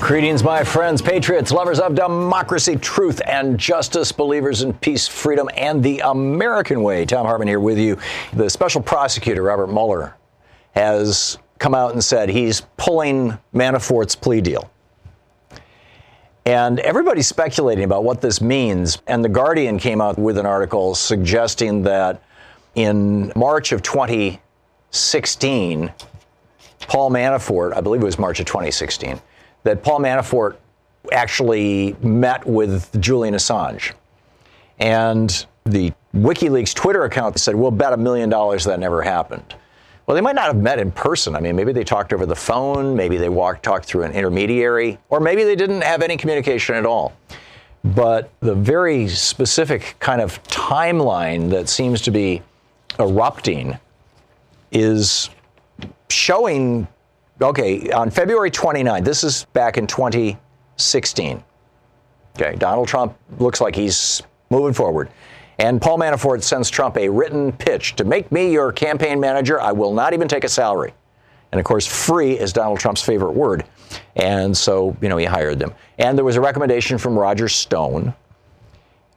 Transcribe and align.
Greetings, 0.00 0.42
my 0.42 0.64
friends, 0.64 1.02
patriots, 1.02 1.52
lovers 1.52 1.78
of 1.78 1.94
democracy, 1.94 2.74
truth, 2.74 3.20
and 3.26 3.58
justice, 3.58 4.10
believers 4.10 4.62
in 4.62 4.72
peace, 4.72 5.06
freedom, 5.06 5.48
and 5.54 5.84
the 5.84 6.00
American 6.00 6.82
way. 6.82 7.04
Thom 7.04 7.26
Hartmann 7.26 7.46
here 7.46 7.60
with 7.60 7.78
you. 7.78 7.98
The 8.32 8.48
special 8.48 8.80
prosecutor, 8.80 9.42
Robert 9.42 9.68
Mueller, 9.68 10.16
has 10.74 11.36
come 11.58 11.74
out 11.74 11.92
and 11.92 12.02
said 12.02 12.30
he's 12.30 12.62
pulling 12.78 13.38
Manafort's 13.54 14.16
plea 14.16 14.40
deal. 14.40 14.70
And 16.46 16.80
everybody's 16.80 17.28
speculating 17.28 17.84
about 17.84 18.02
what 18.02 18.22
this 18.22 18.40
means. 18.40 19.02
And 19.06 19.22
The 19.22 19.28
Guardian 19.28 19.78
came 19.78 20.00
out 20.00 20.18
with 20.18 20.38
an 20.38 20.46
article 20.46 20.94
suggesting 20.94 21.82
that 21.82 22.22
in 22.74 23.32
March 23.36 23.70
of 23.70 23.82
2016, 23.82 25.92
Paul 26.88 27.10
Manafort, 27.10 27.76
I 27.76 27.82
believe 27.82 28.00
it 28.00 28.06
was 28.06 28.18
March 28.18 28.40
of 28.40 28.46
2016, 28.46 29.20
that 29.62 29.82
Paul 29.82 30.00
Manafort 30.00 30.56
actually 31.12 31.96
met 32.02 32.46
with 32.46 33.00
Julian 33.00 33.34
Assange. 33.34 33.92
And 34.78 35.46
the 35.64 35.92
WikiLeaks 36.14 36.74
Twitter 36.74 37.04
account 37.04 37.38
said, 37.38 37.54
we'll 37.54 37.70
bet 37.70 37.92
a 37.92 37.96
million 37.96 38.28
dollars 38.28 38.64
that 38.64 38.80
never 38.80 39.02
happened. 39.02 39.54
Well, 40.06 40.14
they 40.14 40.20
might 40.20 40.34
not 40.34 40.46
have 40.46 40.56
met 40.56 40.78
in 40.78 40.90
person. 40.90 41.36
I 41.36 41.40
mean, 41.40 41.54
maybe 41.54 41.72
they 41.72 41.84
talked 41.84 42.12
over 42.12 42.26
the 42.26 42.34
phone, 42.34 42.96
maybe 42.96 43.16
they 43.16 43.28
walked, 43.28 43.62
talked 43.62 43.84
through 43.84 44.02
an 44.02 44.12
intermediary, 44.12 44.98
or 45.08 45.20
maybe 45.20 45.44
they 45.44 45.54
didn't 45.54 45.82
have 45.82 46.02
any 46.02 46.16
communication 46.16 46.74
at 46.74 46.84
all. 46.84 47.12
But 47.84 48.30
the 48.40 48.54
very 48.54 49.06
specific 49.08 49.94
kind 50.00 50.20
of 50.20 50.42
timeline 50.44 51.50
that 51.50 51.68
seems 51.68 52.00
to 52.02 52.10
be 52.10 52.42
erupting 52.98 53.78
is 54.72 55.30
showing, 56.08 56.88
okay, 57.42 57.90
on 57.90 58.10
February 58.10 58.50
29th, 58.50 59.04
this 59.04 59.24
is 59.24 59.44
back 59.52 59.78
in 59.78 59.86
2016. 59.86 61.42
Okay, 62.36 62.56
Donald 62.56 62.88
Trump 62.88 63.16
looks 63.38 63.60
like 63.60 63.74
he's 63.74 64.22
moving 64.50 64.72
forward. 64.72 65.10
And 65.58 65.80
Paul 65.80 65.98
Manafort 65.98 66.42
sends 66.42 66.70
Trump 66.70 66.96
a 66.96 67.08
written 67.08 67.52
pitch 67.52 67.94
to 67.96 68.04
make 68.04 68.32
me 68.32 68.50
your 68.50 68.72
campaign 68.72 69.20
manager. 69.20 69.60
I 69.60 69.72
will 69.72 69.92
not 69.92 70.14
even 70.14 70.26
take 70.26 70.44
a 70.44 70.48
salary. 70.48 70.94
And 71.52 71.58
of 71.58 71.64
course, 71.64 71.86
free 71.86 72.38
is 72.38 72.52
Donald 72.52 72.78
Trump's 72.78 73.02
favorite 73.02 73.32
word. 73.32 73.64
And 74.16 74.56
so, 74.56 74.96
you 75.02 75.08
know, 75.08 75.16
he 75.16 75.26
hired 75.26 75.58
them. 75.58 75.74
And 75.98 76.16
there 76.16 76.24
was 76.24 76.36
a 76.36 76.40
recommendation 76.40 76.96
from 76.96 77.18
Roger 77.18 77.48
Stone. 77.48 78.14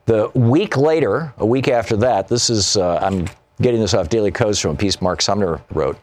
The 0.06 0.30
week 0.34 0.76
later, 0.76 1.34
a 1.38 1.46
week 1.46 1.70
after 1.70 1.96
that, 1.98 2.28
this 2.28 2.50
is, 2.50 2.76
uh, 2.76 2.98
I'm 3.02 3.30
getting 3.62 3.80
this 3.80 3.94
off 3.94 4.10
Daily 4.10 4.32
Kos 4.32 4.60
from 4.60 4.72
a 4.72 4.76
piece 4.76 5.02
Mark 5.02 5.22
Sumner 5.22 5.62
wrote. 5.72 5.98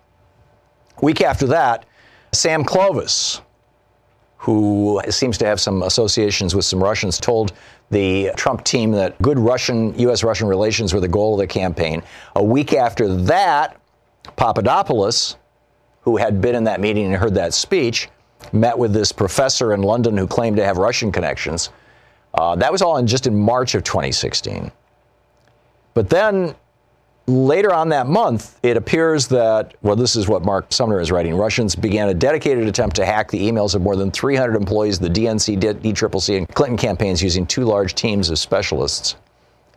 Week 1.02 1.20
after 1.20 1.46
that, 1.48 1.84
Sam 2.32 2.64
Clovis, 2.64 3.40
who 4.38 5.00
seems 5.10 5.36
to 5.38 5.46
have 5.46 5.60
some 5.60 5.82
associations 5.82 6.54
with 6.54 6.64
some 6.64 6.82
Russians, 6.82 7.18
told 7.18 7.52
the 7.90 8.30
Trump 8.36 8.64
team 8.64 8.92
that 8.92 9.20
good 9.20 9.38
Russian, 9.38 9.98
U.S. 9.98 10.22
Russian 10.22 10.48
relations 10.48 10.94
were 10.94 11.00
the 11.00 11.08
goal 11.08 11.34
of 11.34 11.40
the 11.40 11.46
campaign. 11.46 12.02
A 12.36 12.42
week 12.42 12.72
after 12.72 13.14
that, 13.24 13.80
Papadopoulos, 14.36 15.36
who 16.02 16.16
had 16.16 16.40
been 16.40 16.54
in 16.54 16.64
that 16.64 16.80
meeting 16.80 17.06
and 17.06 17.16
heard 17.16 17.34
that 17.34 17.52
speech, 17.52 18.08
met 18.52 18.78
with 18.78 18.92
this 18.92 19.12
professor 19.12 19.74
in 19.74 19.82
London 19.82 20.16
who 20.16 20.26
claimed 20.26 20.56
to 20.56 20.64
have 20.64 20.78
Russian 20.78 21.12
connections. 21.12 21.70
Uh, 22.32 22.54
that 22.56 22.70
was 22.72 22.80
all 22.80 22.96
in 22.96 23.06
just 23.06 23.26
in 23.26 23.38
March 23.38 23.74
of 23.74 23.84
2016. 23.84 24.70
But 25.94 26.08
then 26.08 26.54
Later 27.30 27.72
on 27.72 27.90
that 27.90 28.08
month, 28.08 28.58
it 28.64 28.76
appears 28.76 29.28
that, 29.28 29.74
well, 29.82 29.94
this 29.94 30.16
is 30.16 30.26
what 30.26 30.44
Mark 30.44 30.72
Sumner 30.72 30.98
is 30.98 31.12
writing. 31.12 31.36
Russians 31.36 31.76
began 31.76 32.08
a 32.08 32.14
dedicated 32.14 32.66
attempt 32.66 32.96
to 32.96 33.06
hack 33.06 33.30
the 33.30 33.38
emails 33.38 33.76
of 33.76 33.82
more 33.82 33.94
than 33.94 34.10
300 34.10 34.56
employees 34.56 34.96
of 34.96 35.02
the 35.02 35.20
DNC, 35.20 35.60
DCCC, 35.60 36.38
and 36.38 36.48
Clinton 36.48 36.76
campaigns 36.76 37.22
using 37.22 37.46
two 37.46 37.64
large 37.64 37.94
teams 37.94 38.30
of 38.30 38.38
specialists. 38.40 39.14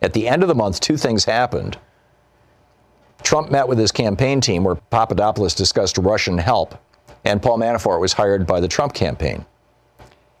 At 0.02 0.12
the 0.14 0.26
end 0.26 0.42
of 0.42 0.48
the 0.48 0.54
month, 0.56 0.80
two 0.80 0.96
things 0.96 1.24
happened. 1.24 1.78
Trump 3.22 3.52
met 3.52 3.68
with 3.68 3.78
his 3.78 3.92
campaign 3.92 4.40
team 4.40 4.64
where 4.64 4.74
Papadopoulos 4.74 5.54
discussed 5.54 5.96
Russian 5.96 6.36
help, 6.36 6.74
and 7.24 7.40
Paul 7.40 7.58
Manafort 7.58 8.00
was 8.00 8.14
hired 8.14 8.48
by 8.48 8.58
the 8.58 8.68
Trump 8.68 8.94
campaign. 8.94 9.46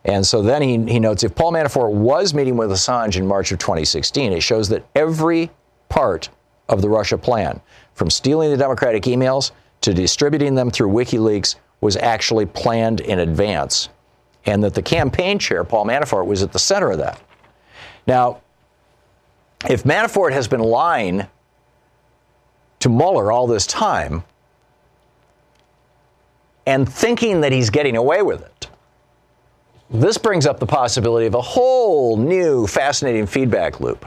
And 0.04 0.26
so 0.26 0.42
then 0.42 0.62
he, 0.62 0.84
he 0.92 0.98
notes 0.98 1.22
if 1.22 1.36
Paul 1.36 1.52
Manafort 1.52 1.92
was 1.92 2.34
meeting 2.34 2.56
with 2.56 2.70
Assange 2.70 3.16
in 3.16 3.24
March 3.24 3.52
of 3.52 3.60
2016, 3.60 4.32
it 4.32 4.42
shows 4.42 4.68
that 4.70 4.84
every 4.96 5.52
part 5.88 6.28
of 6.68 6.82
the 6.82 6.88
Russia 6.88 7.18
plan, 7.18 7.60
from 7.94 8.10
stealing 8.10 8.50
the 8.50 8.56
Democratic 8.56 9.04
emails 9.04 9.52
to 9.82 9.92
distributing 9.92 10.54
them 10.54 10.70
through 10.70 10.90
WikiLeaks, 10.90 11.56
was 11.80 11.96
actually 11.96 12.46
planned 12.46 13.00
in 13.00 13.18
advance. 13.18 13.90
And 14.46 14.62
that 14.64 14.74
the 14.74 14.82
campaign 14.82 15.38
chair, 15.38 15.64
Paul 15.64 15.86
Manafort, 15.86 16.26
was 16.26 16.42
at 16.42 16.52
the 16.52 16.58
center 16.58 16.90
of 16.90 16.98
that. 16.98 17.20
Now, 18.06 18.40
if 19.68 19.84
Manafort 19.84 20.32
has 20.32 20.48
been 20.48 20.60
lying 20.60 21.26
to 22.80 22.88
Mueller 22.88 23.32
all 23.32 23.46
this 23.46 23.66
time 23.66 24.24
and 26.66 26.90
thinking 26.90 27.40
that 27.42 27.52
he's 27.52 27.70
getting 27.70 27.96
away 27.96 28.22
with 28.22 28.42
it, 28.42 28.68
this 29.90 30.18
brings 30.18 30.46
up 30.46 30.58
the 30.58 30.66
possibility 30.66 31.26
of 31.26 31.34
a 31.34 31.40
whole 31.40 32.16
new 32.16 32.66
fascinating 32.66 33.26
feedback 33.26 33.80
loop. 33.80 34.06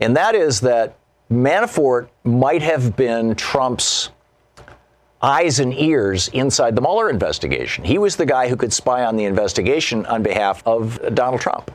And 0.00 0.16
that 0.16 0.34
is 0.34 0.60
that 0.60 0.96
Manafort 1.30 2.08
might 2.24 2.62
have 2.62 2.96
been 2.96 3.34
Trump's 3.36 4.10
eyes 5.22 5.60
and 5.60 5.72
ears 5.74 6.28
inside 6.28 6.74
the 6.74 6.80
Mueller 6.80 7.08
investigation. 7.08 7.84
He 7.84 7.98
was 7.98 8.16
the 8.16 8.26
guy 8.26 8.48
who 8.48 8.56
could 8.56 8.72
spy 8.72 9.04
on 9.04 9.16
the 9.16 9.24
investigation 9.24 10.06
on 10.06 10.22
behalf 10.22 10.62
of 10.66 10.98
Donald 11.14 11.40
Trump. 11.40 11.70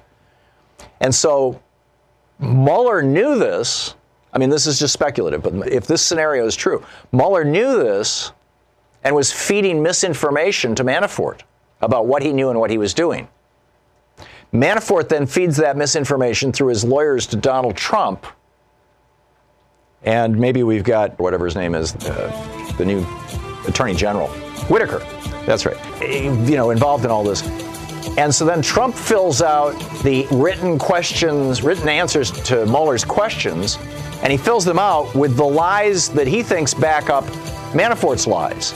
And 1.00 1.14
so 1.14 1.62
Mueller 2.40 3.02
knew 3.02 3.38
this. 3.38 3.96
I 4.34 4.40
mean, 4.40 4.50
this 4.50 4.68
is 4.68 4.78
just 4.78 4.94
speculative, 4.94 5.44
but 5.44 5.72
if 5.72 5.88
this 5.88 6.02
scenario 6.02 6.46
is 6.46 6.56
true, 6.56 6.84
Mueller 7.14 7.46
knew 7.46 7.78
this 7.78 8.34
and 9.04 9.16
was 9.16 9.32
feeding 9.32 9.82
misinformation 9.82 10.76
to 10.76 10.84
Manafort 10.84 11.42
about 11.82 12.08
what 12.08 12.24
he 12.24 12.34
knew 12.34 12.50
and 12.50 12.60
what 12.60 12.72
he 12.72 12.78
was 12.78 12.94
doing. 12.94 13.30
Manafort 14.52 15.08
then 15.08 15.26
feeds 15.26 15.56
that 15.58 15.78
misinformation 15.78 16.52
through 16.52 16.70
his 16.70 16.84
lawyers 16.84 17.28
to 17.28 17.36
Donald 17.38 17.78
Trump 17.78 18.26
and 20.06 20.38
maybe 20.38 20.64
we've 20.64 20.84
got 20.84 21.18
whatever 21.20 21.46
his 21.46 21.56
name 21.56 21.76
is, 21.76 21.96
uh, 22.08 22.74
the 22.78 22.86
new 22.86 23.06
Attorney 23.68 23.96
General, 23.96 24.28
Whitaker. 24.70 25.00
That's 25.46 25.66
right. 25.66 25.78
You 26.02 26.56
know, 26.56 26.72
involved 26.72 27.06
in 27.06 27.12
all 27.12 27.24
this. 27.24 27.44
And 28.18 28.34
so 28.34 28.46
then 28.46 28.62
Trump 28.62 28.96
fills 28.96 29.42
out 29.42 29.74
the 30.04 30.28
written 30.32 30.80
questions, 30.80 31.64
written 31.64 31.90
answers 31.90 32.32
to 32.32 32.66
Mueller's 32.66 33.04
questions, 33.04 33.78
and 34.22 34.32
he 34.32 34.38
fills 34.38 34.64
them 34.64 34.80
out 34.80 35.14
with 35.16 35.36
the 35.36 35.44
lies 35.44 36.10
that 36.10 36.28
he 36.28 36.42
thinks 36.42 36.74
back 36.74 37.10
up 37.10 37.26
Manafort's 37.74 38.26
lies. 38.26 38.74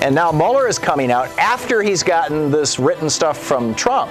And 0.00 0.14
now 0.14 0.32
Mueller 0.32 0.66
is 0.66 0.78
coming 0.78 1.10
out 1.10 1.28
after 1.38 1.82
he's 1.82 2.02
gotten 2.02 2.50
this 2.50 2.78
written 2.78 3.10
stuff 3.10 3.36
from 3.36 3.74
Trump 3.74 4.10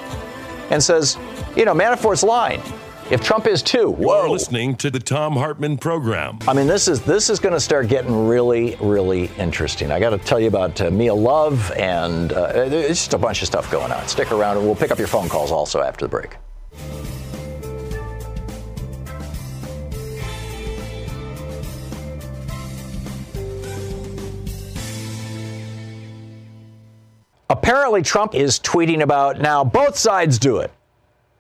and 0.69 0.83
says, 0.83 1.17
you 1.55 1.65
know, 1.65 1.73
Manafort's 1.73 2.21
lying. 2.21 2.61
If 3.11 3.23
Trump 3.23 3.47
is 3.47 3.63
too, 3.63 3.89
whoa. 3.89 4.21
You're 4.21 4.29
listening 4.29 4.75
to 4.75 4.91
the 4.91 4.99
Thom 4.99 5.33
Hartmann 5.33 5.79
program. 5.79 6.37
I 6.47 6.53
mean, 6.53 6.67
this 6.67 6.87
is 6.87 7.01
this 7.01 7.31
is 7.31 7.39
going 7.39 7.55
to 7.55 7.59
start 7.59 7.87
getting 7.87 8.27
really, 8.27 8.77
really 8.79 9.31
interesting. 9.39 9.89
I 9.89 9.99
got 9.99 10.11
to 10.11 10.19
tell 10.19 10.39
you 10.39 10.47
about 10.47 10.79
uh, 10.79 10.91
Mia 10.91 11.15
Love, 11.15 11.71
and 11.71 12.31
uh, 12.31 12.69
there's 12.69 12.99
just 12.99 13.15
a 13.15 13.17
bunch 13.17 13.41
of 13.41 13.47
stuff 13.47 13.71
going 13.71 13.91
on. 13.91 14.07
Stick 14.07 14.31
around, 14.31 14.57
and 14.57 14.65
we'll 14.67 14.75
pick 14.75 14.91
up 14.91 14.99
your 14.99 15.07
phone 15.07 15.27
calls 15.27 15.51
also 15.51 15.81
after 15.81 16.05
the 16.05 16.09
break. 16.09 16.37
Apparently, 27.49 28.03
Trump 28.03 28.35
is 28.35 28.59
tweeting 28.59 29.01
about 29.01 29.41
now 29.41 29.63
both 29.63 29.97
sides 29.97 30.37
do 30.37 30.57
it, 30.57 30.71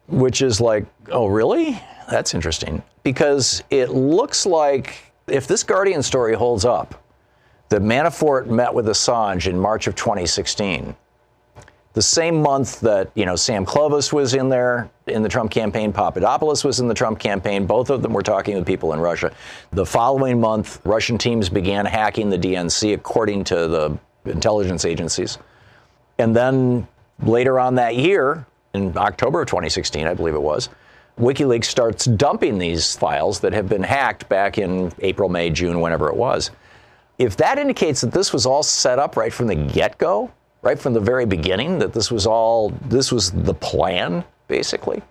which 0.09 0.41
is 0.41 0.59
like, 0.59 0.85
oh, 1.11 1.27
really? 1.27 1.81
That's 2.09 2.33
interesting. 2.33 2.83
Because 3.03 3.63
it 3.69 3.89
looks 3.89 4.45
like 4.45 4.95
if 5.27 5.47
this 5.47 5.63
Guardian 5.63 6.03
story 6.03 6.35
holds 6.35 6.65
up, 6.65 7.03
that 7.69 7.81
Manafort 7.81 8.47
met 8.47 8.73
with 8.73 8.87
Assange 8.87 9.47
in 9.47 9.57
March 9.57 9.87
of 9.87 9.95
2016, 9.95 10.95
the 11.93 12.01
same 12.01 12.41
month 12.41 12.79
that 12.81 13.11
you 13.15 13.25
know 13.25 13.35
Sam 13.35 13.65
Clovis 13.65 14.13
was 14.13 14.33
in 14.33 14.49
there 14.49 14.89
in 15.07 15.23
the 15.23 15.29
Trump 15.29 15.51
campaign, 15.51 15.91
Papadopoulos 15.91 16.63
was 16.63 16.79
in 16.79 16.87
the 16.87 16.93
Trump 16.93 17.19
campaign. 17.19 17.65
Both 17.65 17.89
of 17.89 18.01
them 18.01 18.13
were 18.13 18.21
talking 18.21 18.55
with 18.55 18.65
people 18.65 18.93
in 18.93 18.99
Russia. 18.99 19.33
The 19.71 19.85
following 19.85 20.39
month, 20.39 20.81
Russian 20.85 21.17
teams 21.17 21.49
began 21.49 21.85
hacking 21.85 22.29
the 22.29 22.37
DNC, 22.37 22.93
according 22.93 23.43
to 23.45 23.67
the 23.67 23.97
intelligence 24.25 24.85
agencies. 24.85 25.39
And 26.19 26.35
then 26.35 26.87
later 27.23 27.59
on 27.59 27.75
that 27.75 27.95
year, 27.95 28.45
in 28.73 28.97
October 28.97 29.41
of 29.41 29.47
2016, 29.47 30.07
I 30.07 30.13
believe 30.13 30.35
it 30.35 30.41
was, 30.41 30.69
WikiLeaks 31.19 31.65
starts 31.65 32.05
dumping 32.05 32.57
these 32.57 32.95
files 32.95 33.39
that 33.41 33.51
have 33.51 33.67
been 33.67 33.83
hacked 33.83 34.29
back 34.29 34.57
in 34.57 34.91
April, 34.99 35.27
May, 35.27 35.49
June, 35.49 35.81
whenever 35.81 36.07
it 36.07 36.15
was. 36.15 36.51
If 37.17 37.35
that 37.37 37.57
indicates 37.57 38.01
that 38.01 38.11
this 38.11 38.31
was 38.31 38.45
all 38.45 38.63
set 38.63 38.99
up 38.99 39.17
right 39.17 39.33
from 39.33 39.47
the 39.47 39.55
get 39.55 39.97
go, 39.97 40.31
right 40.61 40.79
from 40.79 40.93
the 40.93 40.99
very 40.99 41.25
beginning, 41.25 41.79
that 41.79 41.91
this 41.93 42.09
was 42.09 42.25
all, 42.25 42.69
this 42.87 43.11
was 43.11 43.31
the 43.31 43.53
plan, 43.53 44.23
basically, 44.47 45.01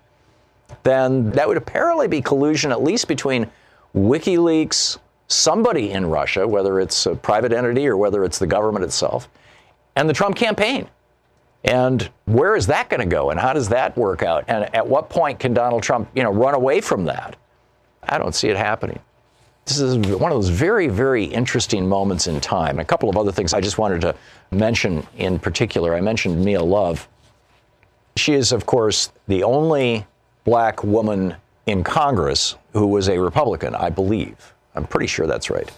then 0.82 1.30
that 1.32 1.46
would 1.46 1.58
apparently 1.58 2.08
be 2.08 2.22
collusion, 2.22 2.72
at 2.72 2.82
least 2.82 3.08
between 3.08 3.50
WikiLeaks, 3.94 4.98
somebody 5.26 5.90
in 5.90 6.06
Russia, 6.06 6.48
whether 6.48 6.80
it's 6.80 7.04
a 7.04 7.14
private 7.14 7.52
entity 7.52 7.86
or 7.86 7.98
whether 7.98 8.24
it's 8.24 8.38
the 8.38 8.46
government 8.46 8.84
itself, 8.84 9.28
and 9.96 10.08
the 10.08 10.14
Trump 10.14 10.36
campaign. 10.36 10.88
And 11.64 12.08
where 12.24 12.56
is 12.56 12.66
that 12.68 12.88
going 12.88 13.00
to 13.00 13.06
go? 13.06 13.30
And 13.30 13.40
how 13.40 13.52
does 13.52 13.68
that 13.70 13.96
work 13.96 14.22
out? 14.22 14.44
And 14.48 14.72
at 14.74 14.86
what 14.86 15.10
point 15.10 15.40
can 15.40 15.54
Donald 15.54 15.82
Trump, 15.82 16.08
you 16.14 16.22
know, 16.22 16.32
run 16.32 16.54
away 16.54 16.80
from 16.80 17.04
that? 17.06 17.36
I 18.02 18.18
don't 18.18 18.34
see 18.34 18.48
it 18.48 18.56
happening. 18.56 19.00
This 19.66 19.80
is 19.80 19.98
one 19.98 20.32
of 20.32 20.36
those 20.36 20.48
very, 20.48 20.88
very 20.88 21.24
interesting 21.24 21.86
moments 21.86 22.26
in 22.26 22.40
time. 22.40 22.78
A 22.78 22.84
couple 22.84 23.10
of 23.10 23.18
other 23.18 23.32
things 23.32 23.52
I 23.52 23.60
just 23.60 23.76
wanted 23.76 24.00
to 24.00 24.14
mention 24.50 25.06
in 25.18 25.38
particular. 25.38 25.94
I 25.94 26.00
mentioned 26.00 26.42
Mia 26.42 26.62
Love. 26.62 27.06
She 28.16 28.32
is, 28.32 28.52
of 28.52 28.64
course, 28.64 29.12
the 29.26 29.42
only 29.42 30.06
black 30.44 30.82
woman 30.82 31.36
in 31.66 31.84
Congress 31.84 32.56
who 32.72 32.86
was 32.86 33.10
a 33.10 33.18
Republican, 33.18 33.74
I 33.74 33.90
believe. 33.90 34.54
I'm 34.74 34.86
pretty 34.86 35.06
sure 35.06 35.26
that's 35.26 35.50
right. 35.50 35.70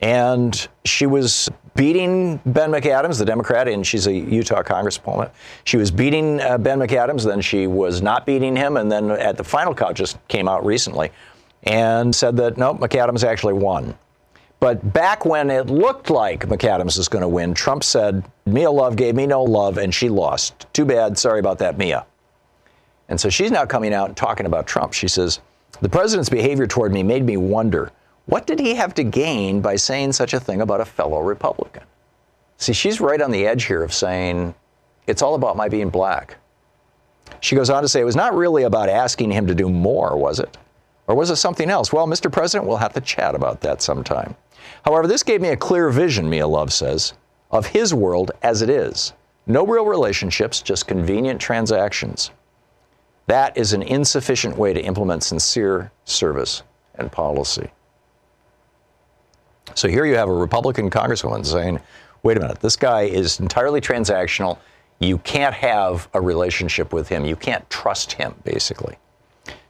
And 0.00 0.68
she 0.84 1.06
was 1.06 1.48
beating 1.74 2.40
Ben 2.46 2.70
McAdams, 2.70 3.18
the 3.18 3.24
Democrat, 3.24 3.68
and 3.68 3.86
she's 3.86 4.06
a 4.06 4.12
Utah 4.12 4.62
congresswoman. 4.62 5.30
She 5.64 5.76
was 5.76 5.90
beating 5.90 6.40
uh, 6.40 6.58
Ben 6.58 6.78
McAdams, 6.78 7.24
then 7.24 7.40
she 7.40 7.66
was 7.66 8.02
not 8.02 8.26
beating 8.26 8.56
him, 8.56 8.76
and 8.76 8.90
then 8.90 9.10
at 9.10 9.36
the 9.36 9.44
final 9.44 9.74
count 9.74 9.96
just 9.96 10.18
came 10.28 10.48
out 10.48 10.64
recently 10.64 11.10
and 11.64 12.14
said 12.14 12.36
that 12.36 12.56
no, 12.56 12.74
McAdams 12.74 13.24
actually 13.24 13.54
won. 13.54 13.96
But 14.60 14.92
back 14.92 15.24
when 15.24 15.50
it 15.50 15.66
looked 15.68 16.10
like 16.10 16.48
McAdams 16.48 16.98
was 16.98 17.08
going 17.08 17.22
to 17.22 17.28
win, 17.28 17.54
Trump 17.54 17.84
said, 17.84 18.24
Mia 18.44 18.70
Love 18.70 18.96
gave 18.96 19.14
me 19.14 19.26
no 19.26 19.42
love 19.42 19.78
and 19.78 19.94
she 19.94 20.08
lost. 20.08 20.66
Too 20.72 20.84
bad. 20.84 21.16
Sorry 21.16 21.38
about 21.38 21.58
that, 21.58 21.78
Mia. 21.78 22.04
And 23.08 23.20
so 23.20 23.30
she's 23.30 23.50
now 23.52 23.64
coming 23.64 23.94
out 23.94 24.08
and 24.08 24.16
talking 24.16 24.46
about 24.46 24.66
Trump. 24.66 24.92
She 24.92 25.06
says, 25.06 25.40
The 25.80 25.88
president's 25.88 26.28
behavior 26.28 26.66
toward 26.66 26.92
me 26.92 27.04
made 27.04 27.24
me 27.24 27.36
wonder 27.36 27.92
what 28.28 28.46
did 28.46 28.60
he 28.60 28.74
have 28.74 28.92
to 28.92 29.02
gain 29.02 29.62
by 29.62 29.76
saying 29.76 30.12
such 30.12 30.34
a 30.34 30.40
thing 30.40 30.60
about 30.60 30.82
a 30.82 30.84
fellow 30.84 31.22
Republican? 31.22 31.82
See, 32.58 32.74
she's 32.74 33.00
right 33.00 33.22
on 33.22 33.30
the 33.30 33.46
edge 33.46 33.64
here 33.64 33.82
of 33.82 33.90
saying, 33.90 34.54
it's 35.06 35.22
all 35.22 35.34
about 35.34 35.56
my 35.56 35.70
being 35.70 35.88
black. 35.88 36.36
She 37.40 37.56
goes 37.56 37.70
on 37.70 37.80
to 37.82 37.88
say, 37.88 38.02
it 38.02 38.04
was 38.04 38.16
not 38.16 38.34
really 38.34 38.64
about 38.64 38.90
asking 38.90 39.30
him 39.30 39.46
to 39.46 39.54
do 39.54 39.70
more, 39.70 40.18
was 40.18 40.40
it? 40.40 40.58
Or 41.06 41.14
was 41.14 41.30
it 41.30 41.36
something 41.36 41.70
else? 41.70 41.90
Well, 41.90 42.06
Mr. 42.06 42.30
President, 42.30 42.68
we'll 42.68 42.76
have 42.76 42.92
to 42.92 43.00
chat 43.00 43.34
about 43.34 43.62
that 43.62 43.80
sometime. 43.80 44.36
However, 44.84 45.08
this 45.08 45.22
gave 45.22 45.40
me 45.40 45.48
a 45.48 45.56
clear 45.56 45.88
vision, 45.88 46.28
Mia 46.28 46.46
Love 46.46 46.70
says, 46.70 47.14
of 47.50 47.64
his 47.64 47.94
world 47.94 48.32
as 48.42 48.60
it 48.60 48.68
is. 48.68 49.14
No 49.46 49.64
real 49.64 49.86
relationships, 49.86 50.60
just 50.60 50.86
convenient 50.86 51.40
transactions. 51.40 52.30
That 53.26 53.56
is 53.56 53.72
an 53.72 53.82
insufficient 53.82 54.58
way 54.58 54.74
to 54.74 54.82
implement 54.82 55.22
sincere 55.22 55.90
service 56.04 56.62
and 56.96 57.10
policy. 57.10 57.70
So 59.74 59.88
here 59.88 60.04
you 60.04 60.16
have 60.16 60.28
a 60.28 60.34
Republican 60.34 60.90
congresswoman 60.90 61.44
saying, 61.44 61.80
wait 62.22 62.36
a 62.36 62.40
minute, 62.40 62.60
this 62.60 62.76
guy 62.76 63.02
is 63.02 63.40
entirely 63.40 63.80
transactional. 63.80 64.58
You 65.00 65.18
can't 65.18 65.54
have 65.54 66.08
a 66.14 66.20
relationship 66.20 66.92
with 66.92 67.08
him. 67.08 67.24
You 67.24 67.36
can't 67.36 67.68
trust 67.70 68.12
him, 68.12 68.34
basically. 68.44 68.96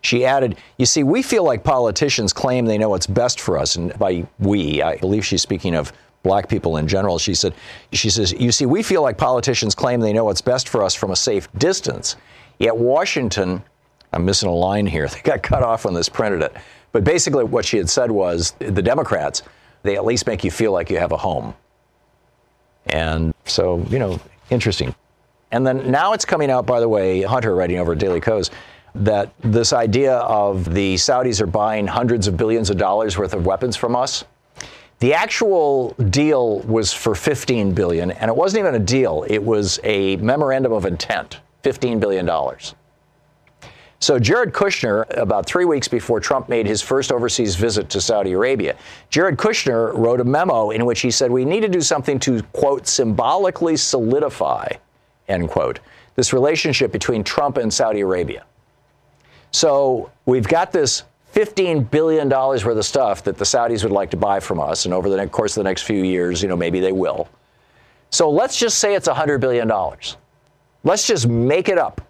She 0.00 0.24
added, 0.24 0.56
You 0.78 0.86
see, 0.86 1.02
we 1.02 1.22
feel 1.22 1.44
like 1.44 1.64
politicians 1.64 2.32
claim 2.32 2.66
they 2.66 2.78
know 2.78 2.88
what's 2.88 3.06
best 3.06 3.40
for 3.40 3.58
us. 3.58 3.76
And 3.76 3.96
by 3.98 4.26
we, 4.38 4.80
I 4.82 4.96
believe 4.96 5.24
she's 5.24 5.42
speaking 5.42 5.74
of 5.74 5.92
black 6.22 6.48
people 6.48 6.76
in 6.76 6.88
general. 6.88 7.18
She 7.18 7.34
said, 7.34 7.54
She 7.92 8.10
says, 8.10 8.32
You 8.32 8.52
see, 8.52 8.66
we 8.66 8.82
feel 8.82 9.02
like 9.02 9.18
politicians 9.18 9.74
claim 9.74 10.00
they 10.00 10.12
know 10.12 10.24
what's 10.24 10.40
best 10.40 10.68
for 10.68 10.82
us 10.82 10.94
from 10.94 11.10
a 11.10 11.16
safe 11.16 11.52
distance. 11.54 12.16
Yet 12.58 12.76
Washington, 12.76 13.62
I'm 14.12 14.24
missing 14.24 14.48
a 14.48 14.54
line 14.54 14.86
here. 14.86 15.08
They 15.12 15.20
got 15.20 15.42
cut 15.42 15.62
off 15.62 15.84
when 15.84 15.94
this 15.94 16.08
printed 16.08 16.42
it. 16.42 16.56
But 16.92 17.04
basically, 17.04 17.44
what 17.44 17.64
she 17.64 17.76
had 17.76 17.90
said 17.90 18.10
was 18.10 18.52
the 18.58 18.82
Democrats, 18.82 19.42
they 19.82 19.96
at 19.96 20.04
least 20.04 20.26
make 20.26 20.44
you 20.44 20.50
feel 20.50 20.72
like 20.72 20.90
you 20.90 20.98
have 20.98 21.12
a 21.12 21.16
home. 21.16 21.54
And 22.86 23.34
so, 23.44 23.84
you 23.90 23.98
know, 23.98 24.20
interesting. 24.50 24.94
And 25.50 25.66
then 25.66 25.90
now 25.90 26.12
it's 26.12 26.24
coming 26.24 26.50
out, 26.50 26.66
by 26.66 26.80
the 26.80 26.88
way, 26.88 27.22
Hunter 27.22 27.54
writing 27.54 27.78
over 27.78 27.92
at 27.92 27.98
Daily 27.98 28.20
Kos, 28.20 28.50
that 28.94 29.32
this 29.40 29.72
idea 29.72 30.16
of 30.16 30.72
the 30.72 30.94
Saudis 30.94 31.40
are 31.40 31.46
buying 31.46 31.86
hundreds 31.86 32.26
of 32.26 32.36
billions 32.36 32.70
of 32.70 32.76
dollars 32.76 33.16
worth 33.16 33.34
of 33.34 33.46
weapons 33.46 33.76
from 33.76 33.94
us. 33.94 34.24
The 35.00 35.14
actual 35.14 35.90
deal 36.10 36.58
was 36.60 36.92
for 36.92 37.14
15 37.14 37.72
billion, 37.72 38.10
and 38.10 38.28
it 38.28 38.36
wasn't 38.36 38.60
even 38.60 38.74
a 38.74 38.84
deal. 38.84 39.24
It 39.28 39.42
was 39.42 39.78
a 39.84 40.16
memorandum 40.16 40.72
of 40.72 40.84
intent, 40.86 41.38
15 41.62 42.00
billion 42.00 42.26
dollars. 42.26 42.74
So 44.00 44.18
Jared 44.18 44.52
Kushner, 44.52 45.04
about 45.16 45.46
three 45.46 45.64
weeks 45.64 45.88
before 45.88 46.20
Trump 46.20 46.48
made 46.48 46.66
his 46.66 46.80
first 46.80 47.10
overseas 47.10 47.56
visit 47.56 47.90
to 47.90 48.00
Saudi 48.00 48.32
Arabia, 48.32 48.76
Jared 49.10 49.36
Kushner 49.36 49.92
wrote 49.96 50.20
a 50.20 50.24
memo 50.24 50.70
in 50.70 50.86
which 50.86 51.00
he 51.00 51.10
said 51.10 51.30
we 51.30 51.44
need 51.44 51.60
to 51.60 51.68
do 51.68 51.80
something 51.80 52.18
to 52.20 52.42
quote 52.52 52.86
symbolically 52.86 53.76
solidify, 53.76 54.68
end 55.26 55.48
quote, 55.48 55.80
this 56.14 56.32
relationship 56.32 56.92
between 56.92 57.24
Trump 57.24 57.56
and 57.56 57.74
Saudi 57.74 58.00
Arabia. 58.00 58.44
So 59.50 60.10
we've 60.26 60.46
got 60.46 60.70
this 60.70 61.02
$15 61.34 61.90
billion 61.90 62.28
worth 62.28 62.64
of 62.66 62.84
stuff 62.84 63.24
that 63.24 63.36
the 63.36 63.44
Saudis 63.44 63.82
would 63.82 63.92
like 63.92 64.10
to 64.10 64.16
buy 64.16 64.38
from 64.40 64.60
us. 64.60 64.84
And 64.84 64.94
over 64.94 65.08
the 65.08 65.26
course 65.26 65.56
of 65.56 65.64
the 65.64 65.68
next 65.68 65.82
few 65.82 66.04
years, 66.04 66.42
you 66.42 66.48
know, 66.48 66.56
maybe 66.56 66.80
they 66.80 66.92
will. 66.92 67.28
So 68.10 68.30
let's 68.30 68.58
just 68.58 68.78
say 68.78 68.94
it's 68.94 69.08
$100 69.08 69.40
billion. 69.40 69.70
Let's 70.84 71.06
just 71.06 71.28
make 71.28 71.68
it 71.68 71.78
up. 71.78 72.07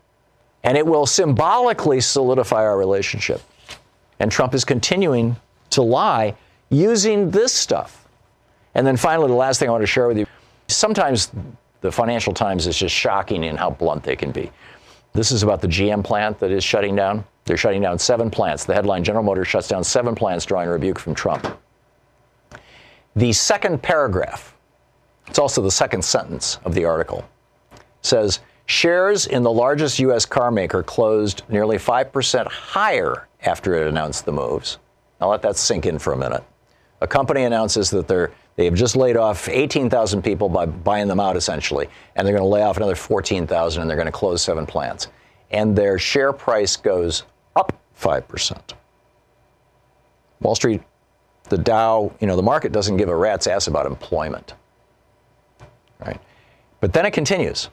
And 0.64 0.76
it 0.76 0.86
will 0.86 1.06
symbolically 1.06 2.00
solidify 2.00 2.62
our 2.62 2.76
relationship. 2.76 3.40
And 4.20 4.30
Trump 4.30 4.54
is 4.54 4.64
continuing 4.64 5.36
to 5.70 5.82
lie 5.82 6.34
using 6.70 7.30
this 7.30 7.52
stuff. 7.52 8.06
And 8.74 8.86
then 8.86 8.96
finally, 8.96 9.28
the 9.28 9.34
last 9.34 9.58
thing 9.60 9.68
I 9.68 9.72
want 9.72 9.82
to 9.82 9.86
share 9.86 10.08
with 10.08 10.18
you 10.18 10.26
sometimes 10.68 11.32
the 11.80 11.90
Financial 11.90 12.34
Times 12.34 12.66
is 12.66 12.76
just 12.76 12.94
shocking 12.94 13.44
in 13.44 13.56
how 13.56 13.70
blunt 13.70 14.02
they 14.02 14.16
can 14.16 14.30
be. 14.30 14.50
This 15.12 15.32
is 15.32 15.42
about 15.42 15.60
the 15.60 15.68
GM 15.68 16.04
plant 16.04 16.38
that 16.38 16.50
is 16.50 16.62
shutting 16.62 16.94
down. 16.94 17.24
They're 17.44 17.56
shutting 17.56 17.82
down 17.82 17.98
seven 17.98 18.30
plants. 18.30 18.64
The 18.64 18.74
headline 18.74 19.02
General 19.02 19.24
Motors 19.24 19.48
shuts 19.48 19.68
down 19.68 19.82
seven 19.82 20.14
plants, 20.14 20.44
drawing 20.44 20.68
a 20.68 20.72
rebuke 20.72 20.98
from 20.98 21.14
Trump. 21.14 21.46
The 23.16 23.32
second 23.32 23.82
paragraph, 23.82 24.54
it's 25.26 25.38
also 25.38 25.62
the 25.62 25.70
second 25.70 26.04
sentence 26.04 26.58
of 26.64 26.74
the 26.74 26.84
article, 26.84 27.24
says 28.02 28.40
Shares 28.68 29.26
in 29.26 29.42
the 29.42 29.50
largest 29.50 29.98
U.S. 29.98 30.26
car 30.26 30.50
maker 30.50 30.82
closed 30.82 31.42
nearly 31.48 31.78
5% 31.78 32.46
higher 32.46 33.26
after 33.40 33.74
it 33.74 33.88
announced 33.88 34.26
the 34.26 34.32
moves. 34.32 34.76
I'll 35.22 35.30
let 35.30 35.40
that 35.40 35.56
sink 35.56 35.86
in 35.86 35.98
for 35.98 36.12
a 36.12 36.18
minute. 36.18 36.44
A 37.00 37.06
company 37.06 37.44
announces 37.44 37.88
that 37.90 38.06
they're, 38.06 38.30
they 38.56 38.66
have 38.66 38.74
just 38.74 38.94
laid 38.94 39.16
off 39.16 39.48
18,000 39.48 40.20
people 40.20 40.50
by 40.50 40.66
buying 40.66 41.08
them 41.08 41.18
out, 41.18 41.34
essentially, 41.34 41.88
and 42.14 42.26
they're 42.26 42.34
going 42.34 42.44
to 42.44 42.48
lay 42.48 42.60
off 42.60 42.76
another 42.76 42.94
14,000 42.94 43.80
and 43.80 43.88
they're 43.88 43.96
going 43.96 44.04
to 44.04 44.12
close 44.12 44.42
seven 44.42 44.66
plants. 44.66 45.08
And 45.50 45.74
their 45.74 45.98
share 45.98 46.34
price 46.34 46.76
goes 46.76 47.22
up 47.56 47.72
5%. 47.98 48.74
Wall 50.42 50.54
Street, 50.54 50.82
the 51.44 51.56
Dow, 51.56 52.12
you 52.20 52.26
know, 52.26 52.36
the 52.36 52.42
market 52.42 52.72
doesn't 52.72 52.98
give 52.98 53.08
a 53.08 53.16
rat's 53.16 53.46
ass 53.46 53.66
about 53.66 53.86
employment. 53.86 54.52
Right? 56.00 56.20
But 56.80 56.92
then 56.92 57.06
it 57.06 57.12
continues. 57.12 57.70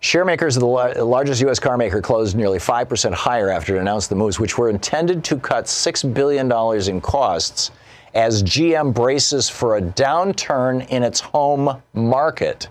Sharemakers 0.00 0.56
of 0.56 0.60
the 0.60 1.04
largest 1.04 1.40
U.S. 1.40 1.58
car 1.58 1.76
maker 1.76 2.00
closed 2.00 2.36
nearly 2.36 2.58
5% 2.58 3.12
higher 3.14 3.50
after 3.50 3.76
it 3.76 3.80
announced 3.80 4.08
the 4.08 4.14
moves, 4.14 4.38
which 4.38 4.58
were 4.58 4.68
intended 4.68 5.24
to 5.24 5.38
cut 5.38 5.64
$6 5.64 6.14
billion 6.14 6.50
in 6.88 7.00
costs 7.00 7.70
as 8.14 8.42
GM 8.42 8.94
braces 8.94 9.48
for 9.48 9.76
a 9.76 9.82
downturn 9.82 10.88
in 10.88 11.02
its 11.02 11.20
home 11.20 11.82
market 11.92 12.68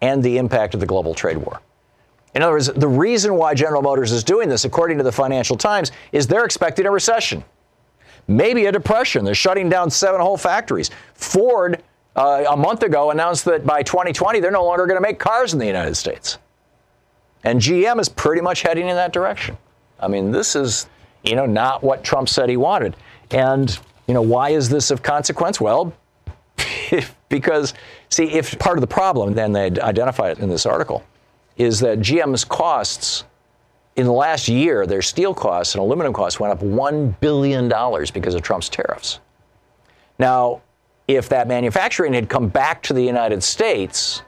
and 0.00 0.22
the 0.22 0.38
impact 0.38 0.74
of 0.74 0.80
the 0.80 0.86
global 0.86 1.14
trade 1.14 1.38
war. 1.38 1.60
In 2.34 2.42
other 2.42 2.52
words, 2.52 2.66
the 2.66 2.88
reason 2.88 3.34
why 3.34 3.54
General 3.54 3.82
Motors 3.82 4.12
is 4.12 4.22
doing 4.22 4.48
this, 4.48 4.64
according 4.64 4.98
to 4.98 5.04
the 5.04 5.12
Financial 5.12 5.56
Times, 5.56 5.92
is 6.12 6.26
they're 6.26 6.44
expecting 6.44 6.86
a 6.86 6.90
recession, 6.90 7.42
maybe 8.26 8.66
a 8.66 8.72
depression. 8.72 9.24
They're 9.24 9.34
shutting 9.34 9.68
down 9.68 9.90
seven 9.90 10.20
whole 10.20 10.36
factories. 10.36 10.90
Ford 11.14 11.82
uh, 12.16 12.44
a 12.50 12.56
month 12.56 12.82
ago 12.82 13.10
announced 13.10 13.44
that 13.44 13.64
by 13.64 13.82
2020 13.82 14.40
they're 14.40 14.50
no 14.50 14.64
longer 14.64 14.86
going 14.86 14.96
to 14.96 15.06
make 15.06 15.18
cars 15.18 15.52
in 15.52 15.58
the 15.58 15.66
United 15.66 15.94
States. 15.94 16.38
And 17.44 17.60
GM 17.60 18.00
is 18.00 18.08
pretty 18.08 18.42
much 18.42 18.62
heading 18.62 18.88
in 18.88 18.96
that 18.96 19.12
direction. 19.12 19.56
I 20.00 20.08
mean, 20.08 20.30
this 20.30 20.56
is, 20.56 20.86
you 21.22 21.36
know, 21.36 21.46
not 21.46 21.82
what 21.82 22.02
Trump 22.02 22.28
said 22.28 22.48
he 22.48 22.56
wanted. 22.56 22.96
And, 23.30 23.78
you 24.06 24.14
know, 24.14 24.22
why 24.22 24.50
is 24.50 24.68
this 24.68 24.90
of 24.90 25.02
consequence? 25.02 25.60
Well, 25.60 25.92
because, 27.28 27.74
see, 28.08 28.24
if 28.32 28.58
part 28.58 28.76
of 28.76 28.80
the 28.80 28.88
problem, 28.88 29.34
then 29.34 29.52
they 29.52 29.66
identify 29.80 30.30
it 30.30 30.38
in 30.38 30.48
this 30.48 30.66
article, 30.66 31.04
is 31.56 31.80
that 31.80 32.00
GM's 32.00 32.44
costs 32.44 33.24
in 33.98 34.06
the 34.06 34.12
last 34.12 34.48
year, 34.48 34.86
their 34.86 35.02
steel 35.02 35.34
costs 35.34 35.74
and 35.74 35.82
aluminum 35.82 36.12
costs 36.12 36.38
went 36.38 36.52
up 36.52 36.60
$1 36.60 37.18
billion 37.18 37.68
because 38.14 38.34
of 38.34 38.42
Trump's 38.42 38.68
tariffs. 38.68 39.18
Now, 40.20 40.62
if 41.08 41.30
that 41.30 41.48
manufacturing 41.48 42.12
had 42.12 42.28
come 42.28 42.48
back 42.48 42.82
to 42.84 42.92
the 42.92 43.02
United 43.02 43.42
States, 43.42 44.22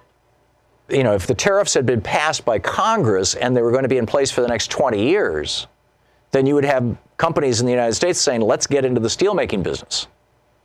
you 0.89 1.05
know, 1.05 1.15
if 1.15 1.27
the 1.27 1.35
tariffs 1.35 1.75
had 1.75 1.87
been 1.87 2.01
passed 2.01 2.45
by 2.45 2.59
Congress 2.59 3.35
and 3.35 3.57
they 3.57 3.63
were 3.63 3.71
going 3.71 3.85
to 3.85 3.89
be 3.89 3.99
in 3.99 4.07
place 4.07 4.31
for 4.31 4.41
the 4.41 4.49
next 4.49 4.71
20 4.71 5.09
years, 5.09 5.67
then 6.33 6.47
you 6.47 6.55
would 6.55 6.65
have 6.65 6.97
companies 7.19 7.61
in 7.61 7.67
the 7.67 7.73
United 7.73 7.95
States 7.95 8.19
saying, 8.19 8.41
let's 8.41 8.67
get 8.67 8.85
into 8.85 9.01
the 9.01 9.09
steelmaking 9.09 9.63
business. 9.63 10.07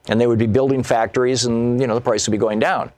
And 0.08 0.20
they 0.20 0.26
would 0.26 0.40
be 0.40 0.48
building 0.48 0.84
factories 0.84 1.46
and, 1.46 1.80
you 1.82 1.86
know, 1.88 1.96
the 1.96 2.02
price 2.02 2.26
would 2.28 2.32
be 2.32 2.38
going 2.38 2.60
down. 2.60 2.92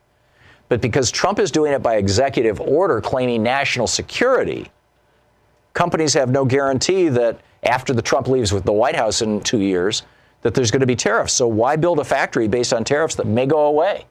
But 0.70 0.82
because 0.82 1.10
Trump 1.10 1.40
is 1.40 1.50
doing 1.50 1.74
it 1.74 1.82
by 1.82 1.96
executive 1.96 2.62
order, 2.62 3.02
claiming 3.02 3.42
national 3.42 3.88
security, 3.88 4.70
companies 5.74 6.14
have 6.14 6.30
no 6.30 6.46
guarantee 6.46 7.10
that 7.10 7.40
after 7.64 7.94
the 7.94 8.02
Trump 8.02 8.28
leaves 8.28 8.52
with 8.52 8.64
the 8.64 8.74
White 8.74 8.96
House 8.96 9.22
in 9.22 9.42
two 9.42 9.60
years, 9.60 10.04
that 10.42 10.54
there's 10.54 10.72
going 10.72 10.82
to 10.82 10.88
be 10.88 10.96
tariffs. 10.96 11.34
So 11.34 11.48
why 11.48 11.76
build 11.76 12.00
a 12.00 12.04
factory 12.04 12.48
based 12.48 12.74
on 12.74 12.84
tariffs 12.84 13.16
that 13.16 13.28
may 13.28 13.46
go 13.46 13.66
away? 13.66 14.06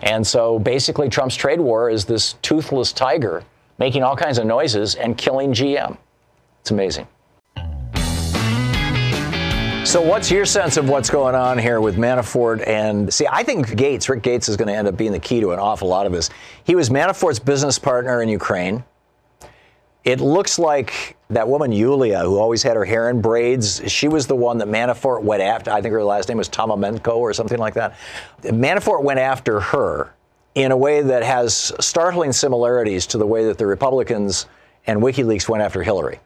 And 0.00 0.26
so 0.26 0.58
basically, 0.58 1.08
Trump's 1.08 1.36
trade 1.36 1.60
war 1.60 1.90
is 1.90 2.04
this 2.04 2.34
toothless 2.42 2.92
tiger 2.92 3.42
making 3.78 4.02
all 4.02 4.16
kinds 4.16 4.38
of 4.38 4.46
noises 4.46 4.94
and 4.96 5.16
killing 5.16 5.52
GM. 5.52 5.96
It's 6.60 6.70
amazing. 6.70 7.06
So, 9.88 10.02
what's 10.02 10.30
your 10.30 10.44
sense 10.44 10.76
of 10.76 10.90
what's 10.90 11.08
going 11.08 11.34
on 11.34 11.56
here 11.56 11.80
with 11.80 11.96
Manafort? 11.96 12.66
And 12.68 13.12
see, 13.12 13.26
I 13.26 13.42
think 13.42 13.74
Gates, 13.74 14.10
Rick 14.10 14.22
Gates, 14.22 14.46
is 14.50 14.56
going 14.58 14.68
to 14.68 14.74
end 14.74 14.86
up 14.86 14.98
being 14.98 15.12
the 15.12 15.18
key 15.18 15.40
to 15.40 15.52
an 15.52 15.58
awful 15.58 15.88
lot 15.88 16.04
of 16.04 16.12
this. 16.12 16.28
He 16.64 16.74
was 16.74 16.90
Manafort's 16.90 17.38
business 17.38 17.78
partner 17.78 18.20
in 18.20 18.28
Ukraine. 18.28 18.84
It 20.04 20.20
looks 20.20 20.58
like 20.58 21.16
that 21.30 21.46
woman 21.46 21.72
Yulia, 21.72 22.20
who 22.20 22.38
always 22.38 22.62
had 22.62 22.76
her 22.76 22.84
hair 22.84 23.10
in 23.10 23.20
braids, 23.20 23.82
she 23.90 24.08
was 24.08 24.26
the 24.26 24.34
one 24.34 24.58
that 24.58 24.68
Manafort 24.68 25.22
went 25.22 25.42
after. 25.42 25.70
I 25.70 25.82
think 25.82 25.92
her 25.92 26.02
last 26.02 26.28
name 26.28 26.38
was 26.38 26.48
Tomamenko 26.48 27.16
or 27.16 27.34
something 27.34 27.58
like 27.58 27.74
that. 27.74 27.96
Manafort 28.42 29.02
went 29.02 29.20
after 29.20 29.60
her 29.60 30.14
in 30.54 30.72
a 30.72 30.76
way 30.76 31.02
that 31.02 31.22
has 31.22 31.72
startling 31.80 32.32
similarities 32.32 33.06
to 33.08 33.18
the 33.18 33.26
way 33.26 33.44
that 33.44 33.58
the 33.58 33.66
Republicans 33.66 34.46
and 34.86 35.00
WikiLeaks 35.00 35.48
went 35.48 35.62
after 35.62 35.82
Hillary. 35.82 36.18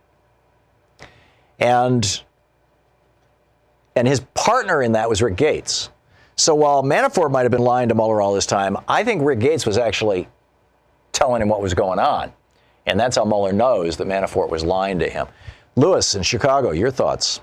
And 1.59 2.23
and 3.94 4.09
his 4.09 4.21
partner 4.32 4.82
in 4.82 4.92
that 4.92 5.09
was 5.09 5.21
Rick 5.21 5.37
Gates. 5.37 5.90
So 6.37 6.54
while 6.54 6.82
Manafort 6.82 7.30
might 7.30 7.42
have 7.42 7.50
been 7.50 7.61
lying 7.61 7.90
to 7.90 7.94
Mueller 7.94 8.23
all 8.23 8.32
this 8.32 8.47
time, 8.47 8.78
I 8.88 9.04
think 9.04 9.23
Rick 9.23 9.40
Gates 9.40 9.66
was 9.66 9.76
actually 9.76 10.28
telling 11.12 11.42
him 11.42 11.49
what 11.49 11.61
was 11.61 11.75
going 11.75 11.99
on. 11.99 12.32
And 12.87 12.99
that's 12.99 13.17
how 13.17 13.25
Mueller 13.25 13.53
knows 13.53 13.97
that 13.97 14.09
Manafort 14.09 14.51
was 14.51 14.65
lying 14.65 14.99
to 14.99 15.09
him. 15.09 15.27
Lewis 15.77 16.15
in 16.15 16.23
Chicago, 16.23 16.73
your 16.73 16.91
thoughts? 16.91 17.41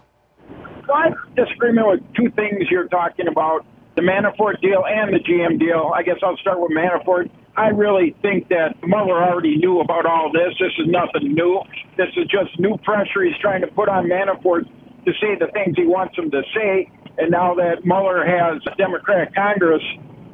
So 0.85 0.93
I 0.93 1.09
disagreement 1.35 1.87
with 1.87 2.13
two 2.15 2.29
things 2.35 2.69
you're 2.69 2.87
talking 2.87 3.27
about 3.27 3.65
the 3.95 4.01
Manafort 4.01 4.61
deal 4.61 4.83
and 4.87 5.13
the 5.13 5.19
GM 5.19 5.59
deal. 5.59 5.91
I 5.93 6.03
guess 6.03 6.17
I'll 6.23 6.37
start 6.37 6.59
with 6.59 6.71
Manafort. 6.71 7.29
I 7.57 7.67
really 7.67 8.15
think 8.21 8.47
that 8.49 8.75
Mueller 8.83 9.21
already 9.21 9.57
knew 9.57 9.81
about 9.81 10.05
all 10.05 10.31
this. 10.31 10.53
This 10.59 10.71
is 10.79 10.87
nothing 10.87 11.33
new. 11.33 11.61
This 11.97 12.07
is 12.15 12.25
just 12.27 12.57
new 12.59 12.77
pressure 12.77 13.23
he's 13.23 13.37
trying 13.41 13.61
to 13.61 13.67
put 13.67 13.89
on 13.89 14.05
Manafort 14.05 14.63
to 15.05 15.11
say 15.19 15.35
the 15.37 15.47
things 15.53 15.75
he 15.75 15.85
wants 15.85 16.17
him 16.17 16.31
to 16.31 16.41
say. 16.55 16.89
And 17.17 17.31
now 17.31 17.55
that 17.55 17.83
Mueller 17.83 18.25
has 18.25 18.61
a 18.71 18.75
Democratic 18.77 19.35
Congress 19.35 19.83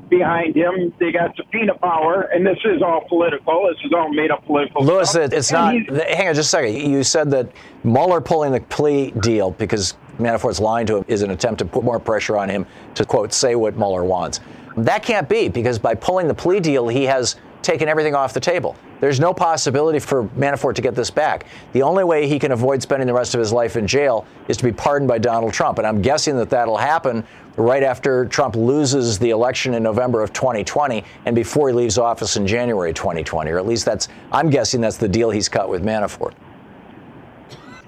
behind 0.10 0.56
him. 0.56 0.94
They 1.00 1.12
got 1.12 1.36
subpoena 1.36 1.76
power, 1.76 2.24
and 2.34 2.46
this 2.46 2.58
is 2.66 2.82
all 2.82 3.06
political. 3.08 3.68
This 3.68 3.86
is 3.86 3.92
all 3.94 4.14
made 4.14 4.32
up 4.32 4.46
political. 4.46 4.84
Lewis, 4.84 5.12
stuff. 5.12 5.32
it's 5.32 5.52
and 5.52 5.88
not. 5.88 6.08
Hang 6.08 6.30
on 6.30 6.36
just 6.36 6.48
a 6.48 6.50
second. 6.50 6.76
You 6.76 7.04
said 7.04 7.32
that 7.32 7.50
Mueller 7.84 8.22
pulling 8.22 8.52
the 8.52 8.62
plea 8.62 9.12
deal 9.12 9.52
because 9.52 9.96
Manafort's 10.18 10.60
lying 10.60 10.88
to 10.88 10.98
him 10.98 11.06
is 11.08 11.22
an 11.22 11.32
attempt 11.32 11.60
to 11.60 11.66
put 11.66 11.84
more 11.84 12.00
pressure 12.00 12.38
on 12.38 12.50
him 12.50 12.66
to 12.96 13.06
quote 13.06 13.34
say 13.34 13.56
what 13.56 13.76
Mueller 13.78 14.04
wants. 14.04 14.40
That 14.78 15.04
can't 15.04 15.30
be 15.30 15.48
because 15.48 15.80
by 15.80 15.96
pulling 15.96 16.28
the 16.28 16.34
plea 16.34 16.60
deal, 16.60 16.88
he 16.88 17.04
has 17.04 17.38
taken 17.62 17.90
everything 17.90 18.14
off 18.14 18.34
the 18.34 18.40
table. 18.40 18.76
There's 19.00 19.20
no 19.20 19.34
possibility 19.34 20.00
for 20.00 20.26
Manafort 20.30 20.76
to 20.76 20.82
get 20.82 20.96
this 20.96 21.10
back. 21.10 21.48
The 21.74 21.82
only 21.82 22.04
way 22.04 22.28
he 22.28 22.38
can 22.38 22.52
avoid 22.52 22.82
spending 22.82 23.08
the 23.08 23.14
rest 23.14 23.34
of 23.34 23.40
his 23.40 23.52
life 23.52 23.76
in 23.76 23.88
jail 23.88 24.26
is 24.48 24.58
to 24.58 24.64
be 24.64 24.72
pardoned 24.72 25.08
by 25.08 25.18
Donald 25.18 25.54
Trump. 25.54 25.80
And 25.80 25.88
I'm 25.88 26.02
guessing 26.02 26.38
that 26.38 26.50
that'll 26.50 26.78
happen 26.78 27.26
right 27.58 27.84
after 27.84 28.26
Trump 28.26 28.56
loses 28.56 29.20
the 29.20 29.30
election 29.30 29.74
in 29.74 29.84
November 29.84 30.22
of 30.22 30.34
2020 30.34 31.04
and 31.26 31.36
before 31.36 31.70
he 31.70 31.74
leaves 31.74 31.98
office 31.98 32.38
in 32.38 32.46
January 32.46 32.94
2020. 32.94 33.52
Or 33.52 33.58
at 33.58 33.66
least 33.66 33.86
that's, 33.86 34.08
I'm 34.32 34.50
guessing 34.50 34.82
that's 34.82 34.98
the 34.98 35.08
deal 35.08 35.30
he's 35.30 35.50
cut 35.50 35.70
with 35.70 35.84
Manafort. 35.84 36.34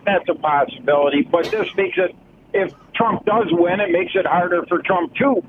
That's 0.06 0.28
a 0.30 0.36
possibility. 0.36 1.24
But 1.24 1.52
this 1.52 1.68
makes 1.76 1.98
it, 1.98 2.16
if 2.54 2.74
Trump 2.96 3.26
does 3.26 3.48
win, 3.52 3.80
it 3.80 3.92
makes 3.92 4.14
it 4.16 4.26
harder 4.26 4.66
for 4.68 4.82
Trump 4.82 5.14
to 5.16 5.44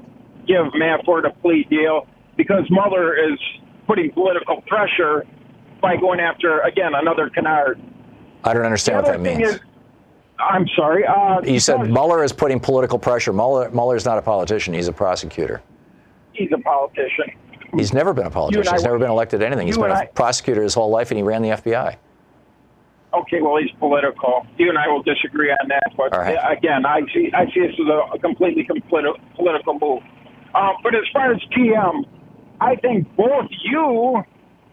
give 0.47 0.67
Manafort 0.73 1.27
a 1.27 1.31
plea 1.31 1.65
deal 1.71 2.07
because 2.37 2.65
Mueller 2.71 3.15
is 3.15 3.39
putting 3.87 4.11
political 4.13 4.61
pressure 4.63 5.25
by 5.81 5.97
going 5.97 6.19
after, 6.19 6.61
again, 6.61 6.93
another 6.95 7.31
canard. 7.31 7.81
I 8.43 8.53
don't 8.53 8.65
understand 8.65 9.03
what 9.03 9.07
that 9.07 9.21
means. 9.21 9.55
Is, 9.55 9.61
I'm 10.39 10.67
sorry. 10.77 11.05
Uh, 11.05 11.41
you 11.43 11.61
said 11.61 11.91
Mueller 11.91 12.23
is 12.23 12.33
putting 12.33 12.61
political 12.61 12.99
pressure. 12.99 13.33
Mueller, 13.33 13.71
Mueller's 13.71 14.05
not 14.05 14.19
a 14.19 14.23
politician. 14.23 14.75
He's 14.75 14.89
a 14.89 14.93
prosecutor. 14.93 15.63
He's 16.33 16.51
a 16.53 16.59
politician. 16.59 17.33
He's 17.77 17.93
never 17.93 18.15
been 18.15 18.27
a 18.27 18.31
politician. 18.31 18.73
He's 18.73 18.85
never 18.85 18.99
been 18.99 19.11
elected 19.11 19.41
to 19.41 19.47
anything. 19.47 19.67
He's 19.67 19.77
been 19.77 19.91
a 19.91 19.95
I, 19.95 20.07
prosecutor 20.07 20.63
his 20.63 20.75
whole 20.75 20.91
life, 20.91 21.11
and 21.11 21.19
he 21.19 21.23
ran 21.23 21.43
the 21.43 21.51
FBI. 21.51 21.97
Okay, 23.15 23.41
well, 23.41 23.57
he's 23.57 23.71
political. 23.79 24.47
You 24.59 24.69
and 24.69 24.79
I 24.79 24.87
will 24.89 25.03
disagree 25.03 25.51
on 25.51 25.69
that, 25.69 25.95
but 25.97 26.13
right. 26.13 26.39
again, 26.57 26.85
I 26.85 27.01
see 27.13 27.31
I 27.35 27.47
see 27.47 27.61
this 27.61 27.73
as 27.73 27.87
a, 28.15 28.19
completely 28.19 28.67
political 28.89 29.79
move. 29.81 30.03
Um, 30.55 30.75
but 30.83 30.95
as 30.95 31.05
far 31.13 31.33
as 31.33 31.41
GM, 31.57 32.05
I 32.61 32.77
think 32.77 33.15
both 33.17 33.47
you 33.65 34.23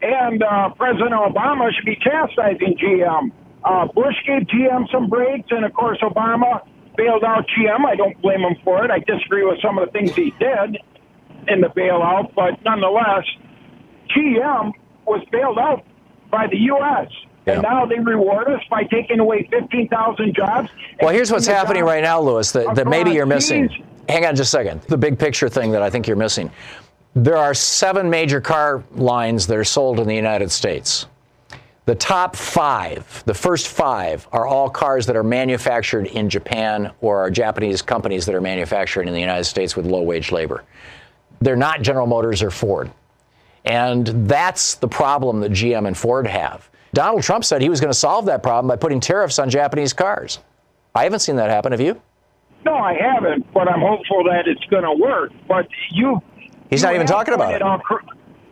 and 0.01 0.43
uh, 0.43 0.69
President 0.71 1.11
Obama 1.11 1.71
should 1.73 1.85
be 1.85 1.97
chastising 2.01 2.77
GM. 2.77 3.31
Uh, 3.65 3.87
Bush 3.87 4.15
gave 4.27 4.43
GM 4.43 4.89
some 4.91 5.09
breaks, 5.09 5.49
and 5.49 5.65
of 5.65 5.73
course, 5.73 5.97
Obama 6.01 6.61
bailed 6.95 7.23
out 7.23 7.45
GM. 7.47 7.83
I 7.85 7.95
don't 7.95 8.19
blame 8.21 8.41
him 8.41 8.55
for 8.63 8.85
it. 8.85 8.91
I 8.91 8.99
disagree 8.99 9.43
with 9.43 9.59
some 9.61 9.79
of 9.79 9.87
the 9.87 9.91
things 9.91 10.13
he 10.15 10.31
did 10.39 10.77
in 11.47 11.61
the 11.61 11.67
bailout, 11.67 12.33
but 12.35 12.63
nonetheless, 12.63 13.25
GM 14.15 14.71
was 15.05 15.25
bailed 15.31 15.57
out 15.57 15.83
by 16.29 16.47
the 16.47 16.57
U.S. 16.57 17.07
Yeah. 17.45 17.53
And 17.53 17.63
now 17.63 17.85
they 17.85 17.99
reward 17.99 18.47
us 18.49 18.61
by 18.69 18.83
taking 18.83 19.19
away 19.19 19.47
15,000 19.51 20.35
jobs. 20.35 20.69
Well, 21.01 21.13
here's 21.13 21.31
what's 21.31 21.47
happening 21.47 21.83
right 21.83 22.03
now, 22.03 22.21
Lewis, 22.21 22.51
that, 22.51 22.75
that 22.75 22.87
maybe 22.87 23.11
you're 23.11 23.25
missing. 23.25 23.69
Hang 24.07 24.25
on 24.25 24.35
just 24.35 24.49
a 24.49 24.57
second. 24.57 24.81
The 24.83 24.97
big 24.97 25.17
picture 25.17 25.49
thing 25.49 25.71
that 25.71 25.81
I 25.81 25.89
think 25.89 26.07
you're 26.07 26.17
missing. 26.17 26.51
There 27.15 27.37
are 27.37 27.53
seven 27.53 28.09
major 28.09 28.41
car 28.41 28.83
lines 28.93 29.47
that 29.47 29.57
are 29.57 29.63
sold 29.63 29.99
in 29.99 30.07
the 30.07 30.15
United 30.15 30.51
States. 30.51 31.07
The 31.85 31.95
top 31.95 32.35
five, 32.35 33.23
the 33.25 33.33
first 33.35 33.67
five, 33.67 34.27
are 34.31 34.47
all 34.47 34.69
cars 34.71 35.05
that 35.05 35.15
are 35.15 35.23
manufactured 35.23 36.07
in 36.07 36.29
Japan 36.29 36.91
or 36.99 37.19
are 37.19 37.29
Japanese 37.29 37.83
companies 37.83 38.25
that 38.25 38.33
are 38.33 38.41
manufacturing 38.41 39.07
in 39.07 39.13
the 39.13 39.19
United 39.19 39.43
States 39.43 39.75
with 39.75 39.85
low 39.85 40.01
wage 40.01 40.31
labor. 40.31 40.63
They're 41.41 41.55
not 41.55 41.83
General 41.83 42.07
Motors 42.07 42.41
or 42.41 42.49
Ford. 42.49 42.91
And 43.65 44.07
that's 44.27 44.75
the 44.75 44.87
problem 44.87 45.41
that 45.41 45.51
GM 45.51 45.87
and 45.87 45.95
Ford 45.95 46.25
have. 46.25 46.67
Donald 46.93 47.21
Trump 47.21 47.45
said 47.45 47.61
he 47.61 47.69
was 47.69 47.79
going 47.79 47.91
to 47.91 47.97
solve 47.97 48.25
that 48.25 48.41
problem 48.41 48.67
by 48.67 48.77
putting 48.77 48.99
tariffs 48.99 49.37
on 49.37 49.49
Japanese 49.49 49.93
cars. 49.93 50.39
I 50.95 51.03
haven't 51.03 51.19
seen 51.19 51.35
that 51.35 51.51
happen. 51.51 51.71
Have 51.71 51.81
you? 51.81 52.01
No, 52.63 52.73
I 52.73 52.93
haven't, 52.93 53.51
but 53.53 53.67
I'm 53.67 53.81
hopeful 53.81 54.23
that 54.23 54.47
it's 54.47 54.63
going 54.71 54.83
to 54.83 54.93
work. 54.93 55.31
But 55.47 55.67
you. 55.91 56.19
He's 56.69 56.81
you 56.81 56.87
not 56.87 56.95
even 56.95 57.05
talking 57.05 57.35
about 57.35 57.53
it. 57.53 57.61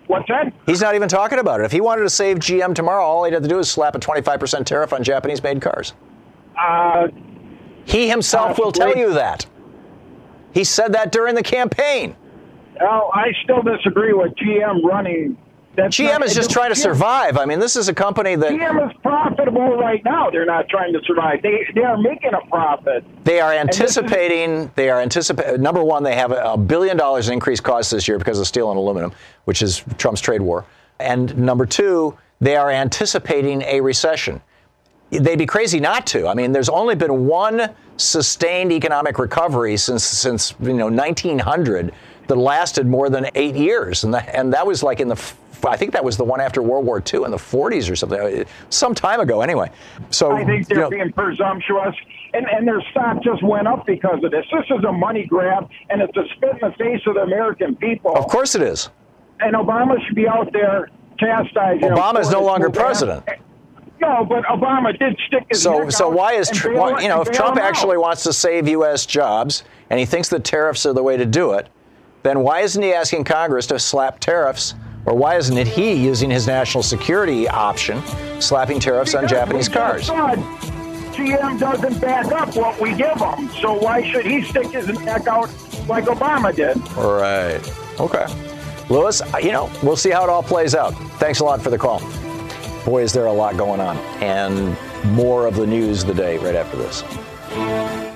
What's 0.07 0.27
that? 0.27 0.53
He's 0.65 0.81
not 0.81 0.95
even 0.95 1.09
talking 1.09 1.39
about 1.39 1.61
it. 1.61 1.65
If 1.65 1.71
he 1.71 1.81
wanted 1.81 2.03
to 2.03 2.09
save 2.09 2.37
GM 2.37 2.75
tomorrow, 2.75 3.03
all 3.03 3.23
he'd 3.23 3.33
have 3.33 3.43
to 3.43 3.49
do 3.49 3.59
is 3.59 3.69
slap 3.69 3.95
a 3.95 3.99
25% 3.99 4.65
tariff 4.65 4.93
on 4.93 5.03
Japanese 5.03 5.41
made 5.41 5.61
cars. 5.61 5.93
Uh, 6.57 7.07
he 7.85 8.09
himself 8.09 8.57
will 8.57 8.71
tell 8.71 8.95
you 8.95 9.13
that. 9.13 9.45
He 10.53 10.63
said 10.63 10.93
that 10.93 11.11
during 11.11 11.35
the 11.35 11.43
campaign. 11.43 12.15
Well, 12.79 13.11
I 13.13 13.33
still 13.43 13.61
disagree 13.61 14.13
with 14.13 14.33
GM 14.35 14.83
running 14.83 15.37
that's 15.75 15.97
GM 15.97 16.19
not, 16.19 16.23
is 16.23 16.35
just 16.35 16.51
trying 16.51 16.69
to 16.69 16.75
survive. 16.75 17.37
I 17.37 17.45
mean, 17.45 17.59
this 17.59 17.75
is 17.75 17.87
a 17.87 17.93
company 17.93 18.35
that 18.35 18.51
GM 18.51 18.89
is 18.89 18.95
profitable 19.01 19.75
right 19.77 20.03
now. 20.05 20.29
They're 20.29 20.45
not 20.45 20.69
trying 20.69 20.93
to 20.93 21.01
survive. 21.03 21.41
They 21.41 21.67
they 21.73 21.81
are 21.81 21.97
making 21.97 22.31
a 22.33 22.47
profit. 22.47 23.03
They 23.23 23.39
are 23.39 23.53
anticipating. 23.53 24.51
Is, 24.51 24.69
they 24.75 24.89
are 24.89 25.01
anticipating. 25.01 25.61
Number 25.61 25.83
one, 25.83 26.03
they 26.03 26.15
have 26.15 26.31
a 26.31 26.57
billion 26.57 26.95
dollars 26.95 27.27
in 27.27 27.33
increased 27.33 27.63
costs 27.63 27.91
this 27.91 28.07
year 28.07 28.19
because 28.19 28.39
of 28.39 28.45
steel 28.45 28.69
and 28.69 28.77
aluminum, 28.77 29.13
which 29.45 29.61
is 29.61 29.83
Trump's 29.97 30.21
trade 30.21 30.41
war. 30.41 30.65
And 30.99 31.35
number 31.37 31.65
two, 31.65 32.15
they 32.39 32.55
are 32.55 32.69
anticipating 32.69 33.63
a 33.63 33.81
recession. 33.81 34.41
They'd 35.09 35.39
be 35.39 35.45
crazy 35.45 35.79
not 35.79 36.05
to. 36.07 36.27
I 36.27 36.33
mean, 36.33 36.51
there's 36.51 36.69
only 36.69 36.95
been 36.95 37.25
one 37.25 37.73
sustained 37.97 38.71
economic 38.71 39.17
recovery 39.17 39.77
since 39.77 40.03
since 40.03 40.53
you 40.61 40.73
know 40.73 40.87
1900 40.87 41.93
that 42.27 42.35
lasted 42.35 42.87
more 42.87 43.09
than 43.09 43.27
eight 43.35 43.55
years, 43.55 44.03
and 44.03 44.13
that, 44.13 44.29
and 44.33 44.53
that 44.53 44.65
was 44.65 44.83
like 44.83 44.99
in 44.99 45.07
the 45.07 45.33
I 45.71 45.77
think 45.77 45.91
that 45.93 46.03
was 46.03 46.17
the 46.17 46.23
one 46.23 46.41
after 46.41 46.61
World 46.61 46.85
War 46.85 47.01
II 47.01 47.23
in 47.23 47.31
the 47.31 47.37
40s 47.37 47.89
or 47.89 47.95
something, 47.95 48.19
uh, 48.19 48.43
some 48.69 48.93
time 48.93 49.19
ago 49.19 49.41
anyway. 49.41 49.69
So 50.09 50.31
I 50.31 50.43
think 50.43 50.67
they're 50.67 50.77
you 50.77 50.83
know, 50.83 50.89
being 50.89 51.11
presumptuous, 51.13 51.95
and, 52.33 52.45
and 52.47 52.67
their 52.67 52.81
stock 52.91 53.23
just 53.23 53.43
went 53.43 53.67
up 53.67 53.85
because 53.85 54.23
of 54.23 54.31
this. 54.31 54.45
This 54.51 54.65
is 54.77 54.83
a 54.83 54.91
money 54.91 55.25
grab, 55.25 55.69
and 55.89 56.01
it's 56.01 56.15
a 56.17 56.23
spit 56.35 56.51
in 56.61 56.69
the 56.69 56.75
face 56.77 57.01
of 57.07 57.15
the 57.15 57.21
American 57.21 57.75
people. 57.75 58.15
Of 58.15 58.27
course 58.27 58.55
it 58.55 58.61
is. 58.61 58.89
And 59.39 59.55
Obama 59.55 60.03
should 60.05 60.15
be 60.15 60.27
out 60.27 60.51
there 60.53 60.89
chastising. 61.19 61.89
Obama 61.89 62.19
is 62.19 62.31
no 62.31 62.41
longer 62.41 62.69
president. 62.69 63.27
No, 63.99 64.25
but 64.25 64.43
Obama 64.45 64.97
did 64.97 65.17
stick 65.27 65.45
his 65.49 65.61
so 65.61 65.89
so 65.89 66.09
why 66.09 66.33
is 66.33 66.49
tr- 66.49 66.73
why, 66.73 67.01
you 67.01 67.07
know 67.07 67.21
if 67.21 67.31
Trump 67.31 67.57
actually 67.57 67.97
wants 67.97 68.23
to 68.23 68.33
save 68.33 68.67
U.S. 68.67 69.05
jobs 69.05 69.63
and 69.89 69.97
he 69.97 70.05
thinks 70.05 70.27
the 70.27 70.39
tariffs 70.41 70.85
are 70.85 70.91
the 70.91 71.03
way 71.03 71.15
to 71.15 71.25
do 71.25 71.53
it, 71.53 71.69
then 72.23 72.41
why 72.41 72.61
isn't 72.61 72.81
he 72.81 72.93
asking 72.93 73.23
Congress 73.23 73.67
to 73.67 73.79
slap 73.79 74.19
tariffs 74.19 74.73
or 75.05 75.15
why 75.15 75.35
isn't 75.37 75.57
it 75.57 75.67
he 75.67 75.93
using 75.93 76.29
his 76.29 76.47
national 76.47 76.83
security 76.83 77.47
option, 77.47 78.01
slapping 78.39 78.79
tariffs 78.79 79.11
because 79.11 79.23
on 79.23 79.29
Japanese 79.29 79.69
cars? 79.69 80.09
GM 80.09 81.59
doesn't 81.59 81.99
back 82.01 82.25
up 82.31 82.55
what 82.55 82.79
we 82.81 82.89
give 82.95 83.19
them, 83.19 83.49
so 83.61 83.73
why 83.73 84.01
should 84.01 84.25
he 84.25 84.41
stick 84.41 84.67
his 84.67 84.87
neck 85.01 85.27
out 85.27 85.47
like 85.87 86.05
Obama 86.05 86.55
did? 86.55 86.75
Right. 86.97 87.61
Okay. 87.99 88.25
Lewis, 88.89 89.21
uh, 89.21 89.37
you 89.37 89.51
know, 89.51 89.71
we'll 89.83 89.95
see 89.95 90.09
how 90.09 90.23
it 90.23 90.29
all 90.29 90.43
plays 90.43 90.73
out. 90.73 90.91
Thanks 91.19 91.39
a 91.39 91.45
lot 91.45 91.61
for 91.61 91.69
the 91.69 91.77
call. 91.77 91.99
Boy, 92.83 93.03
is 93.03 93.13
there 93.13 93.27
a 93.27 93.33
lot 93.33 93.57
going 93.57 93.79
on, 93.79 93.97
and 94.21 94.75
more 95.13 95.45
of 95.45 95.55
the 95.55 95.67
news 95.67 96.01
of 96.01 96.07
the 96.07 96.13
day 96.15 96.37
right 96.39 96.55
after 96.55 96.77
this. 96.77 98.12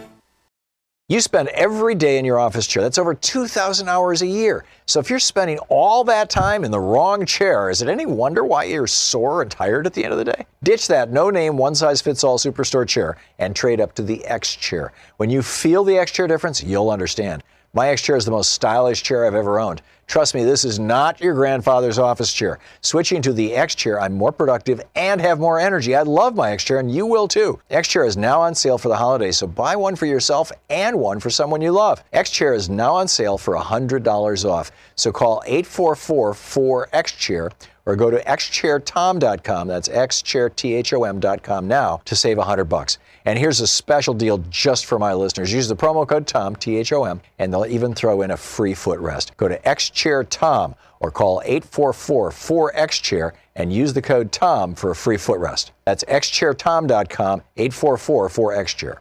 You 1.09 1.21
spend 1.21 1.47
every 1.49 1.95
day 1.95 2.17
in 2.17 2.25
your 2.25 2.37
office 2.37 2.67
chair. 2.67 2.83
That's 2.83 2.97
over 2.97 3.13
2,000 3.13 3.87
hours 3.87 4.21
a 4.21 4.27
year. 4.27 4.65
So 4.87 4.99
if 4.99 5.09
you're 5.09 5.19
spending 5.19 5.57
all 5.69 6.03
that 6.03 6.29
time 6.29 6.65
in 6.65 6.71
the 6.71 6.81
wrong 6.81 7.25
chair, 7.25 7.69
is 7.69 7.81
it 7.81 7.87
any 7.87 8.05
wonder 8.05 8.43
why 8.43 8.65
you're 8.65 8.87
sore 8.87 9.41
and 9.41 9.49
tired 9.49 9.87
at 9.87 9.93
the 9.93 10.03
end 10.03 10.11
of 10.11 10.19
the 10.19 10.25
day? 10.25 10.45
Ditch 10.63 10.89
that 10.89 11.09
no 11.09 11.29
name, 11.29 11.55
one 11.55 11.75
size 11.75 12.01
fits 12.01 12.25
all 12.25 12.37
superstore 12.37 12.85
chair 12.85 13.15
and 13.39 13.55
trade 13.55 13.79
up 13.79 13.95
to 13.95 14.01
the 14.01 14.25
X 14.25 14.53
chair. 14.53 14.91
When 15.15 15.29
you 15.29 15.41
feel 15.41 15.85
the 15.85 15.97
X 15.97 16.11
chair 16.11 16.27
difference, 16.27 16.61
you'll 16.61 16.89
understand. 16.89 17.41
My 17.73 17.87
X 17.87 18.01
chair 18.01 18.17
is 18.17 18.25
the 18.25 18.31
most 18.31 18.51
stylish 18.51 19.01
chair 19.01 19.25
I've 19.25 19.33
ever 19.33 19.61
owned. 19.61 19.81
Trust 20.07 20.33
me, 20.35 20.45
this 20.45 20.63
is 20.63 20.79
not 20.79 21.19
your 21.19 21.33
grandfather's 21.33 21.99
office 21.99 22.31
chair. 22.31 22.59
Switching 22.79 23.21
to 23.21 23.33
the 23.33 23.53
X 23.53 23.75
chair, 23.75 23.99
I'm 23.99 24.13
more 24.13 24.31
productive 24.31 24.81
and 24.95 25.19
have 25.19 25.37
more 25.37 25.59
energy. 25.59 25.95
I 25.95 26.03
love 26.03 26.33
my 26.33 26.51
X 26.51 26.63
chair, 26.63 26.79
and 26.79 26.89
you 26.89 27.05
will 27.05 27.27
too. 27.27 27.59
X 27.69 27.89
chair 27.89 28.05
is 28.05 28.15
now 28.15 28.39
on 28.39 28.55
sale 28.55 28.77
for 28.77 28.87
the 28.87 28.95
holidays, 28.95 29.37
so 29.37 29.47
buy 29.47 29.75
one 29.75 29.97
for 29.97 30.05
yourself 30.05 30.49
and 30.69 30.97
one 30.97 31.19
for 31.19 31.29
someone 31.29 31.61
you 31.61 31.71
love. 31.71 32.01
X 32.13 32.31
chair 32.31 32.53
is 32.53 32.69
now 32.69 32.95
on 32.95 33.09
sale 33.09 33.37
for 33.37 33.57
$100 33.57 34.49
off. 34.49 34.71
So 34.95 35.11
call 35.11 35.43
844 35.45 36.33
4X 36.33 37.17
chair 37.17 37.51
or 37.87 37.95
go 37.95 38.11
to 38.11 38.21
xchairthom.com. 38.23 39.67
That's 39.67 39.87
xchairthom.com 39.87 41.67
now 41.67 42.01
to 42.03 42.15
save 42.15 42.37
100 42.37 42.65
bucks. 42.65 42.97
And 43.23 43.39
here's 43.39 43.61
a 43.61 43.67
special 43.67 44.13
deal 44.13 44.39
just 44.49 44.85
for 44.85 44.99
my 44.99 45.13
listeners. 45.13 45.53
Use 45.53 45.67
the 45.69 45.75
promo 45.75 46.07
code 46.07 46.27
TOM, 46.27 46.55
T 46.55 46.77
H 46.77 46.91
O 46.91 47.05
M, 47.05 47.21
and 47.39 47.51
they'll 47.51 47.65
even 47.65 47.93
throw 47.93 48.21
in 48.21 48.31
a 48.31 48.37
free 48.37 48.73
footrest. 48.73 49.35
Go 49.37 49.47
to 49.47 49.67
xchairthom 49.97 50.75
or 50.99 51.11
call 51.11 51.41
844 51.45 52.31
4XChair 52.31 53.31
and 53.55 53.73
use 53.73 53.93
the 53.93 54.01
code 54.01 54.31
TOM 54.31 54.75
for 54.75 54.91
a 54.91 54.95
free 54.95 55.17
footrest. 55.17 55.71
That's 55.85 56.03
xchairthom.com, 56.05 57.41
844 57.57 58.29
4XChair. 58.29 58.97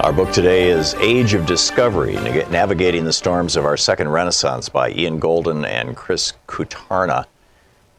Our 0.00 0.12
book 0.12 0.32
today 0.32 0.70
is 0.70 0.94
Age 0.94 1.34
of 1.34 1.44
Discovery 1.44 2.14
Navigating 2.14 3.04
the 3.04 3.12
Storms 3.12 3.56
of 3.56 3.64
Our 3.64 3.76
Second 3.76 4.08
Renaissance 4.08 4.68
by 4.68 4.90
Ian 4.90 5.20
Goldin 5.20 5.66
and 5.66 5.96
Chris 5.96 6.34
Kutarna. 6.46 7.26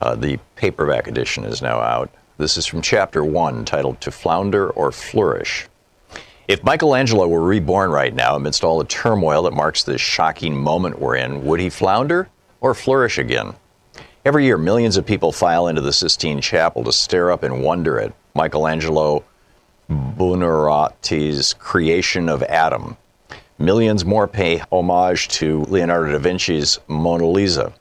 Uh, 0.02 0.16
the 0.16 0.40
paperback 0.56 1.08
edition 1.08 1.44
is 1.44 1.62
now 1.62 1.80
out. 1.80 2.10
This 2.38 2.56
is 2.56 2.66
from 2.66 2.82
chapter 2.82 3.24
one, 3.24 3.66
titled 3.66 4.00
To 4.02 4.12
Flounder 4.12 4.70
or 4.70 4.94
Flourish. 4.94 5.68
If 6.50 6.64
Michelangelo 6.64 7.28
were 7.28 7.42
reborn 7.42 7.92
right 7.92 8.12
now 8.12 8.36
amidst 8.36 8.64
all 8.64 8.80
the 8.80 8.86
turmoil 8.86 9.44
that 9.44 9.54
marks 9.54 9.84
this 9.84 10.02
shocking 10.02 10.58
moment 10.58 10.98
we're 10.98 11.16
in, 11.16 11.46
would 11.46 11.60
he 11.60 11.70
flounder 11.70 12.28
or 12.60 12.74
flourish 12.74 13.20
again? 13.20 13.54
Every 14.26 14.46
year, 14.46 14.58
millions 14.58 14.98
of 14.98 15.06
people 15.06 15.32
file 15.32 15.68
into 15.68 15.82
the 15.82 15.94
Sistine 15.94 16.42
Chapel 16.42 16.84
to 16.86 16.92
stare 16.92 17.32
up 17.32 17.44
and 17.44 17.62
wonder 17.62 18.00
at 18.00 18.14
Michelangelo 18.34 19.24
Buonarroti's 19.92 21.54
creation 21.54 22.28
of 22.28 22.42
Adam. 22.42 22.98
Millions 23.60 24.04
more 24.04 24.28
pay 24.28 24.64
homage 24.72 25.28
to 25.28 25.66
Leonardo 25.66 26.14
da 26.14 26.18
Vinci's 26.18 26.80
Mona 26.88 27.28
Lisa. 27.28 27.72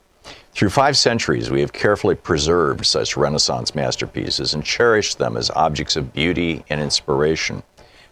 Through 0.53 0.71
five 0.71 0.99
centuries, 0.99 1.51
we 1.51 1.63
have 1.63 1.73
carefully 1.73 2.17
preserved 2.17 2.85
such 2.85 3.17
Renaissance 3.17 3.75
masterpieces 3.75 4.53
and 4.53 4.63
cherished 4.63 5.17
them 5.17 5.39
as 5.39 5.51
objects 5.53 5.97
of 5.97 6.13
beauty 6.13 6.67
and 6.69 6.83
inspiration. 6.83 7.63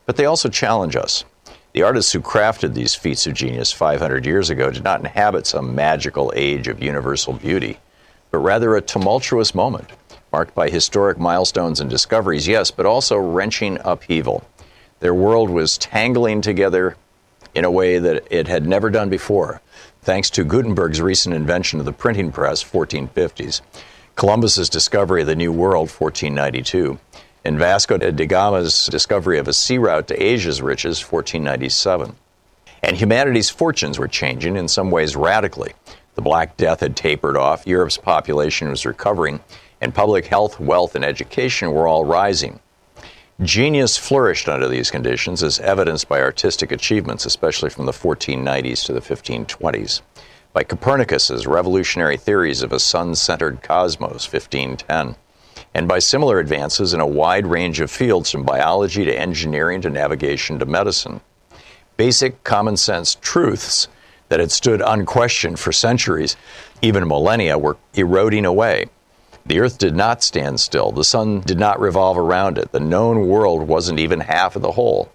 But 0.06 0.16
they 0.16 0.24
also 0.24 0.48
challenge 0.48 0.96
us. 0.96 1.24
The 1.72 1.82
artists 1.82 2.12
who 2.12 2.20
crafted 2.20 2.72
these 2.72 2.94
feats 2.94 3.26
of 3.26 3.34
genius 3.34 3.72
500 3.72 4.24
years 4.24 4.48
ago 4.48 4.70
did 4.70 4.84
not 4.84 5.00
inhabit 5.00 5.46
some 5.46 5.74
magical 5.74 6.32
age 6.34 6.68
of 6.68 6.82
universal 6.82 7.34
beauty, 7.34 7.78
but 8.30 8.38
rather 8.38 8.74
a 8.74 8.80
tumultuous 8.80 9.54
moment, 9.54 9.90
marked 10.32 10.54
by 10.54 10.70
historic 10.70 11.18
milestones 11.18 11.80
and 11.80 11.90
discoveries, 11.90 12.48
yes, 12.48 12.70
but 12.70 12.86
also 12.86 13.18
wrenching 13.18 13.78
upheaval. 13.84 14.42
Their 15.00 15.12
world 15.12 15.50
was 15.50 15.76
tangling 15.76 16.40
together 16.40 16.96
in 17.54 17.64
a 17.64 17.70
way 17.70 17.98
that 17.98 18.26
it 18.30 18.48
had 18.48 18.66
never 18.66 18.88
done 18.88 19.10
before 19.10 19.60
thanks 20.06 20.30
to 20.30 20.44
Gutenberg's 20.44 21.00
recent 21.00 21.34
invention 21.34 21.80
of 21.80 21.84
the 21.84 21.92
printing 21.92 22.30
press, 22.30 22.62
1450s, 22.62 23.60
Columbus's 24.14 24.70
discovery 24.70 25.22
of 25.22 25.26
the 25.26 25.34
New 25.34 25.52
World, 25.52 25.90
1492, 25.90 26.96
and 27.46 27.60
Vasco 27.60 27.96
da 27.96 28.26
Gama's 28.26 28.86
discovery 28.86 29.38
of 29.38 29.46
a 29.46 29.52
sea 29.52 29.78
route 29.78 30.08
to 30.08 30.20
Asia's 30.20 30.60
riches, 30.60 31.00
1497. 31.00 32.16
And 32.82 32.96
humanity's 32.96 33.50
fortunes 33.50 34.00
were 34.00 34.08
changing 34.08 34.56
in 34.56 34.66
some 34.66 34.90
ways 34.90 35.14
radically. 35.14 35.72
The 36.16 36.22
Black 36.22 36.56
Death 36.56 36.80
had 36.80 36.96
tapered 36.96 37.36
off, 37.36 37.64
Europe's 37.64 37.98
population 37.98 38.68
was 38.68 38.84
recovering, 38.84 39.38
and 39.80 39.94
public 39.94 40.26
health, 40.26 40.58
wealth, 40.58 40.96
and 40.96 41.04
education 41.04 41.70
were 41.70 41.86
all 41.86 42.04
rising. 42.04 42.58
Genius 43.40 43.96
flourished 43.96 44.48
under 44.48 44.66
these 44.66 44.90
conditions, 44.90 45.44
as 45.44 45.60
evidenced 45.60 46.08
by 46.08 46.20
artistic 46.20 46.72
achievements, 46.72 47.26
especially 47.26 47.70
from 47.70 47.86
the 47.86 47.92
1490s 47.92 48.84
to 48.86 48.92
the 48.92 49.00
1520s. 49.00 50.00
By 50.52 50.64
Copernicus's 50.64 51.46
revolutionary 51.46 52.16
theories 52.16 52.62
of 52.62 52.72
a 52.72 52.80
sun 52.80 53.14
centered 53.14 53.62
cosmos, 53.62 54.26
1510, 54.32 55.14
and 55.76 55.86
by 55.86 55.98
similar 55.98 56.38
advances 56.38 56.94
in 56.94 57.00
a 57.00 57.06
wide 57.06 57.46
range 57.46 57.80
of 57.80 57.90
fields 57.90 58.30
from 58.30 58.44
biology 58.44 59.04
to 59.04 59.14
engineering 59.14 59.82
to 59.82 59.90
navigation 59.90 60.58
to 60.58 60.64
medicine. 60.64 61.20
Basic 61.98 62.42
common 62.44 62.78
sense 62.78 63.18
truths 63.20 63.86
that 64.30 64.40
had 64.40 64.50
stood 64.50 64.80
unquestioned 64.80 65.58
for 65.58 65.72
centuries, 65.72 66.34
even 66.80 67.06
millennia, 67.06 67.58
were 67.58 67.76
eroding 67.92 68.46
away. 68.46 68.86
The 69.44 69.60
earth 69.60 69.76
did 69.76 69.94
not 69.94 70.22
stand 70.22 70.60
still. 70.60 70.92
The 70.92 71.04
sun 71.04 71.40
did 71.40 71.58
not 71.58 71.78
revolve 71.78 72.16
around 72.16 72.56
it. 72.56 72.72
The 72.72 72.80
known 72.80 73.28
world 73.28 73.68
wasn't 73.68 74.00
even 74.00 74.20
half 74.20 74.56
of 74.56 74.62
the 74.62 74.72
whole. 74.72 75.12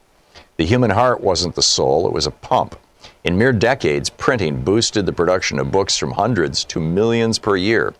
The 0.58 0.66
human 0.68 0.92
heart 0.92 1.22
wasn't 1.22 1.56
the 1.56 1.64
soul, 1.64 2.06
it 2.06 2.14
was 2.14 2.28
a 2.28 2.32
pump. 2.32 2.80
In 3.24 3.36
mere 3.36 3.52
decades, 3.52 4.12
printing 4.12 4.62
boosted 4.62 5.08
the 5.08 5.12
production 5.12 5.58
of 5.58 5.72
books 5.72 5.98
from 5.98 6.12
hundreds 6.12 6.64
to 6.66 6.80
millions 6.80 7.40
per 7.40 7.56
year. 7.56 7.96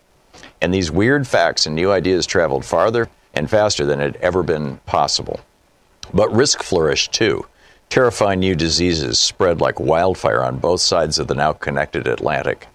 And 0.62 0.72
these 0.72 0.92
weird 0.92 1.26
facts 1.26 1.66
and 1.66 1.74
new 1.74 1.90
ideas 1.90 2.24
traveled 2.24 2.64
farther 2.64 3.08
and 3.34 3.50
faster 3.50 3.84
than 3.84 3.98
had 3.98 4.14
ever 4.16 4.44
been 4.44 4.76
possible. 4.86 5.40
But 6.14 6.32
risk 6.32 6.62
flourished 6.62 7.12
too. 7.12 7.46
Terrifying 7.88 8.38
new 8.38 8.54
diseases 8.54 9.18
spread 9.18 9.60
like 9.60 9.80
wildfire 9.80 10.44
on 10.44 10.60
both 10.60 10.80
sides 10.80 11.18
of 11.18 11.26
the 11.26 11.34
now 11.34 11.52
connected 11.52 12.06
Atlantic. 12.06 12.68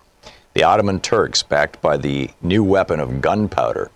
The 0.54 0.64
Ottoman 0.64 1.00
Turks, 1.00 1.44
backed 1.44 1.82
by 1.82 1.96
the 1.96 2.30
new 2.42 2.62
weapon 2.62 3.00
of 3.00 3.22
gunpowder, 3.22 3.90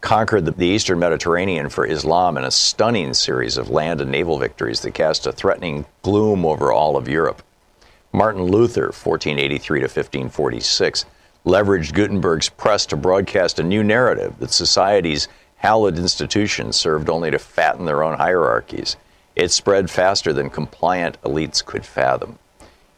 conquered 0.00 0.46
the 0.46 0.66
eastern 0.66 1.00
Mediterranean 1.00 1.68
for 1.68 1.84
Islam 1.84 2.36
in 2.36 2.44
a 2.44 2.50
stunning 2.52 3.12
series 3.12 3.56
of 3.56 3.70
land 3.70 4.00
and 4.00 4.12
naval 4.12 4.38
victories 4.38 4.82
that 4.82 4.94
cast 4.94 5.26
a 5.26 5.32
threatening 5.32 5.84
gloom 6.02 6.46
over 6.46 6.70
all 6.70 6.96
of 6.96 7.08
Europe. 7.08 7.42
Martin 8.12 8.44
Luther, 8.44 8.92
1483 8.92 9.80
to 9.80 9.84
1546, 9.84 11.06
leveraged 11.44 11.92
Gutenberg's 11.92 12.48
press 12.48 12.86
to 12.86 12.96
broadcast 12.96 13.58
a 13.58 13.62
new 13.62 13.82
narrative 13.82 14.34
that 14.38 14.52
society's 14.52 15.28
hallowed 15.56 15.98
institutions 15.98 16.78
served 16.78 17.08
only 17.08 17.30
to 17.30 17.38
fatten 17.38 17.84
their 17.84 18.02
own 18.02 18.18
hierarchies. 18.18 18.96
It 19.34 19.50
spread 19.50 19.90
faster 19.90 20.32
than 20.32 20.50
compliant 20.50 21.20
elites 21.22 21.64
could 21.64 21.86
fathom. 21.86 22.38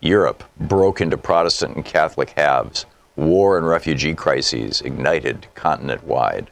Europe 0.00 0.44
broke 0.58 1.00
into 1.00 1.16
Protestant 1.16 1.76
and 1.76 1.84
Catholic 1.84 2.30
halves. 2.30 2.86
War 3.16 3.56
and 3.56 3.66
refugee 3.66 4.14
crises 4.14 4.80
ignited 4.80 5.46
continent 5.54 6.04
wide. 6.04 6.50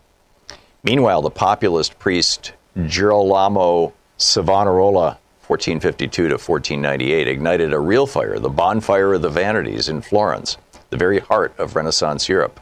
Meanwhile, 0.85 1.23
the 1.23 1.31
populist 1.31 1.99
priest 1.99 2.53
Girolamo 2.87 3.93
Savonarola 4.17 5.19
1452 5.47 6.29
to 6.29 6.35
1498, 6.35 7.29
ignited 7.29 7.73
a 7.73 7.79
real 7.79 8.07
fire, 8.07 8.39
the 8.39 8.49
bonfire 8.49 9.15
of 9.15 9.23
the 9.23 9.29
vanities 9.29 9.89
in 9.89 10.01
Florence, 10.01 10.57
the 10.93 10.99
very 10.99 11.21
heart 11.21 11.55
of 11.57 11.75
Renaissance 11.75 12.29
Europe. 12.29 12.61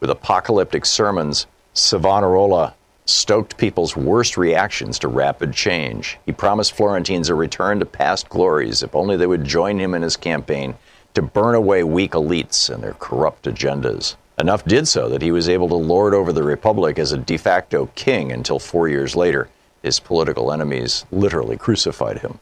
With 0.00 0.08
apocalyptic 0.08 0.86
sermons, 0.86 1.46
Savonarola 1.74 2.74
stoked 3.04 3.58
people's 3.58 3.94
worst 3.94 4.38
reactions 4.38 4.98
to 4.98 5.08
rapid 5.08 5.52
change. 5.52 6.18
He 6.24 6.32
promised 6.32 6.72
Florentines 6.72 7.28
a 7.28 7.34
return 7.34 7.78
to 7.80 7.84
past 7.84 8.30
glories 8.30 8.82
if 8.82 8.96
only 8.96 9.18
they 9.18 9.26
would 9.26 9.44
join 9.44 9.78
him 9.78 9.92
in 9.92 10.00
his 10.00 10.16
campaign 10.16 10.74
to 11.12 11.20
burn 11.20 11.54
away 11.54 11.84
weak 11.84 12.12
elites 12.12 12.70
and 12.70 12.82
their 12.82 12.94
corrupt 12.94 13.44
agendas. 13.44 14.16
Enough 14.38 14.64
did 14.64 14.88
so 14.88 15.10
that 15.10 15.20
he 15.20 15.30
was 15.30 15.46
able 15.46 15.68
to 15.68 15.74
lord 15.74 16.14
over 16.14 16.32
the 16.32 16.42
Republic 16.42 16.98
as 16.98 17.12
a 17.12 17.18
de 17.18 17.36
facto 17.36 17.90
king 17.94 18.32
until 18.32 18.58
four 18.58 18.88
years 18.88 19.14
later, 19.14 19.50
his 19.82 20.00
political 20.00 20.50
enemies 20.50 21.04
literally 21.12 21.58
crucified 21.58 22.20
him. 22.20 22.38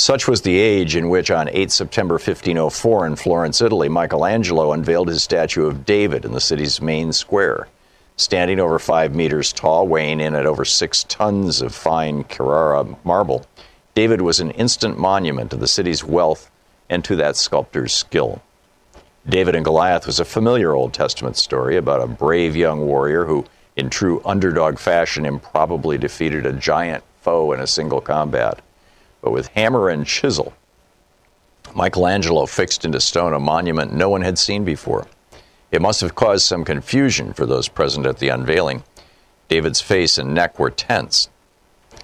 Such 0.00 0.28
was 0.28 0.42
the 0.42 0.58
age 0.58 0.94
in 0.94 1.08
which, 1.08 1.28
on 1.28 1.48
8 1.48 1.72
September 1.72 2.14
1504 2.14 3.06
in 3.06 3.16
Florence, 3.16 3.60
Italy, 3.60 3.88
Michelangelo 3.88 4.72
unveiled 4.72 5.08
his 5.08 5.24
statue 5.24 5.66
of 5.66 5.84
David 5.84 6.24
in 6.24 6.32
the 6.32 6.40
city's 6.40 6.80
main 6.80 7.12
square. 7.12 7.66
Standing 8.16 8.60
over 8.60 8.78
five 8.78 9.14
meters 9.14 9.52
tall, 9.52 9.88
weighing 9.88 10.20
in 10.20 10.36
at 10.36 10.46
over 10.46 10.64
six 10.64 11.02
tons 11.04 11.60
of 11.60 11.74
fine 11.74 12.22
Carrara 12.22 12.96
marble, 13.02 13.44
David 13.94 14.20
was 14.20 14.38
an 14.38 14.52
instant 14.52 14.98
monument 14.98 15.50
to 15.50 15.56
the 15.56 15.66
city's 15.66 16.04
wealth 16.04 16.48
and 16.88 17.04
to 17.04 17.16
that 17.16 17.36
sculptor's 17.36 17.92
skill. 17.92 18.40
David 19.28 19.56
and 19.56 19.64
Goliath 19.64 20.06
was 20.06 20.20
a 20.20 20.24
familiar 20.24 20.74
Old 20.74 20.94
Testament 20.94 21.36
story 21.36 21.76
about 21.76 22.00
a 22.00 22.06
brave 22.06 22.54
young 22.54 22.86
warrior 22.86 23.24
who 23.24 23.44
in 23.78 23.88
true 23.88 24.20
underdog 24.24 24.78
fashion, 24.78 25.24
improbably 25.24 25.96
defeated 25.96 26.44
a 26.44 26.52
giant 26.52 27.04
foe 27.20 27.52
in 27.52 27.60
a 27.60 27.66
single 27.66 28.00
combat. 28.00 28.60
But 29.28 29.34
with 29.34 29.48
hammer 29.48 29.90
and 29.90 30.06
chisel, 30.06 30.54
Michelangelo 31.74 32.46
fixed 32.46 32.86
into 32.86 32.98
stone 32.98 33.34
a 33.34 33.38
monument 33.38 33.92
no 33.92 34.08
one 34.08 34.22
had 34.22 34.38
seen 34.38 34.64
before. 34.64 35.06
It 35.70 35.82
must 35.82 36.00
have 36.00 36.14
caused 36.14 36.46
some 36.46 36.64
confusion 36.64 37.34
for 37.34 37.44
those 37.44 37.68
present 37.68 38.06
at 38.06 38.20
the 38.20 38.30
unveiling. 38.30 38.84
David's 39.48 39.82
face 39.82 40.16
and 40.16 40.32
neck 40.32 40.58
were 40.58 40.70
tense. 40.70 41.28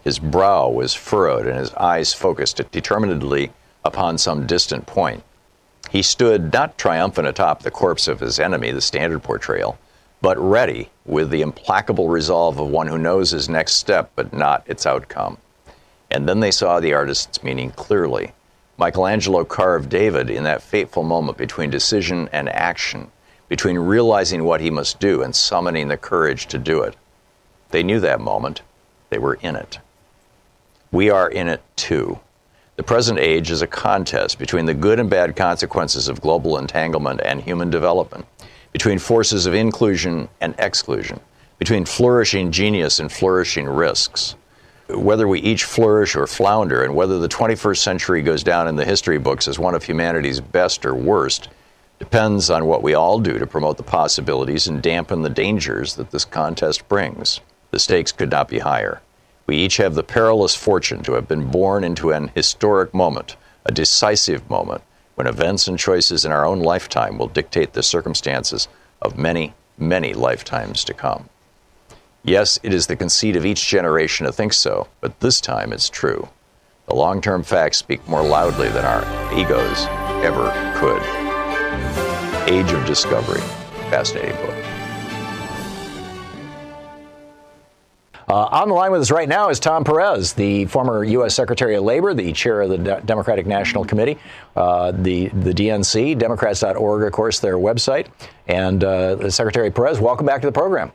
His 0.02 0.18
brow 0.18 0.68
was 0.68 0.92
furrowed 0.92 1.46
and 1.46 1.58
his 1.58 1.72
eyes 1.76 2.12
focused 2.12 2.60
determinedly 2.70 3.50
upon 3.86 4.18
some 4.18 4.46
distant 4.46 4.84
point. 4.84 5.22
He 5.88 6.02
stood 6.02 6.52
not 6.52 6.76
triumphant 6.76 7.26
atop 7.26 7.62
the 7.62 7.70
corpse 7.70 8.06
of 8.06 8.20
his 8.20 8.38
enemy, 8.38 8.70
the 8.70 8.82
standard 8.82 9.22
portrayal, 9.22 9.78
but 10.20 10.36
ready 10.38 10.90
with 11.06 11.30
the 11.30 11.40
implacable 11.40 12.10
resolve 12.10 12.60
of 12.60 12.68
one 12.68 12.88
who 12.88 12.98
knows 12.98 13.30
his 13.30 13.48
next 13.48 13.76
step 13.76 14.10
but 14.14 14.34
not 14.34 14.62
its 14.66 14.84
outcome. 14.84 15.38
And 16.14 16.28
then 16.28 16.38
they 16.38 16.52
saw 16.52 16.78
the 16.78 16.94
artist's 16.94 17.42
meaning 17.42 17.72
clearly. 17.72 18.34
Michelangelo 18.78 19.44
carved 19.44 19.88
David 19.88 20.30
in 20.30 20.44
that 20.44 20.62
fateful 20.62 21.02
moment 21.02 21.36
between 21.36 21.70
decision 21.70 22.28
and 22.30 22.48
action, 22.50 23.10
between 23.48 23.80
realizing 23.80 24.44
what 24.44 24.60
he 24.60 24.70
must 24.70 25.00
do 25.00 25.22
and 25.22 25.34
summoning 25.34 25.88
the 25.88 25.96
courage 25.96 26.46
to 26.46 26.56
do 26.56 26.82
it. 26.82 26.94
They 27.70 27.82
knew 27.82 27.98
that 27.98 28.20
moment. 28.20 28.62
They 29.10 29.18
were 29.18 29.40
in 29.42 29.56
it. 29.56 29.80
We 30.92 31.10
are 31.10 31.28
in 31.28 31.48
it 31.48 31.62
too. 31.74 32.20
The 32.76 32.84
present 32.84 33.18
age 33.18 33.50
is 33.50 33.60
a 33.60 33.66
contest 33.66 34.38
between 34.38 34.66
the 34.66 34.74
good 34.74 35.00
and 35.00 35.10
bad 35.10 35.34
consequences 35.34 36.06
of 36.06 36.20
global 36.20 36.56
entanglement 36.58 37.22
and 37.24 37.42
human 37.42 37.70
development 37.70 38.24
between 38.70 39.00
forces 39.00 39.46
of 39.46 39.54
inclusion 39.54 40.28
and 40.40 40.54
exclusion, 40.58 41.18
between 41.58 41.84
flourishing 41.84 42.52
genius 42.52 43.00
and 43.00 43.10
flourishing 43.10 43.66
risks. 43.66 44.36
Whether 44.88 45.26
we 45.26 45.40
each 45.40 45.64
flourish 45.64 46.14
or 46.14 46.26
flounder, 46.26 46.82
and 46.82 46.94
whether 46.94 47.18
the 47.18 47.28
21st 47.28 47.78
century 47.78 48.20
goes 48.20 48.42
down 48.42 48.68
in 48.68 48.76
the 48.76 48.84
history 48.84 49.18
books 49.18 49.48
as 49.48 49.58
one 49.58 49.74
of 49.74 49.84
humanity's 49.84 50.40
best 50.40 50.84
or 50.84 50.94
worst, 50.94 51.48
depends 51.98 52.50
on 52.50 52.66
what 52.66 52.82
we 52.82 52.92
all 52.92 53.18
do 53.18 53.38
to 53.38 53.46
promote 53.46 53.78
the 53.78 53.82
possibilities 53.82 54.66
and 54.66 54.82
dampen 54.82 55.22
the 55.22 55.30
dangers 55.30 55.94
that 55.94 56.10
this 56.10 56.26
contest 56.26 56.86
brings. 56.86 57.40
The 57.70 57.78
stakes 57.78 58.12
could 58.12 58.30
not 58.30 58.48
be 58.48 58.58
higher. 58.58 59.00
We 59.46 59.56
each 59.56 59.78
have 59.78 59.94
the 59.94 60.02
perilous 60.02 60.54
fortune 60.54 61.02
to 61.04 61.14
have 61.14 61.28
been 61.28 61.50
born 61.50 61.82
into 61.82 62.12
an 62.12 62.30
historic 62.34 62.92
moment, 62.92 63.36
a 63.64 63.72
decisive 63.72 64.50
moment, 64.50 64.82
when 65.14 65.26
events 65.26 65.66
and 65.66 65.78
choices 65.78 66.26
in 66.26 66.32
our 66.32 66.44
own 66.44 66.60
lifetime 66.60 67.16
will 67.16 67.28
dictate 67.28 67.72
the 67.72 67.82
circumstances 67.82 68.68
of 69.00 69.16
many, 69.16 69.54
many 69.78 70.12
lifetimes 70.12 70.84
to 70.84 70.92
come. 70.92 71.30
Yes, 72.26 72.58
it 72.62 72.72
is 72.72 72.86
the 72.86 72.96
conceit 72.96 73.36
of 73.36 73.44
each 73.44 73.68
generation 73.68 74.24
to 74.24 74.32
think 74.32 74.54
so, 74.54 74.88
but 75.02 75.20
this 75.20 75.42
time 75.42 75.74
it's 75.74 75.90
true. 75.90 76.30
The 76.86 76.94
long 76.94 77.20
term 77.20 77.42
facts 77.42 77.76
speak 77.76 78.06
more 78.08 78.22
loudly 78.22 78.70
than 78.70 78.86
our 78.86 79.02
egos 79.38 79.84
ever 80.24 80.50
could. 80.78 81.02
Age 82.50 82.72
of 82.72 82.86
Discovery. 82.86 83.42
Fascinating 83.90 84.34
book. 84.36 84.54
Uh, 88.26 88.48
on 88.52 88.68
the 88.68 88.74
line 88.74 88.90
with 88.90 89.02
us 89.02 89.10
right 89.10 89.28
now 89.28 89.50
is 89.50 89.60
Tom 89.60 89.84
Perez, 89.84 90.32
the 90.32 90.64
former 90.64 91.04
U.S. 91.04 91.34
Secretary 91.34 91.74
of 91.74 91.84
Labor, 91.84 92.14
the 92.14 92.32
chair 92.32 92.62
of 92.62 92.70
the 92.70 92.78
De- 92.78 93.02
Democratic 93.02 93.46
National 93.46 93.84
Committee, 93.84 94.18
uh, 94.56 94.92
the, 94.92 95.28
the 95.28 95.52
DNC, 95.52 96.16
Democrats.org, 96.16 97.02
of 97.02 97.12
course, 97.12 97.40
their 97.40 97.58
website. 97.58 98.06
And 98.48 98.82
uh, 98.82 99.28
Secretary 99.28 99.70
Perez, 99.70 100.00
welcome 100.00 100.24
back 100.24 100.40
to 100.40 100.46
the 100.48 100.52
program. 100.52 100.90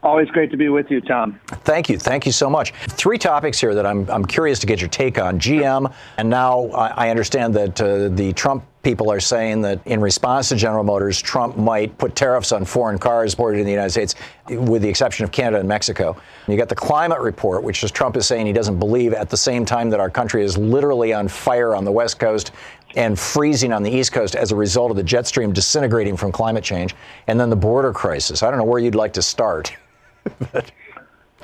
Always 0.00 0.28
great 0.28 0.50
to 0.52 0.56
be 0.56 0.68
with 0.68 0.90
you, 0.90 1.00
Tom. 1.00 1.40
Thank 1.64 1.88
you. 1.88 1.98
Thank 1.98 2.24
you 2.24 2.30
so 2.30 2.48
much. 2.48 2.72
Three 2.90 3.18
topics 3.18 3.60
here 3.60 3.74
that 3.74 3.84
I'm, 3.84 4.08
I'm 4.08 4.24
curious 4.24 4.60
to 4.60 4.66
get 4.66 4.80
your 4.80 4.88
take 4.88 5.18
on 5.18 5.40
GM, 5.40 5.92
and 6.18 6.30
now 6.30 6.66
I, 6.68 7.06
I 7.06 7.10
understand 7.10 7.52
that 7.54 7.80
uh, 7.80 8.08
the 8.08 8.32
Trump 8.34 8.64
people 8.82 9.10
are 9.10 9.18
saying 9.18 9.60
that 9.60 9.84
in 9.86 10.00
response 10.00 10.48
to 10.50 10.56
General 10.56 10.84
Motors, 10.84 11.20
Trump 11.20 11.56
might 11.56 11.98
put 11.98 12.14
tariffs 12.14 12.52
on 12.52 12.64
foreign 12.64 12.96
cars 12.96 13.34
imported 13.34 13.58
in 13.58 13.66
the 13.66 13.72
United 13.72 13.90
States, 13.90 14.14
with 14.48 14.82
the 14.82 14.88
exception 14.88 15.24
of 15.24 15.32
Canada 15.32 15.58
and 15.58 15.68
Mexico. 15.68 16.16
You 16.46 16.56
got 16.56 16.68
the 16.68 16.76
climate 16.76 17.20
report, 17.20 17.64
which 17.64 17.82
is 17.82 17.90
Trump 17.90 18.16
is 18.16 18.24
saying 18.24 18.46
he 18.46 18.52
doesn't 18.52 18.78
believe 18.78 19.12
at 19.12 19.28
the 19.28 19.36
same 19.36 19.64
time 19.64 19.90
that 19.90 19.98
our 19.98 20.10
country 20.10 20.44
is 20.44 20.56
literally 20.56 21.12
on 21.12 21.26
fire 21.26 21.74
on 21.74 21.84
the 21.84 21.92
West 21.92 22.20
Coast 22.20 22.52
and 22.96 23.18
freezing 23.18 23.72
on 23.72 23.82
the 23.82 23.90
East 23.90 24.12
Coast 24.12 24.36
as 24.36 24.52
a 24.52 24.56
result 24.56 24.92
of 24.92 24.96
the 24.96 25.02
jet 25.02 25.26
stream 25.26 25.52
disintegrating 25.52 26.16
from 26.16 26.30
climate 26.30 26.64
change, 26.64 26.94
and 27.26 27.38
then 27.38 27.50
the 27.50 27.56
border 27.56 27.92
crisis. 27.92 28.44
I 28.44 28.50
don't 28.50 28.58
know 28.58 28.64
where 28.64 28.80
you'd 28.80 28.94
like 28.94 29.12
to 29.14 29.22
start. 29.22 29.76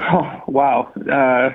oh, 0.00 0.42
wow. 0.46 0.92
Uh, 0.96 1.50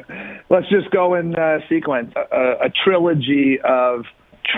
let's 0.49 0.69
just 0.69 0.91
go 0.91 1.15
in 1.15 1.35
uh, 1.35 1.59
sequence. 1.69 2.13
A, 2.15 2.65
a, 2.65 2.69
trilogy 2.83 3.59
of 3.63 4.05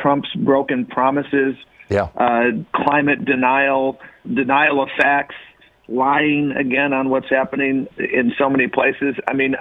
Trump's 0.02 0.34
broken 0.36 0.86
promises, 0.86 1.56
yeah. 1.90 2.10
uh, 2.16 2.52
climate 2.74 3.26
denial, 3.26 4.00
denial 4.34 4.82
of 4.82 4.90
facts, 4.98 5.36
lying 5.88 6.52
again 6.52 6.94
on 6.94 7.10
what's 7.10 7.30
happening 7.30 7.88
in 7.98 8.34
so 8.38 8.50
many 8.50 8.68
places. 8.68 9.16
I 9.28 9.34
mean, 9.34 9.56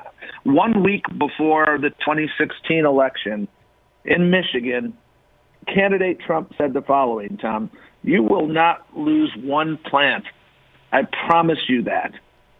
one 0.44 0.82
week 0.82 1.04
before 1.18 1.78
the 1.80 1.90
2016 1.90 2.84
election 2.84 3.48
in 4.04 4.30
Michigan, 4.30 4.96
candidate 5.66 6.20
Trump 6.20 6.54
said 6.56 6.72
the 6.72 6.82
following, 6.82 7.36
Tom, 7.38 7.70
you 8.02 8.22
will 8.22 8.48
not 8.48 8.86
lose 8.96 9.32
one 9.42 9.76
plant. 9.76 10.24
I 10.92 11.02
promise 11.26 11.58
you 11.68 11.82
that. 11.84 12.12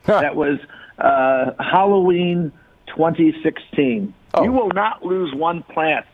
Huh. 0.05 0.21
That 0.21 0.37
was 0.37 0.59
uh, 0.99 1.53
Halloween 1.59 2.53
2016. 2.89 4.13
Oh. 4.35 4.45
You 4.45 4.53
will 4.53 4.71
not 4.75 5.03
lose 5.05 5.35
one 5.35 5.63
plant. 5.63 6.05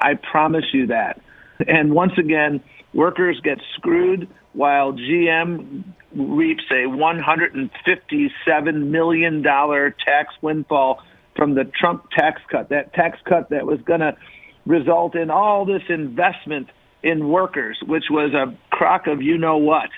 I 0.00 0.14
promise 0.14 0.64
you 0.72 0.86
that. 0.88 1.20
And 1.66 1.94
once 1.94 2.12
again, 2.18 2.62
workers 2.94 3.40
get 3.42 3.58
screwed 3.76 4.28
while 4.52 4.92
GM 4.92 5.84
reaps 6.14 6.64
a 6.70 6.86
$157 6.86 8.86
million 8.86 9.42
tax 9.42 10.34
windfall 10.42 11.02
from 11.36 11.54
the 11.54 11.64
Trump 11.64 12.10
tax 12.10 12.42
cut, 12.50 12.68
that 12.70 12.92
tax 12.92 13.18
cut 13.24 13.50
that 13.50 13.64
was 13.66 13.80
going 13.82 14.00
to 14.00 14.16
result 14.66 15.14
in 15.14 15.30
all 15.30 15.64
this 15.64 15.82
investment 15.88 16.68
in 17.02 17.28
workers, 17.28 17.78
which 17.86 18.10
was 18.10 18.34
a 18.34 18.54
crock 18.70 19.06
of 19.06 19.22
you 19.22 19.38
know 19.38 19.56
what. 19.56 19.88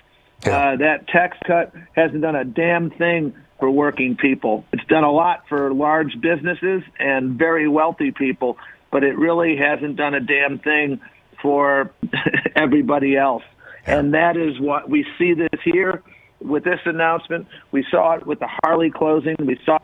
Yeah. 0.47 0.73
Uh, 0.73 0.77
that 0.77 1.09
tax 1.09 1.37
cut 1.47 1.73
hasn't 1.95 2.23
done 2.23 2.35
a 2.35 2.45
damn 2.45 2.91
thing 2.91 3.35
for 3.61 3.71
working 3.71 4.17
people. 4.17 4.65
It's 4.73 4.85
done 4.87 5.05
a 5.05 5.13
lot 5.13 5.45
for 5.49 5.73
large 5.73 6.21
businesses 6.21 6.83
and 6.99 7.39
very 7.39 7.69
wealthy 7.69 8.11
people, 8.11 8.59
but 8.91 9.05
it 9.05 9.17
really 9.17 9.57
hasn't 9.57 9.97
done 9.97 10.15
a 10.15 10.21
damn 10.21 10.59
thing 10.59 11.01
for 11.41 11.93
everybody 12.57 13.17
else. 13.17 13.45
Yeah. 13.87 13.99
And 13.99 14.15
that 14.15 14.37
is 14.37 14.59
what 14.59 14.91
we 14.91 15.07
see 15.19 15.35
this 15.35 15.61
here 15.65 16.03
with 16.41 16.65
this 16.65 16.81
announcement. 16.85 17.47
We 17.71 17.87
saw 17.91 18.15
it 18.15 18.27
with 18.27 18.41
the 18.41 18.49
Harley 18.65 18.91
closing. 18.91 19.37
We 19.39 19.61
saw 19.65 19.79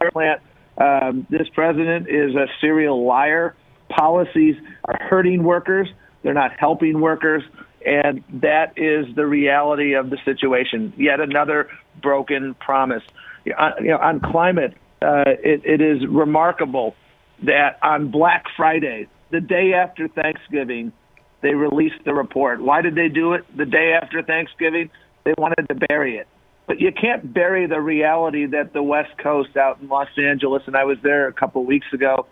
it 0.00 0.12
plant. 0.12 0.40
Um, 0.78 1.26
this 1.28 1.48
president 1.54 2.08
is 2.08 2.34
a 2.34 2.46
serial 2.60 3.06
liar. 3.06 3.54
Policies 3.88 4.56
are 4.86 4.98
hurting 5.00 5.42
workers. 5.42 5.88
They're 6.22 6.34
not 6.34 6.52
helping 6.58 7.00
workers. 7.00 7.42
And 7.84 8.22
that 8.40 8.74
is 8.76 9.14
the 9.14 9.26
reality 9.26 9.94
of 9.94 10.10
the 10.10 10.18
situation. 10.24 10.92
Yet 10.96 11.20
another 11.20 11.68
broken 12.00 12.54
promise. 12.54 13.02
You 13.44 13.54
know, 13.80 13.98
on 13.98 14.20
climate, 14.20 14.74
uh, 15.00 15.24
it, 15.26 15.62
it 15.64 15.80
is 15.80 16.06
remarkable 16.06 16.94
that 17.42 17.78
on 17.82 18.10
Black 18.10 18.44
Friday, 18.56 19.08
the 19.30 19.40
day 19.40 19.72
after 19.74 20.08
Thanksgiving, 20.08 20.92
they 21.40 21.54
released 21.54 22.04
the 22.04 22.14
report. 22.14 22.62
Why 22.62 22.82
did 22.82 22.94
they 22.94 23.08
do 23.08 23.32
it 23.32 23.44
the 23.56 23.66
day 23.66 23.98
after 24.00 24.22
Thanksgiving? 24.22 24.90
They 25.24 25.34
wanted 25.36 25.68
to 25.68 25.74
bury 25.88 26.16
it. 26.16 26.28
But 26.66 26.80
you 26.80 26.92
can't 26.92 27.34
bury 27.34 27.66
the 27.66 27.80
reality 27.80 28.46
that 28.46 28.72
the 28.72 28.82
West 28.82 29.18
Coast 29.18 29.56
out 29.56 29.80
in 29.80 29.88
Los 29.88 30.08
Angeles, 30.16 30.62
and 30.66 30.76
I 30.76 30.84
was 30.84 30.98
there 31.02 31.26
a 31.26 31.32
couple 31.32 31.62
of 31.62 31.66
weeks 31.66 31.86
ago, 31.92 32.26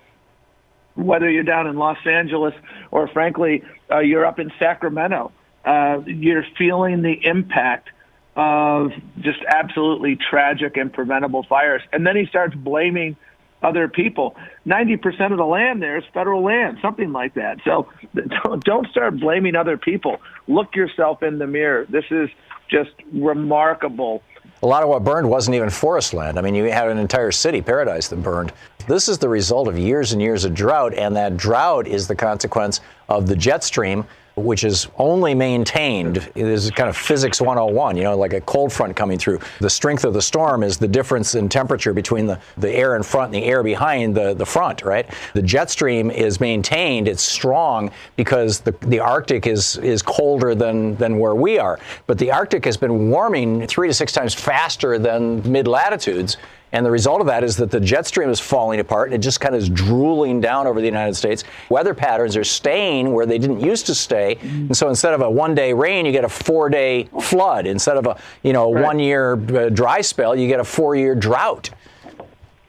whether 0.95 1.29
you're 1.29 1.43
down 1.43 1.67
in 1.67 1.77
Los 1.77 1.99
Angeles 2.07 2.55
or 2.91 3.09
frankly, 3.09 3.63
uh, 3.91 3.99
you're 3.99 4.27
up 4.27 4.39
in 4.39 4.53
Sacramento, 4.59 5.33
uh, 5.65 6.01
you're 6.07 6.45
feeling 6.57 7.03
the 7.03 7.19
impact 7.25 7.89
of 8.37 8.93
just 9.21 9.41
absolutely 9.47 10.17
tragic 10.17 10.77
and 10.77 10.93
preventable 10.93 11.43
fires. 11.43 11.83
And 11.93 12.07
then 12.07 12.17
he 12.17 12.27
starts 12.27 12.55
blaming 12.55 13.17
other 13.63 13.89
people. 13.89 14.37
90% 14.67 15.33
of 15.33 15.37
the 15.37 15.45
land 15.45 15.83
there 15.83 15.99
is 15.99 16.05
federal 16.15 16.43
land, 16.43 16.79
something 16.81 17.13
like 17.13 17.35
that. 17.35 17.59
So 17.65 17.89
don't, 18.45 18.65
don't 18.65 18.89
start 18.89 19.19
blaming 19.19 19.57
other 19.57 19.77
people. 19.77 20.19
Look 20.49 20.75
yourself 20.75 21.23
in 21.23 21.39
the 21.39 21.47
mirror. 21.47 21.87
This 21.89 22.05
is 22.11 22.31
just 22.71 22.91
remarkable. 23.13 24.23
A 24.63 24.67
lot 24.67 24.83
of 24.83 24.89
what 24.89 25.05
burned 25.05 25.29
wasn't 25.29 25.57
even 25.57 25.71
forest 25.71 26.15
land. 26.15 26.39
I 26.39 26.43
mean, 26.43 26.55
you 26.55 26.65
had 26.65 26.89
an 26.89 26.99
entire 26.99 27.33
city, 27.33 27.63
Paradise, 27.63 28.09
that 28.09 28.23
burned. 28.23 28.53
This 28.87 29.09
is 29.09 29.19
the 29.19 29.29
result 29.29 29.69
of 29.69 29.79
years 29.79 30.13
and 30.13 30.21
years 30.21 30.45
of 30.45 30.55
drought, 30.55 30.95
and 30.95 31.17
that 31.17 31.37
drought 31.37 31.87
is 31.87 32.09
the 32.09 32.15
consequence 32.15 32.81
of 33.09 33.27
the 33.27 33.37
jet 33.37 33.65
stream 33.65 34.05
which 34.43 34.65
is 34.65 34.89
only 34.99 35.35
maintained 35.35 36.31
is 36.35 36.71
kind 36.73 36.89
of 36.89 36.97
physics 36.97 37.41
101 37.41 37.97
you 37.97 38.03
know 38.03 38.17
like 38.17 38.33
a 38.33 38.41
cold 38.43 38.73
front 38.73 38.97
coming 38.97 39.19
through. 39.19 39.41
The 39.61 39.71
strength 39.71 40.05
of 40.05 40.15
the 40.15 40.23
storm 40.23 40.63
is 40.63 40.79
the 40.79 40.89
difference 40.89 41.35
in 41.35 41.49
temperature 41.49 41.93
between 41.93 42.27
the, 42.27 42.41
the 42.57 42.71
air 42.71 42.97
in 42.97 43.03
front 43.03 43.35
and 43.35 43.43
the 43.43 43.47
air 43.47 43.63
behind 43.63 44.15
the, 44.15 44.35
the 44.35 44.47
front 44.47 44.83
right? 44.83 45.07
The 45.35 45.43
jet 45.43 45.71
stream 45.71 46.11
is 46.11 46.41
maintained 46.41 47.09
it's 47.09 47.23
strong 47.23 47.91
because 48.17 48.61
the, 48.61 48.73
the 48.83 48.99
arctic 48.99 49.47
is 49.47 49.77
is 49.79 50.03
colder 50.03 50.55
than 50.55 50.97
than 50.97 51.19
where 51.19 51.35
we 51.35 51.59
are. 51.59 51.79
But 52.07 52.19
the 52.19 52.31
arctic 52.31 52.65
has 52.65 52.77
been 52.77 53.11
warming 53.11 53.67
three 53.67 53.89
to 53.89 53.95
six 53.95 54.13
times 54.13 54.35
faster 54.35 54.99
than 54.99 55.51
mid 55.51 55.67
latitudes 55.67 56.37
and 56.73 56.87
the 56.87 56.91
result 56.91 57.21
of 57.21 57.27
that 57.27 57.43
is 57.43 57.57
that 57.57 57.71
the 57.71 57.81
jet 57.81 58.07
stream 58.07 58.31
is 58.31 58.39
falling 58.39 58.81
apart 58.81 59.09
and 59.09 59.15
it 59.15 59.19
just 59.19 59.41
kind 59.41 59.55
of 59.55 59.63
is 59.63 59.69
drooling 59.69 60.41
down 60.41 60.67
over 60.67 60.81
the 60.81 60.87
United 60.87 61.15
States. 61.15 61.45
Weather 61.69 61.95
patterns 61.95 62.37
are 62.37 62.45
staying 62.45 63.13
where 63.13 63.27
they 63.27 63.39
didn't 63.39 63.61
used 63.61 63.87
to 63.87 63.95
stay. 63.95 64.39
And 64.43 64.77
so 64.77 64.89
instead 64.89 65.15
of 65.15 65.21
a 65.21 65.31
one 65.31 65.55
day 65.55 65.73
rain, 65.73 66.07
you 66.07 66.13
get 66.13 66.25
a 66.25 66.29
four 66.29 66.69
day 66.71 67.05
flood. 67.21 67.67
Instead 67.67 67.97
of 67.97 68.07
a, 68.07 68.19
you 68.43 68.53
know, 68.53 68.73
right. 68.73 68.85
one 68.85 68.99
year 68.99 69.33
uh, 69.35 69.69
dry 69.69 70.01
spell, 70.01 70.37
you 70.37 70.47
get 70.47 70.61
a 70.61 70.65
four 70.65 70.95
year 70.95 71.15
drought. 71.15 71.71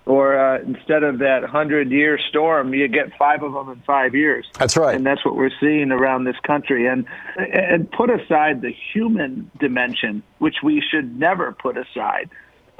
Or 0.08 0.38
uh, 0.38 0.62
instead 0.62 1.04
of 1.04 1.20
that 1.20 1.42
100 1.42 1.92
year 1.92 2.20
storm, 2.30 2.74
you 2.74 2.88
get 2.88 3.16
five 3.18 3.44
of 3.44 3.54
them 3.54 3.70
in 3.70 3.82
five 3.82 4.16
years. 4.16 4.48
That's 4.58 4.76
right. 4.76 4.96
And 4.96 5.06
that's 5.06 5.24
what 5.24 5.36
we're 5.36 5.52
seeing 5.60 5.92
around 5.92 6.24
this 6.24 6.36
country. 6.42 6.88
And, 6.88 7.06
and 7.38 7.90
put 7.92 8.10
aside 8.10 8.62
the 8.62 8.74
human 8.94 9.52
dimension, 9.60 10.24
which 10.40 10.56
we 10.64 10.82
should 10.82 11.20
never 11.20 11.52
put 11.52 11.78
aside 11.78 12.32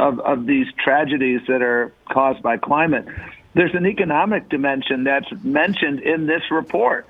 of, 0.02 0.20
of 0.20 0.46
these 0.48 0.66
tragedies 0.84 1.42
that 1.48 1.62
are 1.62 1.94
caused 2.12 2.42
by 2.42 2.58
climate. 2.58 3.06
There's 3.54 3.76
an 3.76 3.86
economic 3.86 4.50
dimension 4.50 5.04
that's 5.04 5.32
mentioned 5.44 6.00
in 6.00 6.26
this 6.26 6.42
report. 6.50 7.08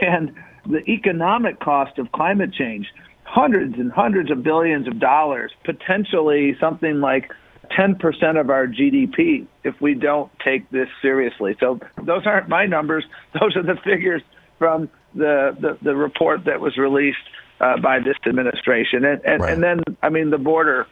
And 0.00 0.34
the 0.66 0.80
economic 0.90 1.60
cost 1.60 1.98
of 1.98 2.10
climate 2.10 2.52
change, 2.52 2.86
hundreds 3.22 3.78
and 3.78 3.92
hundreds 3.92 4.30
of 4.30 4.42
billions 4.42 4.88
of 4.88 4.98
dollars, 4.98 5.52
potentially 5.62 6.56
something 6.58 7.00
like 7.00 7.30
10% 7.70 8.40
of 8.40 8.50
our 8.50 8.66
GDP 8.66 9.46
if 9.62 9.78
we 9.80 9.94
don't 9.94 10.30
take 10.42 10.68
this 10.70 10.88
seriously. 11.02 11.54
So 11.60 11.80
those 12.02 12.26
aren't 12.26 12.48
my 12.48 12.66
numbers. 12.66 13.04
Those 13.40 13.56
are 13.56 13.62
the 13.62 13.76
figures 13.84 14.22
from 14.58 14.88
the, 15.14 15.56
the, 15.60 15.78
the 15.82 15.94
report 15.94 16.44
that 16.44 16.60
was 16.60 16.76
released 16.76 17.18
uh, 17.60 17.78
by 17.78 18.00
this 18.00 18.16
administration. 18.26 19.04
And, 19.04 19.24
and, 19.24 19.42
right. 19.42 19.52
and 19.52 19.62
then, 19.62 19.82
I 20.02 20.08
mean, 20.08 20.30
the 20.30 20.38
border 20.38 20.86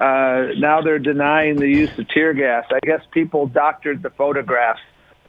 uh, 0.00 0.52
now 0.56 0.80
they're 0.80 0.98
denying 0.98 1.56
the 1.56 1.68
use 1.68 1.96
of 1.98 2.08
tear 2.08 2.32
gas. 2.34 2.64
I 2.70 2.78
guess 2.84 3.00
people 3.10 3.46
doctored 3.46 4.02
the 4.02 4.10
photographs. 4.10 4.80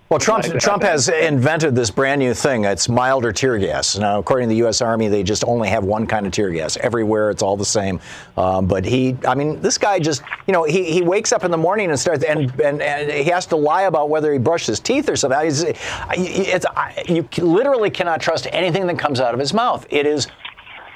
Well, 0.09 0.19
Trump, 0.19 0.47
like 0.47 0.59
Trump 0.59 0.81
has 0.81 1.07
invented 1.07 1.75
this 1.75 1.91
brand 1.91 2.17
new 2.17 2.33
thing. 2.33 2.65
It's 2.65 2.89
milder 2.89 3.31
tear 3.31 3.59
gas. 3.59 3.95
Now, 3.95 4.17
according 4.17 4.47
to 4.47 4.49
the 4.49 4.57
U.S. 4.57 4.81
Army, 4.81 5.07
they 5.07 5.21
just 5.21 5.43
only 5.43 5.69
have 5.69 5.83
one 5.83 6.07
kind 6.07 6.25
of 6.25 6.31
tear 6.31 6.49
gas. 6.49 6.77
Everywhere, 6.77 7.29
it's 7.29 7.43
all 7.43 7.55
the 7.55 7.63
same. 7.63 7.99
Um, 8.35 8.65
but 8.65 8.85
he, 8.85 9.15
I 9.27 9.35
mean, 9.35 9.61
this 9.61 9.77
guy 9.77 9.99
just, 9.99 10.23
you 10.47 10.53
know, 10.53 10.63
he, 10.63 10.91
he 10.91 11.03
wakes 11.03 11.31
up 11.31 11.43
in 11.43 11.51
the 11.51 11.57
morning 11.57 11.91
and 11.91 11.99
starts, 11.99 12.23
and, 12.23 12.49
and, 12.59 12.81
and 12.81 13.11
he 13.11 13.25
has 13.25 13.45
to 13.47 13.55
lie 13.55 13.83
about 13.83 14.09
whether 14.09 14.33
he 14.33 14.39
brushed 14.39 14.65
his 14.65 14.79
teeth 14.79 15.09
or 15.09 15.15
something. 15.15 15.39
It's, 15.45 15.63
it's, 15.63 16.65
you 17.07 17.29
literally 17.45 17.91
cannot 17.91 18.19
trust 18.19 18.47
anything 18.51 18.87
that 18.87 18.97
comes 18.97 19.19
out 19.19 19.35
of 19.35 19.39
his 19.39 19.53
mouth. 19.53 19.85
It 19.91 20.07
is 20.07 20.25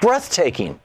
breathtaking. 0.00 0.80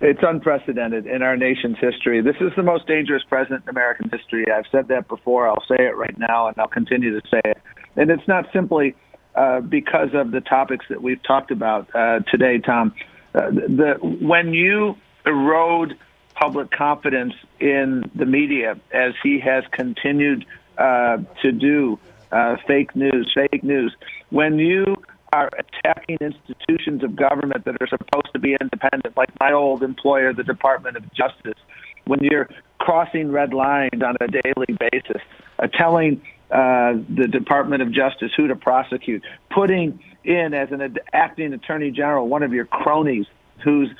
It's 0.00 0.20
unprecedented 0.22 1.06
in 1.06 1.22
our 1.22 1.36
nation's 1.36 1.76
history. 1.80 2.20
This 2.20 2.36
is 2.40 2.52
the 2.56 2.62
most 2.62 2.86
dangerous 2.86 3.24
president 3.28 3.64
in 3.64 3.70
American 3.70 4.08
history. 4.10 4.46
I've 4.50 4.66
said 4.70 4.88
that 4.88 5.08
before. 5.08 5.48
I'll 5.48 5.64
say 5.66 5.76
it 5.78 5.96
right 5.96 6.16
now, 6.16 6.46
and 6.46 6.56
I'll 6.58 6.68
continue 6.68 7.20
to 7.20 7.28
say 7.28 7.40
it. 7.44 7.58
And 7.96 8.08
it's 8.10 8.26
not 8.28 8.46
simply 8.52 8.94
uh, 9.34 9.60
because 9.60 10.10
of 10.14 10.30
the 10.30 10.40
topics 10.40 10.86
that 10.88 11.02
we've 11.02 11.22
talked 11.24 11.50
about 11.50 11.88
uh, 11.94 12.20
today, 12.30 12.58
Tom. 12.58 12.94
Uh, 13.34 13.50
the, 13.50 13.96
when 14.00 14.54
you 14.54 14.96
erode 15.26 15.98
public 16.34 16.70
confidence 16.70 17.34
in 17.58 18.08
the 18.14 18.24
media, 18.24 18.78
as 18.92 19.14
he 19.22 19.40
has 19.40 19.64
continued 19.72 20.46
uh, 20.78 21.18
to 21.42 21.50
do, 21.50 21.98
uh, 22.30 22.56
fake 22.68 22.94
news, 22.94 23.32
fake 23.34 23.64
news, 23.64 23.96
when 24.30 24.60
you 24.60 24.96
are 25.32 25.50
attacking 25.58 26.18
institutions 26.20 27.02
of 27.02 27.16
government 27.16 27.64
that 27.64 27.76
are 27.80 27.86
supposed 27.86 28.32
to 28.32 28.38
be 28.38 28.56
independent, 28.60 29.16
like 29.16 29.28
my 29.40 29.52
old 29.52 29.82
employer, 29.82 30.32
the 30.32 30.44
Department 30.44 30.96
of 30.96 31.04
Justice, 31.12 31.58
when 32.06 32.20
you're 32.22 32.48
crossing 32.78 33.30
red 33.30 33.52
lines 33.52 34.02
on 34.02 34.16
a 34.20 34.28
daily 34.28 34.76
basis, 34.78 35.22
uh, 35.58 35.66
telling 35.66 36.22
uh, 36.50 36.94
the 37.14 37.28
Department 37.30 37.82
of 37.82 37.92
Justice 37.92 38.32
who 38.36 38.48
to 38.48 38.56
prosecute, 38.56 39.22
putting 39.50 40.00
in 40.24 40.54
as 40.54 40.70
an 40.72 40.96
acting 41.12 41.52
attorney 41.52 41.90
general 41.90 42.28
one 42.28 42.42
of 42.42 42.52
your 42.52 42.64
cronies 42.64 43.26
whose 43.62 43.90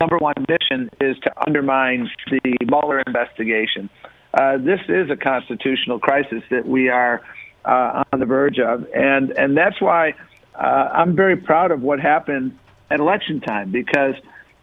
number 0.00 0.18
one 0.18 0.34
mission 0.48 0.90
is 1.00 1.16
to 1.20 1.32
undermine 1.46 2.10
the 2.30 2.56
Mueller 2.66 3.00
investigation. 3.06 3.88
Uh, 4.32 4.58
this 4.58 4.80
is 4.88 5.10
a 5.10 5.16
constitutional 5.16 5.98
crisis 5.98 6.42
that 6.50 6.66
we 6.66 6.88
are 6.88 7.22
uh, 7.64 8.02
on 8.12 8.20
the 8.20 8.26
verge 8.26 8.58
of, 8.58 8.86
and 8.94 9.30
and 9.38 9.56
that's 9.56 9.80
why 9.80 10.12
uh, 10.54 10.90
I'm 10.92 11.16
very 11.16 11.36
proud 11.36 11.70
of 11.70 11.82
what 11.82 12.00
happened 12.00 12.58
at 12.90 13.00
election 13.00 13.40
time 13.40 13.70
because 13.70 14.14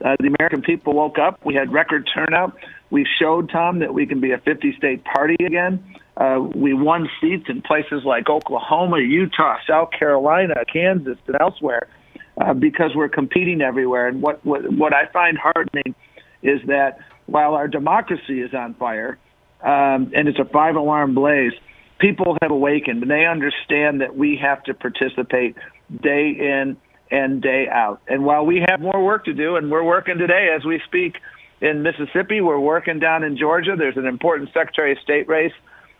Uh, 0.03 0.15
the 0.19 0.27
American 0.27 0.61
people 0.61 0.93
woke 0.93 1.19
up. 1.19 1.39
We 1.45 1.53
had 1.53 1.71
record 1.71 2.09
turnout. 2.13 2.57
We 2.89 3.05
showed, 3.19 3.49
Tom, 3.49 3.79
that 3.79 3.93
we 3.93 4.05
can 4.05 4.19
be 4.19 4.31
a 4.31 4.39
50 4.39 4.75
state 4.77 5.03
party 5.03 5.35
again. 5.45 5.83
Uh, 6.17 6.39
we 6.55 6.73
won 6.73 7.09
seats 7.19 7.45
in 7.49 7.61
places 7.61 8.03
like 8.03 8.29
Oklahoma, 8.29 8.99
Utah, 8.99 9.57
South 9.67 9.89
Carolina, 9.97 10.55
Kansas, 10.71 11.17
and 11.27 11.37
elsewhere 11.39 11.87
uh, 12.39 12.53
because 12.53 12.91
we're 12.95 13.09
competing 13.09 13.61
everywhere. 13.61 14.07
And 14.07 14.21
what, 14.21 14.43
what, 14.45 14.61
what 14.73 14.93
I 14.93 15.05
find 15.07 15.37
heartening 15.37 15.95
is 16.41 16.59
that 16.67 16.97
while 17.27 17.53
our 17.53 17.67
democracy 17.67 18.41
is 18.41 18.53
on 18.53 18.73
fire 18.73 19.17
um, 19.61 20.11
and 20.15 20.27
it's 20.27 20.39
a 20.39 20.45
five 20.45 20.75
alarm 20.75 21.13
blaze, 21.13 21.53
people 21.99 22.37
have 22.41 22.51
awakened 22.51 23.03
and 23.03 23.11
they 23.11 23.25
understand 23.25 24.01
that 24.01 24.17
we 24.17 24.35
have 24.41 24.63
to 24.63 24.73
participate 24.73 25.55
day 26.01 26.29
in 26.29 26.77
and 27.09 27.41
day 27.41 27.67
out. 27.69 28.01
And 28.07 28.23
while 28.23 28.45
we 28.45 28.63
have 28.69 28.79
more 28.79 29.03
work 29.03 29.25
to 29.25 29.33
do, 29.33 29.57
and 29.57 29.69
we're 29.69 29.83
working 29.83 30.17
today 30.17 30.49
as 30.55 30.63
we 30.63 30.81
speak 30.85 31.17
in 31.59 31.83
Mississippi, 31.83 32.41
we're 32.41 32.59
working 32.59 32.99
down 32.99 33.23
in 33.23 33.37
Georgia. 33.37 33.75
There's 33.77 33.97
an 33.97 34.05
important 34.05 34.49
Secretary 34.53 34.93
of 34.93 34.99
State 34.99 35.27
race 35.27 35.53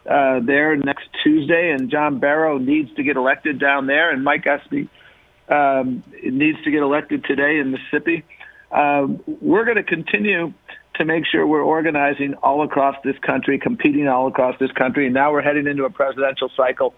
uh, 0.10 0.40
there 0.40 0.76
next 0.78 1.10
Tuesday, 1.24 1.72
and 1.72 1.92
John 1.92 2.20
Barrow 2.20 2.58
needs 2.58 2.94
to 2.96 3.04
get 3.04 3.18
elected 3.18 3.60
down 3.60 3.88
there, 3.88 4.12
and 4.12 4.24
Mike 4.24 4.48
Espy 4.48 4.90
um, 5.50 6.04
needs 6.24 6.64
to 6.64 6.72
get 6.72 6.82
elected 6.82 7.26
today 7.26 7.60
in 7.60 7.72
Mississippi. 7.72 8.24
Um, 8.72 9.22
we're 9.42 9.66
going 9.66 9.78
to 9.78 9.84
continue 9.84 10.54
to 10.96 11.06
make 11.06 11.26
sure 11.26 11.46
we're 11.46 11.62
organizing 11.62 12.36
all 12.36 12.64
across 12.64 12.96
this 13.04 13.18
country, 13.20 13.60
competing 13.60 14.08
all 14.08 14.28
across 14.28 14.58
this 14.60 14.72
country, 14.72 15.06
and 15.06 15.14
now 15.14 15.32
we're 15.32 15.42
heading 15.42 15.68
into 15.68 15.84
a 15.84 15.90
presidential 15.90 16.50
cycle, 16.56 16.94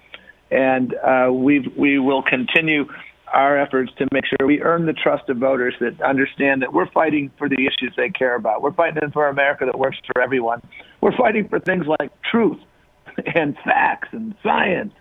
and 0.54 0.94
uh, 0.96 1.32
we 1.32 1.68
we 1.76 2.00
will 2.00 2.22
continue 2.22 2.86
our 3.34 3.58
efforts 3.58 3.92
to 3.98 4.08
make 4.12 4.24
sure 4.26 4.46
we 4.46 4.62
earn 4.62 4.86
the 4.86 4.94
trust 4.94 5.28
of 5.28 5.38
voters 5.38 5.74
that 5.80 6.00
understand 6.02 6.62
that 6.62 6.72
we're 6.72 6.90
fighting 6.92 7.32
for 7.38 7.50
the 7.50 7.66
issues 7.66 7.92
they 7.98 8.10
care 8.10 8.36
about. 8.36 8.62
We're 8.62 8.74
fighting 8.74 9.10
for 9.12 9.28
America 9.28 9.66
that 9.66 9.78
works 9.78 9.98
for 10.06 10.22
everyone. 10.22 10.62
We're 11.02 11.18
fighting 11.18 11.50
for 11.50 11.60
things 11.60 11.86
like 12.00 12.12
truth 12.22 12.60
and 13.36 13.58
facts 13.64 14.10
and 14.12 14.36
science 14.44 14.94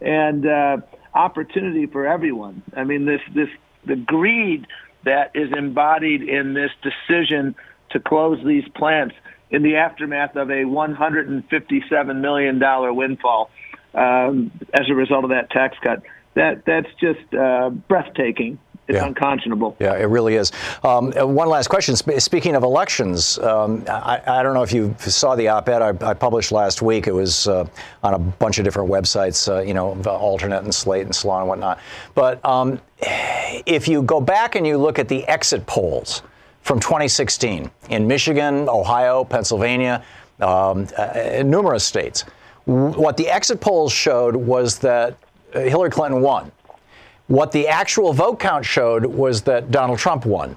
and 0.00 0.46
uh, 0.46 0.76
opportunity 1.14 1.86
for 1.86 2.06
everyone. 2.06 2.62
I 2.76 2.84
mean, 2.84 3.04
this 3.04 3.20
this 3.34 3.48
the 3.84 3.96
greed 3.96 4.66
that 5.04 5.32
is 5.34 5.50
embodied 5.56 6.22
in 6.22 6.54
this 6.54 6.70
decision 6.82 7.56
to 7.90 7.98
close 7.98 8.38
these 8.46 8.64
plants 8.76 9.16
in 9.50 9.62
the 9.62 9.74
aftermath 9.74 10.36
of 10.36 10.50
a 10.50 10.64
157 10.64 12.20
million 12.20 12.58
dollar 12.60 12.92
windfall 12.92 13.50
um, 13.94 14.50
as 14.74 14.88
a 14.88 14.94
result 14.94 15.24
of 15.24 15.30
that 15.30 15.50
tax 15.50 15.76
cut 15.82 16.02
that 16.34 16.64
that's 16.64 16.88
just 17.00 17.34
uh, 17.34 17.70
breathtaking. 17.70 18.58
It's 18.88 18.96
yeah. 18.96 19.06
unconscionable. 19.06 19.76
Yeah, 19.78 19.94
it 19.94 20.06
really 20.06 20.34
is. 20.34 20.50
Um, 20.82 21.12
one 21.12 21.48
last 21.48 21.68
question. 21.68 21.94
Speaking 21.94 22.56
of 22.56 22.64
elections, 22.64 23.38
um, 23.38 23.84
I, 23.88 24.20
I, 24.26 24.42
don't 24.42 24.54
know 24.54 24.64
if 24.64 24.72
you 24.72 24.96
saw 24.98 25.36
the 25.36 25.46
op-ed 25.48 25.80
I, 25.80 26.10
I 26.10 26.14
published 26.14 26.50
last 26.50 26.82
week. 26.82 27.06
It 27.06 27.12
was 27.12 27.46
uh, 27.46 27.64
on 28.02 28.14
a 28.14 28.18
bunch 28.18 28.58
of 28.58 28.64
different 28.64 28.90
websites, 28.90 29.48
uh, 29.48 29.62
you 29.62 29.72
know, 29.72 29.94
AlterNet 29.94 30.64
and 30.64 30.74
Slate 30.74 31.04
and 31.04 31.14
Salon 31.14 31.42
and 31.42 31.48
whatnot. 31.48 31.78
But 32.16 32.44
um, 32.44 32.80
if 33.66 33.86
you 33.86 34.02
go 34.02 34.20
back 34.20 34.56
and 34.56 34.66
you 34.66 34.76
look 34.78 34.98
at 34.98 35.06
the 35.06 35.24
exit 35.28 35.64
polls 35.66 36.22
from 36.62 36.80
2016 36.80 37.70
in 37.88 38.06
Michigan, 38.08 38.68
Ohio, 38.68 39.22
Pennsylvania, 39.22 40.04
um, 40.40 40.88
uh, 40.98 41.42
numerous 41.44 41.84
states, 41.84 42.24
what 42.64 43.16
the 43.16 43.28
exit 43.28 43.60
polls 43.60 43.92
showed 43.92 44.36
was 44.36 44.78
that 44.78 45.16
uh, 45.54 45.60
Hillary 45.60 45.90
Clinton 45.90 46.22
won. 46.22 46.52
What 47.26 47.52
the 47.52 47.68
actual 47.68 48.12
vote 48.12 48.38
count 48.38 48.64
showed 48.64 49.06
was 49.06 49.42
that 49.42 49.70
Donald 49.70 49.98
Trump 49.98 50.26
won. 50.26 50.56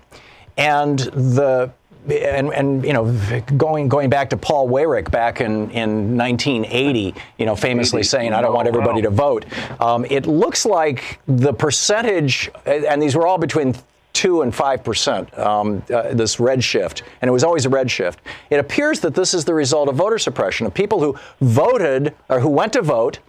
And 0.58 1.00
the 1.00 1.72
and, 2.08 2.54
and 2.54 2.86
you 2.86 2.94
know 2.94 3.12
going 3.58 3.88
going 3.88 4.10
back 4.10 4.30
to 4.30 4.38
Paul 4.38 4.70
Weyrich 4.70 5.10
back 5.10 5.42
in, 5.42 5.72
in 5.72 6.18
1980, 6.18 7.16
you 7.38 7.46
know 7.46 7.56
famously 7.56 8.04
saying 8.04 8.34
I 8.34 8.42
don't 8.42 8.54
want 8.54 8.68
everybody 8.68 9.02
to 9.02 9.10
vote. 9.10 9.46
Um, 9.82 10.06
it 10.10 10.28
looks 10.28 10.66
like 10.66 11.20
the 11.28 11.54
percentage, 11.54 12.50
and 12.66 13.02
these 13.02 13.16
were 13.16 13.26
all 13.26 13.38
between 13.38 13.76
two 14.16 14.42
and 14.42 14.56
five 14.56 14.84
percent. 14.84 15.38
Um, 15.38 15.84
uh, 15.94 16.14
this 16.14 16.40
red 16.40 16.64
shift, 16.64 17.04
and 17.22 17.30
it 17.30 17.32
was 17.32 17.44
always 17.44 17.66
a 17.66 17.70
red 17.70 17.92
shift. 17.92 18.20
It 18.50 18.60
appears 18.60 19.02
that 19.02 19.14
this 19.14 19.34
is 19.36 19.46
the 19.46 19.54
result 19.54 19.90
of 19.90 19.96
voter 19.96 20.18
suppression 20.18 20.66
of 20.66 20.74
people 20.74 21.00
who 21.00 21.16
voted 21.42 22.16
or 22.30 22.40
who 22.40 22.50
went 22.50 22.74
to 22.74 22.82
vote 22.82 23.20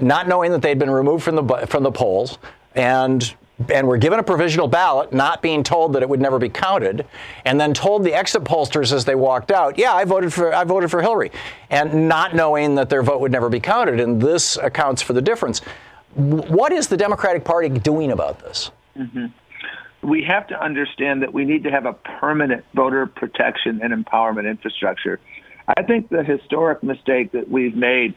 not 0.00 0.28
knowing 0.28 0.50
that 0.52 0.62
they'd 0.62 0.78
been 0.78 0.90
removed 0.90 1.24
from 1.24 1.36
the 1.36 1.66
from 1.66 1.82
the 1.82 1.92
polls 1.92 2.38
and 2.74 3.34
and 3.68 3.86
were 3.86 3.96
given 3.96 4.18
a 4.18 4.22
provisional 4.22 4.66
ballot, 4.66 5.12
not 5.12 5.40
being 5.40 5.62
told 5.62 5.92
that 5.92 6.02
it 6.02 6.08
would 6.08 6.20
never 6.20 6.40
be 6.40 6.48
counted, 6.48 7.06
and 7.44 7.60
then 7.60 7.72
told 7.72 8.02
the 8.02 8.12
exit 8.12 8.42
pollsters 8.42 8.92
as 8.92 9.04
they 9.04 9.14
walked 9.14 9.52
out, 9.52 9.78
"Yeah, 9.78 9.94
I 9.94 10.04
voted 10.04 10.32
for 10.32 10.52
I 10.52 10.64
voted 10.64 10.90
for 10.90 11.00
Hillary," 11.00 11.30
and 11.70 12.08
not 12.08 12.34
knowing 12.34 12.74
that 12.74 12.88
their 12.90 13.02
vote 13.02 13.20
would 13.20 13.32
never 13.32 13.48
be 13.48 13.60
counted, 13.60 14.00
and 14.00 14.20
this 14.20 14.56
accounts 14.56 15.02
for 15.02 15.12
the 15.12 15.22
difference. 15.22 15.60
What 16.14 16.72
is 16.72 16.88
the 16.88 16.96
Democratic 16.96 17.44
Party 17.44 17.68
doing 17.68 18.12
about 18.12 18.40
this? 18.40 18.70
Mm-hmm. 18.98 19.26
We 20.04 20.22
have 20.24 20.46
to 20.48 20.62
understand 20.62 21.22
that 21.22 21.32
we 21.32 21.44
need 21.44 21.64
to 21.64 21.70
have 21.70 21.86
a 21.86 21.94
permanent 21.94 22.64
voter 22.74 23.06
protection 23.06 23.80
and 23.82 23.92
empowerment 23.92 24.48
infrastructure. 24.48 25.18
I 25.66 25.82
think 25.82 26.10
the 26.10 26.22
historic 26.22 26.82
mistake 26.82 27.32
that 27.32 27.50
we've 27.50 27.76
made 27.76 28.14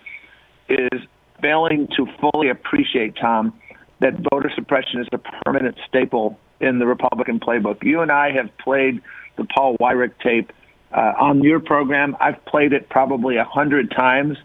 is 0.68 1.02
failing 1.42 1.88
to 1.96 2.08
fully 2.20 2.50
appreciate, 2.50 3.16
Thom, 3.22 3.54
that 4.00 4.14
voter 4.32 4.52
suppression 4.54 5.02
is 5.02 5.08
a 5.14 5.18
permanent 5.46 5.78
staple 5.88 6.38
in 6.60 6.80
the 6.80 6.86
Republican 6.86 7.40
playbook. 7.40 7.84
You 7.84 8.02
and 8.02 8.12
I 8.12 8.32
have 8.32 8.50
played 8.58 9.02
the 9.38 9.46
Paul 9.56 9.78
Weyrich 9.78 10.14
tape 10.22 10.52
uh, 10.92 11.14
on 11.20 11.42
your 11.44 11.60
program. 11.60 12.18
I've 12.20 12.44
played 12.46 12.74
it 12.74 12.90
probably 12.90 13.38
a 13.38 13.44
hundred 13.44 13.92
times 13.92 14.38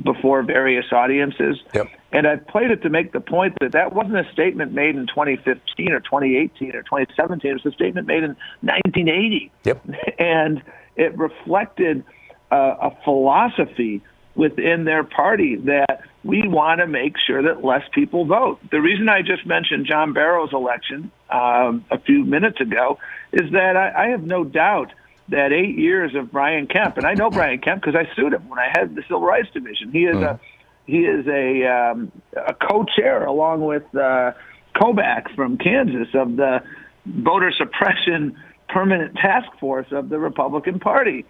before 0.00 0.42
various 0.42 0.86
audiences. 0.92 1.58
Yep. 1.74 1.88
And 2.12 2.26
I've 2.26 2.46
played 2.46 2.70
it 2.70 2.82
to 2.82 2.90
make 2.90 3.12
the 3.12 3.20
point 3.20 3.54
that 3.60 3.72
that 3.72 3.94
wasn't 3.94 4.16
a 4.16 4.30
statement 4.32 4.72
made 4.72 4.96
in 4.96 5.06
2015 5.06 5.92
or 5.92 6.00
2018 6.00 6.74
or 6.74 6.82
2017. 6.82 7.50
It 7.50 7.54
was 7.54 7.66
a 7.66 7.74
statement 7.74 8.06
made 8.06 8.22
in 8.22 8.36
1980. 8.60 9.50
Yep. 9.64 9.86
And 10.18 10.62
it 10.96 11.16
reflected 11.16 12.04
uh, 12.50 12.76
a 12.80 12.96
philosophy 13.04 14.02
within 14.34 14.84
their 14.84 15.04
party 15.04 15.56
that 15.56 16.02
we 16.24 16.46
want 16.46 16.80
to 16.80 16.86
make 16.86 17.16
sure 17.26 17.42
that 17.42 17.64
less 17.64 17.82
people 17.92 18.24
vote. 18.24 18.60
The 18.70 18.80
reason 18.80 19.08
I 19.08 19.22
just 19.22 19.44
mentioned 19.46 19.86
John 19.86 20.12
Barrow's 20.12 20.52
election 20.52 21.10
um, 21.30 21.84
a 21.90 21.98
few 21.98 22.24
minutes 22.24 22.60
ago 22.60 22.98
is 23.32 23.50
that 23.52 23.76
I, 23.76 24.06
I 24.06 24.08
have 24.08 24.22
no 24.22 24.44
doubt 24.44 24.92
that 25.28 25.52
eight 25.52 25.78
years 25.78 26.14
of 26.14 26.30
Brian 26.32 26.66
Kemp, 26.66 26.96
and 26.96 27.06
I 27.06 27.14
know 27.14 27.30
Brian 27.30 27.58
Kemp 27.60 27.82
because 27.82 27.94
I 27.94 28.14
sued 28.14 28.32
him 28.32 28.48
when 28.48 28.58
I 28.58 28.68
had 28.72 28.94
the 28.94 29.02
Civil 29.02 29.22
Rights 29.22 29.48
Division. 29.52 29.92
He 29.92 30.04
is 30.04 30.16
mm. 30.16 30.22
a 30.22 30.40
he 30.86 31.00
is 31.00 31.26
a 31.26 31.66
um, 31.66 32.12
a 32.36 32.54
co-chair 32.54 33.24
along 33.24 33.64
with 33.64 33.84
uh, 33.94 34.32
Kobach 34.74 35.34
from 35.34 35.58
Kansas 35.58 36.08
of 36.14 36.36
the 36.36 36.62
voter 37.06 37.52
suppression 37.56 38.36
permanent 38.68 39.14
task 39.16 39.48
force 39.60 39.86
of 39.90 40.08
the 40.08 40.18
Republican 40.18 40.80
Party, 40.80 41.24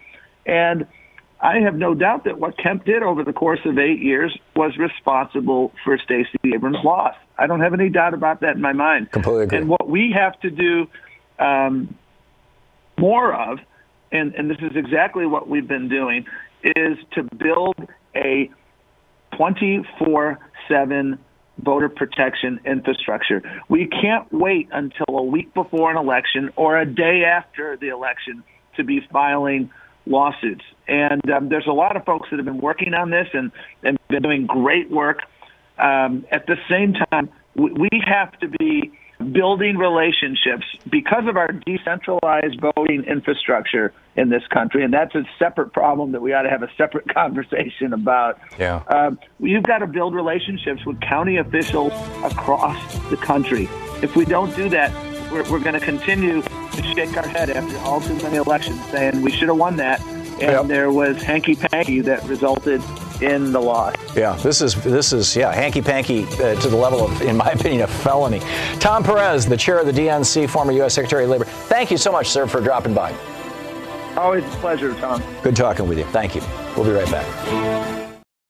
and 0.45 0.87
I 1.43 1.59
have 1.59 1.75
no 1.75 1.93
doubt 1.93 2.23
that 2.23 2.39
what 2.39 2.57
Kemp 2.57 2.85
did 2.85 3.03
over 3.03 3.23
the 3.23 3.33
course 3.33 3.59
of 3.65 3.77
eight 3.77 3.99
years 4.01 4.35
was 4.55 4.77
responsible 4.77 5.73
for 5.83 5.97
Stacey 5.97 6.39
Abrams' 6.45 6.77
loss. 6.85 7.15
I 7.37 7.47
don't 7.47 7.59
have 7.59 7.73
any 7.73 7.89
doubt 7.89 8.13
about 8.13 8.39
that 8.41 8.55
in 8.55 8.61
my 8.61 8.71
mind. 8.71 9.11
Completely 9.11 9.43
agree. 9.43 9.57
And 9.57 9.67
what 9.67 9.89
we 9.89 10.13
have 10.15 10.39
to 10.39 10.49
do 10.49 10.87
um, 11.39 11.95
more 12.97 13.33
of, 13.33 13.59
and, 14.13 14.33
and 14.35 14.49
this 14.49 14.59
is 14.59 14.75
exactly 14.75 15.25
what 15.25 15.49
we've 15.49 15.67
been 15.67 15.89
doing, 15.89 16.25
is 16.63 16.97
to 17.13 17.23
build 17.23 17.75
a 18.15 18.49
24 19.35 20.39
7 20.67 21.19
voter 21.61 21.89
protection 21.89 22.59
infrastructure. 22.65 23.41
We 23.69 23.87
can't 23.87 24.31
wait 24.31 24.69
until 24.71 25.05
a 25.09 25.23
week 25.23 25.53
before 25.53 25.91
an 25.91 25.97
election 25.97 26.51
or 26.55 26.79
a 26.79 26.85
day 26.85 27.23
after 27.25 27.77
the 27.77 27.89
election 27.89 28.43
to 28.77 28.83
be 28.83 29.01
filing 29.11 29.69
lawsuits. 30.05 30.63
And 30.87 31.21
um, 31.31 31.49
there's 31.49 31.67
a 31.67 31.73
lot 31.73 31.95
of 31.95 32.05
folks 32.05 32.29
that 32.29 32.37
have 32.37 32.45
been 32.45 32.61
working 32.61 32.93
on 32.93 33.09
this 33.09 33.27
and, 33.33 33.51
and 33.83 33.97
been 34.09 34.23
doing 34.23 34.45
great 34.47 34.89
work. 34.89 35.19
Um, 35.77 36.25
at 36.31 36.45
the 36.47 36.57
same 36.69 36.93
time, 36.93 37.29
we, 37.55 37.71
we 37.73 37.89
have 38.05 38.37
to 38.39 38.47
be 38.47 38.91
building 39.23 39.77
relationships 39.77 40.65
because 40.89 41.27
of 41.27 41.37
our 41.37 41.51
decentralized 41.51 42.59
voting 42.59 43.03
infrastructure 43.05 43.93
in 44.15 44.29
this 44.29 44.43
country, 44.47 44.83
and 44.83 44.93
that's 44.93 45.15
a 45.15 45.23
separate 45.39 45.73
problem 45.73 46.11
that 46.11 46.21
we 46.21 46.33
ought 46.33 46.43
to 46.43 46.49
have 46.49 46.63
a 46.63 46.69
separate 46.77 47.07
conversation 47.13 47.93
about. 47.93 48.39
Yeah, 48.59 48.83
um, 48.87 49.19
you've 49.39 49.63
got 49.63 49.79
to 49.79 49.87
build 49.87 50.13
relationships 50.13 50.85
with 50.85 50.99
county 51.01 51.37
officials 51.37 51.93
across 52.23 52.99
the 53.09 53.17
country. 53.17 53.67
If 54.01 54.15
we 54.15 54.25
don't 54.25 54.55
do 54.55 54.69
that, 54.69 54.91
we're, 55.31 55.49
we're 55.49 55.59
going 55.59 55.79
to 55.79 55.85
continue 55.85 56.41
to 56.41 56.83
shake 56.95 57.15
our 57.17 57.27
head 57.27 57.49
after 57.49 57.77
all 57.79 58.01
too 58.01 58.15
many 58.17 58.37
elections 58.37 58.83
saying 58.85 59.21
we 59.21 59.31
should 59.31 59.47
have 59.47 59.57
won 59.57 59.77
that, 59.77 60.01
and 60.01 60.41
yep. 60.41 60.65
there 60.67 60.91
was 60.91 61.21
hanky 61.21 61.55
panky 61.55 62.01
that 62.01 62.23
resulted 62.25 62.81
in 63.23 63.51
the 63.51 63.59
loss. 63.59 63.95
Yeah, 64.15 64.35
this 64.35 64.61
is 64.61 64.75
this 64.83 65.13
is 65.13 65.35
yeah 65.35 65.53
hanky 65.53 65.81
panky 65.81 66.25
uh, 66.25 66.59
to 66.59 66.67
the 66.67 66.75
level 66.75 67.05
of, 67.05 67.21
in 67.21 67.37
my 67.37 67.49
opinion, 67.51 67.81
a 67.81 67.87
felony. 67.87 68.39
Tom 68.79 69.03
Perez, 69.03 69.45
the 69.45 69.57
chair 69.57 69.79
of 69.79 69.85
the 69.85 69.91
DNC, 69.91 70.49
former 70.49 70.71
U.S. 70.73 70.93
Secretary 70.93 71.23
of 71.23 71.29
Labor. 71.29 71.45
Thank 71.45 71.91
you 71.91 71.97
so 71.97 72.11
much, 72.11 72.29
sir, 72.29 72.45
for 72.45 72.61
dropping 72.61 72.93
by. 72.93 73.15
Always 74.15 74.43
a 74.43 74.57
pleasure, 74.57 74.93
Thom. 74.95 75.23
Good 75.41 75.55
talking 75.55 75.87
with 75.87 75.97
you. 75.97 76.05
Thank 76.05 76.35
you. 76.35 76.41
We'll 76.75 76.85
be 76.85 76.91
right 76.91 77.09
back. 77.09 78.02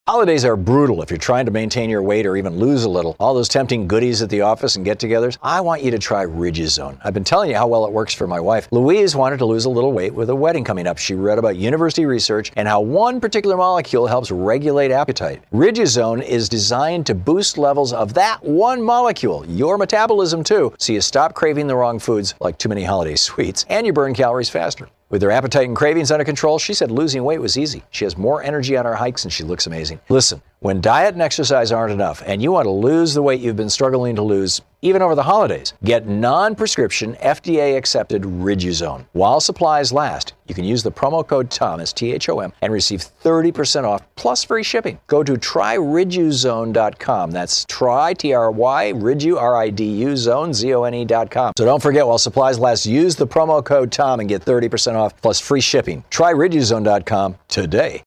Holidays 0.06 0.44
are 0.44 0.54
brutal 0.54 1.00
if 1.00 1.10
you're 1.10 1.16
trying 1.16 1.46
to 1.46 1.50
maintain 1.50 1.88
your 1.88 2.02
weight 2.02 2.26
or 2.26 2.36
even 2.36 2.58
lose 2.58 2.84
a 2.84 2.88
little. 2.90 3.16
All 3.18 3.32
those 3.32 3.48
tempting 3.48 3.88
goodies 3.88 4.20
at 4.20 4.28
the 4.28 4.42
office 4.42 4.76
and 4.76 4.84
get 4.84 4.98
togethers. 4.98 5.38
I 5.42 5.62
want 5.62 5.82
you 5.82 5.90
to 5.92 5.98
try 5.98 6.26
Riduzone. 6.26 6.98
I've 7.02 7.14
been 7.14 7.24
telling 7.24 7.48
you 7.48 7.56
how 7.56 7.68
well 7.68 7.86
it 7.86 7.90
works 7.90 8.12
for 8.12 8.26
my 8.26 8.38
wife. 8.38 8.68
Louise 8.70 9.16
wanted 9.16 9.38
to 9.38 9.46
lose 9.46 9.64
a 9.64 9.70
little 9.70 9.94
weight 9.94 10.12
with 10.12 10.28
a 10.28 10.34
wedding 10.34 10.62
coming 10.62 10.86
up. 10.86 10.98
She 10.98 11.14
read 11.14 11.38
about 11.38 11.56
university 11.56 12.04
research 12.04 12.52
and 12.54 12.68
how 12.68 12.82
one 12.82 13.18
particular 13.18 13.56
molecule 13.56 14.06
helps 14.06 14.30
regulate 14.30 14.90
appetite. 14.90 15.42
Riduzone 15.54 16.22
is 16.22 16.50
designed 16.50 17.06
to 17.06 17.14
boost 17.14 17.56
levels 17.56 17.94
of 17.94 18.12
that 18.12 18.44
one 18.44 18.82
molecule, 18.82 19.46
your 19.46 19.78
metabolism 19.78 20.44
too, 20.44 20.74
so 20.78 20.92
you 20.92 21.00
stop 21.00 21.32
craving 21.32 21.66
the 21.66 21.76
wrong 21.76 21.98
foods 21.98 22.34
like 22.40 22.58
too 22.58 22.68
many 22.68 22.84
holiday 22.84 23.16
sweets 23.16 23.64
and 23.70 23.86
you 23.86 23.92
burn 23.94 24.12
calories 24.12 24.50
faster. 24.50 24.86
With 25.14 25.22
her 25.22 25.30
appetite 25.30 25.68
and 25.68 25.76
cravings 25.76 26.10
under 26.10 26.24
control, 26.24 26.58
she 26.58 26.74
said 26.74 26.90
losing 26.90 27.22
weight 27.22 27.40
was 27.40 27.56
easy. 27.56 27.84
She 27.92 28.04
has 28.04 28.18
more 28.18 28.42
energy 28.42 28.76
on 28.76 28.84
her 28.84 28.96
hikes 28.96 29.22
and 29.22 29.32
she 29.32 29.44
looks 29.44 29.64
amazing. 29.64 30.00
Listen, 30.08 30.42
when 30.58 30.80
diet 30.80 31.14
and 31.14 31.22
exercise 31.22 31.70
aren't 31.70 31.92
enough 31.92 32.20
and 32.26 32.42
you 32.42 32.50
want 32.50 32.66
to 32.66 32.70
lose 32.70 33.14
the 33.14 33.22
weight 33.22 33.40
you've 33.40 33.54
been 33.54 33.70
struggling 33.70 34.16
to 34.16 34.22
lose, 34.22 34.60
even 34.84 35.02
over 35.02 35.14
the 35.14 35.22
holidays, 35.22 35.72
get 35.82 36.06
non 36.06 36.54
prescription, 36.54 37.14
FDA 37.14 37.76
accepted 37.76 38.22
Riduzone. 38.22 39.06
While 39.12 39.40
supplies 39.40 39.92
last, 39.92 40.34
you 40.46 40.54
can 40.54 40.64
use 40.64 40.82
the 40.82 40.92
promo 40.92 41.26
code 41.26 41.50
THOMAS, 41.50 41.94
T 41.94 42.12
H 42.12 42.28
O 42.28 42.40
M, 42.40 42.52
and 42.60 42.72
receive 42.72 43.00
30% 43.00 43.84
off 43.84 44.02
plus 44.14 44.44
free 44.44 44.62
shipping. 44.62 45.00
Go 45.06 45.24
to 45.24 45.32
tryriduzone.com. 45.32 47.30
That's 47.30 47.64
try, 47.64 48.12
T 48.12 48.34
R 48.34 48.50
Y, 48.50 48.92
Ridu, 48.94 49.36
R 49.40 49.56
I 49.56 49.70
D 49.70 49.84
U, 49.84 50.16
zone, 50.16 50.52
Z 50.52 50.74
O 50.74 50.84
N 50.84 50.94
E.com. 50.94 51.54
So 51.56 51.64
don't 51.64 51.82
forget, 51.82 52.06
while 52.06 52.18
supplies 52.18 52.58
last, 52.58 52.86
use 52.86 53.16
the 53.16 53.26
promo 53.26 53.64
code 53.64 53.90
THOM 53.90 54.20
and 54.20 54.28
get 54.28 54.44
30% 54.44 54.94
off 54.96 55.20
plus 55.20 55.40
free 55.40 55.60
shipping. 55.62 56.04
Try 56.10 56.32
riduzone.com 56.32 57.36
today. 57.48 58.02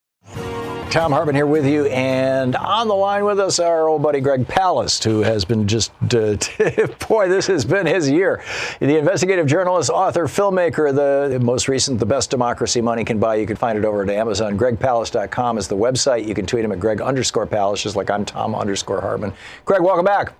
Thom 0.90 1.12
Hartmann 1.12 1.34
here 1.34 1.46
with 1.46 1.66
you, 1.66 1.84
and 1.86 2.56
on 2.56 2.88
the 2.88 2.94
line 2.94 3.26
with 3.26 3.38
us, 3.38 3.58
our 3.58 3.88
old 3.88 4.00
buddy 4.00 4.20
Greg 4.20 4.46
Palast, 4.46 5.04
who 5.04 5.20
has 5.20 5.44
been 5.44 5.68
just, 5.68 5.92
uh, 6.14 6.36
boy, 7.08 7.28
this 7.28 7.46
has 7.46 7.66
been 7.66 7.84
his 7.84 8.10
year. 8.10 8.42
The 8.80 8.96
investigative 8.96 9.46
journalist, 9.46 9.90
author, 9.90 10.24
filmmaker, 10.24 10.94
the 10.94 11.38
most 11.40 11.68
recent, 11.68 12.00
The 12.00 12.06
Best 12.06 12.30
Democracy 12.30 12.80
Money 12.80 13.04
Can 13.04 13.18
Buy. 13.18 13.34
You 13.34 13.46
can 13.46 13.56
find 13.56 13.76
it 13.76 13.84
over 13.84 14.02
at 14.02 14.08
Amazon. 14.08 14.56
GregPalast.com 14.56 15.58
is 15.58 15.68
the 15.68 15.76
website. 15.76 16.26
You 16.26 16.34
can 16.34 16.46
tweet 16.46 16.64
him 16.64 16.72
at 16.72 16.80
Greg 16.80 17.02
underscore 17.02 17.46
Palast, 17.46 17.82
just 17.82 17.94
like 17.94 18.08
I'm 18.10 18.24
Thom 18.24 18.54
underscore 18.54 19.02
Hartmann. 19.02 19.34
Greg, 19.66 19.82
welcome 19.82 20.06
back. 20.06 20.32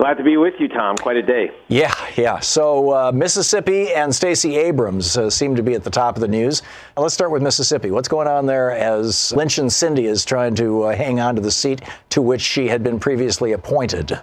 Glad 0.00 0.14
to 0.14 0.24
be 0.24 0.38
with 0.38 0.54
you, 0.58 0.66
Thom. 0.66 0.96
Quite 0.96 1.18
a 1.18 1.22
day. 1.22 1.50
Yeah, 1.68 1.92
yeah. 2.16 2.38
So 2.38 2.90
uh, 2.90 3.12
Mississippi 3.12 3.92
and 3.92 4.14
Stacey 4.14 4.56
Abrams 4.56 5.18
uh, 5.18 5.28
seem 5.28 5.54
to 5.56 5.62
be 5.62 5.74
at 5.74 5.84
the 5.84 5.90
top 5.90 6.16
of 6.16 6.22
the 6.22 6.28
news. 6.28 6.62
Now, 6.96 7.02
let's 7.02 7.12
start 7.12 7.30
with 7.30 7.42
Mississippi. 7.42 7.90
What's 7.90 8.08
going 8.08 8.26
on 8.26 8.46
there 8.46 8.70
as 8.70 9.30
Lynch 9.34 9.58
and 9.58 9.70
Cindy 9.70 10.06
is 10.06 10.24
trying 10.24 10.54
to 10.54 10.84
uh, 10.84 10.96
hang 10.96 11.20
on 11.20 11.34
to 11.34 11.42
the 11.42 11.50
seat 11.50 11.82
to 12.08 12.22
which 12.22 12.40
she 12.40 12.66
had 12.66 12.82
been 12.82 12.98
previously 12.98 13.52
appointed? 13.52 14.18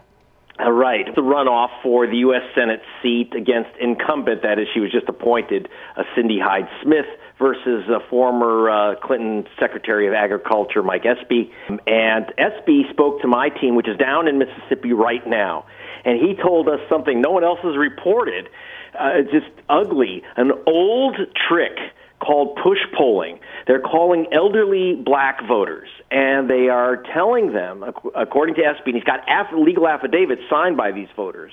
Uh, 0.60 0.72
right. 0.72 1.14
The 1.14 1.22
runoff 1.22 1.70
for 1.84 2.08
the 2.08 2.18
U.S. 2.18 2.42
Senate 2.56 2.82
seat 3.04 3.36
against 3.36 3.70
incumbent, 3.80 4.42
that 4.42 4.58
is, 4.58 4.68
she 4.74 4.80
was 4.80 4.92
just 4.92 5.08
appointed, 5.08 5.70
uh, 5.96 6.02
Cindy 6.16 6.40
Hyde 6.40 6.68
Smith 6.82 7.06
versus 7.40 7.86
uh, 7.90 8.00
former 8.10 8.70
uh, 8.70 8.96
Clinton 8.96 9.46
Secretary 9.60 10.08
of 10.08 10.14
Agriculture 10.14 10.84
Mike 10.84 11.06
Espy. 11.06 11.52
And 11.86 12.26
Espy 12.38 12.86
spoke 12.92 13.22
to 13.22 13.28
my 13.28 13.50
team, 13.50 13.76
which 13.76 13.88
is 13.88 13.98
down 13.98 14.28
in 14.28 14.40
Mississippi 14.40 14.94
right 14.94 15.26
now, 15.28 15.66
and 16.06 16.20
he 16.20 16.36
told 16.36 16.68
us 16.68 16.80
something 16.90 17.22
no 17.22 17.32
one 17.32 17.44
else 17.44 17.60
has 17.64 17.78
reported. 17.78 18.50
Uh, 18.98 19.22
just 19.32 19.48
ugly, 19.70 20.24
an 20.38 20.52
old 20.66 21.18
trick 21.48 21.78
called 22.20 22.58
push 22.64 22.80
polling. 22.98 23.40
They're 23.68 23.82
calling 23.82 24.26
elderly 24.32 24.96
black 24.96 25.46
voters, 25.48 25.90
and 26.10 26.50
they 26.50 26.70
are 26.70 27.04
telling 27.14 27.54
them, 27.54 27.84
according 28.16 28.56
to 28.56 28.62
Espy, 28.62 28.92
and 28.92 28.96
he's 28.96 29.04
got 29.04 29.20
legal 29.56 29.88
affidavits 29.88 30.42
signed 30.50 30.78
by 30.78 30.92
these 30.92 31.10
voters 31.16 31.52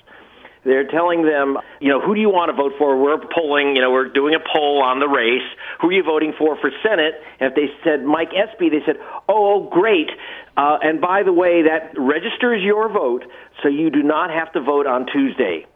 they're 0.65 0.87
telling 0.87 1.23
them, 1.23 1.59
you 1.81 1.89
know, 1.89 2.01
who 2.01 2.15
do 2.15 2.21
you 2.21 2.31
want 2.31 2.51
to 2.51 2.57
vote 2.57 2.73
for? 2.79 3.01
We're 3.01 3.19
polling, 3.33 3.77
you 3.77 3.83
know, 3.83 3.91
we're 3.91 4.09
doing 4.09 4.35
a 4.35 4.41
poll 4.41 4.83
on 4.83 4.99
the 4.99 5.09
race. 5.09 5.43
Who 5.81 5.89
are 5.89 5.93
you 5.93 6.03
voting 6.03 6.33
for 6.39 6.57
for 6.57 6.71
Senate? 6.83 7.15
And 7.41 7.51
if 7.51 7.55
they 7.55 7.69
said 7.85 8.05
Mike 8.05 8.31
Espy, 8.35 8.71
they 8.71 8.83
said, 8.85 8.97
oh, 9.29 9.69
great. 9.71 10.11
Uh, 10.57 10.79
and 10.83 11.01
by 11.01 11.23
the 11.23 11.33
way, 11.33 11.63
that 11.63 11.93
registers 11.97 12.63
your 12.63 12.89
vote, 12.89 13.25
so 13.63 13.69
you 13.69 13.91
do 13.91 14.03
not 14.03 14.31
have 14.31 14.53
to 14.53 14.61
vote 14.61 14.87
on 14.87 15.07
Tuesday. 15.07 15.67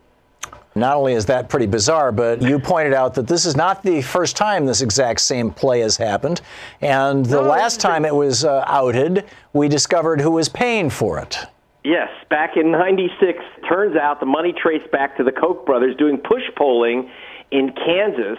Not 0.74 0.96
only 0.96 1.14
is 1.14 1.26
that 1.26 1.48
pretty 1.48 1.66
bizarre, 1.66 2.12
but 2.12 2.40
you 2.40 2.58
pointed 2.58 2.94
out 2.94 3.14
that 3.14 3.26
this 3.26 3.44
is 3.46 3.56
not 3.56 3.82
the 3.82 4.00
first 4.00 4.36
time 4.36 4.64
this 4.64 4.80
exact 4.80 5.20
same 5.20 5.50
play 5.50 5.80
has 5.80 5.96
happened. 5.96 6.40
And 6.80 7.26
the 7.26 7.42
no, 7.42 7.48
last 7.48 7.80
time 7.80 8.04
it 8.04 8.14
was 8.14 8.44
uh, 8.44 8.62
outed, 8.66 9.24
we 9.52 9.68
discovered 9.68 10.20
who 10.20 10.30
was 10.30 10.48
paying 10.48 10.88
for 10.88 11.18
it. 11.18 11.38
Yes, 11.84 12.08
back 12.28 12.56
in 12.56 12.72
'96, 12.72 13.38
turns 13.68 13.96
out 13.96 14.20
the 14.20 14.26
money 14.26 14.52
traced 14.52 14.90
back 14.90 15.16
to 15.16 15.24
the 15.24 15.32
Koch 15.32 15.64
brothers 15.64 15.96
doing 15.96 16.18
push 16.18 16.42
polling 16.56 17.10
in 17.50 17.72
Kansas, 17.72 18.38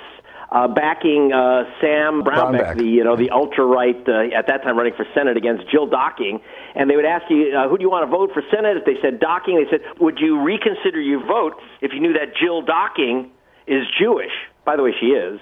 uh, 0.51 0.67
backing 0.67 1.31
uh, 1.31 1.63
Sam 1.79 2.21
Brownback, 2.21 2.75
Brownback, 2.75 2.77
the 2.77 2.85
you 2.85 3.03
know 3.03 3.15
the 3.15 3.29
ultra 3.29 3.65
right 3.65 3.97
uh, 4.07 4.35
at 4.35 4.47
that 4.47 4.63
time 4.63 4.77
running 4.77 4.93
for 4.95 5.05
Senate 5.13 5.37
against 5.37 5.69
Jill 5.71 5.87
Docking, 5.87 6.41
and 6.75 6.89
they 6.89 6.95
would 6.95 7.05
ask 7.05 7.25
you 7.29 7.55
uh, 7.55 7.69
who 7.69 7.77
do 7.77 7.83
you 7.83 7.89
want 7.89 8.09
to 8.09 8.11
vote 8.11 8.31
for 8.33 8.43
Senate. 8.53 8.77
If 8.77 8.85
they 8.85 8.99
said 9.01 9.19
Docking, 9.19 9.55
they 9.55 9.69
said 9.69 9.81
would 9.99 10.19
you 10.19 10.41
reconsider 10.41 10.99
your 10.99 11.25
vote 11.25 11.53
if 11.81 11.93
you 11.93 11.99
knew 11.99 12.13
that 12.13 12.35
Jill 12.35 12.61
Docking 12.61 13.31
is 13.67 13.85
Jewish? 13.97 14.33
By 14.65 14.75
the 14.75 14.83
way, 14.83 14.93
she 14.99 15.07
is. 15.07 15.39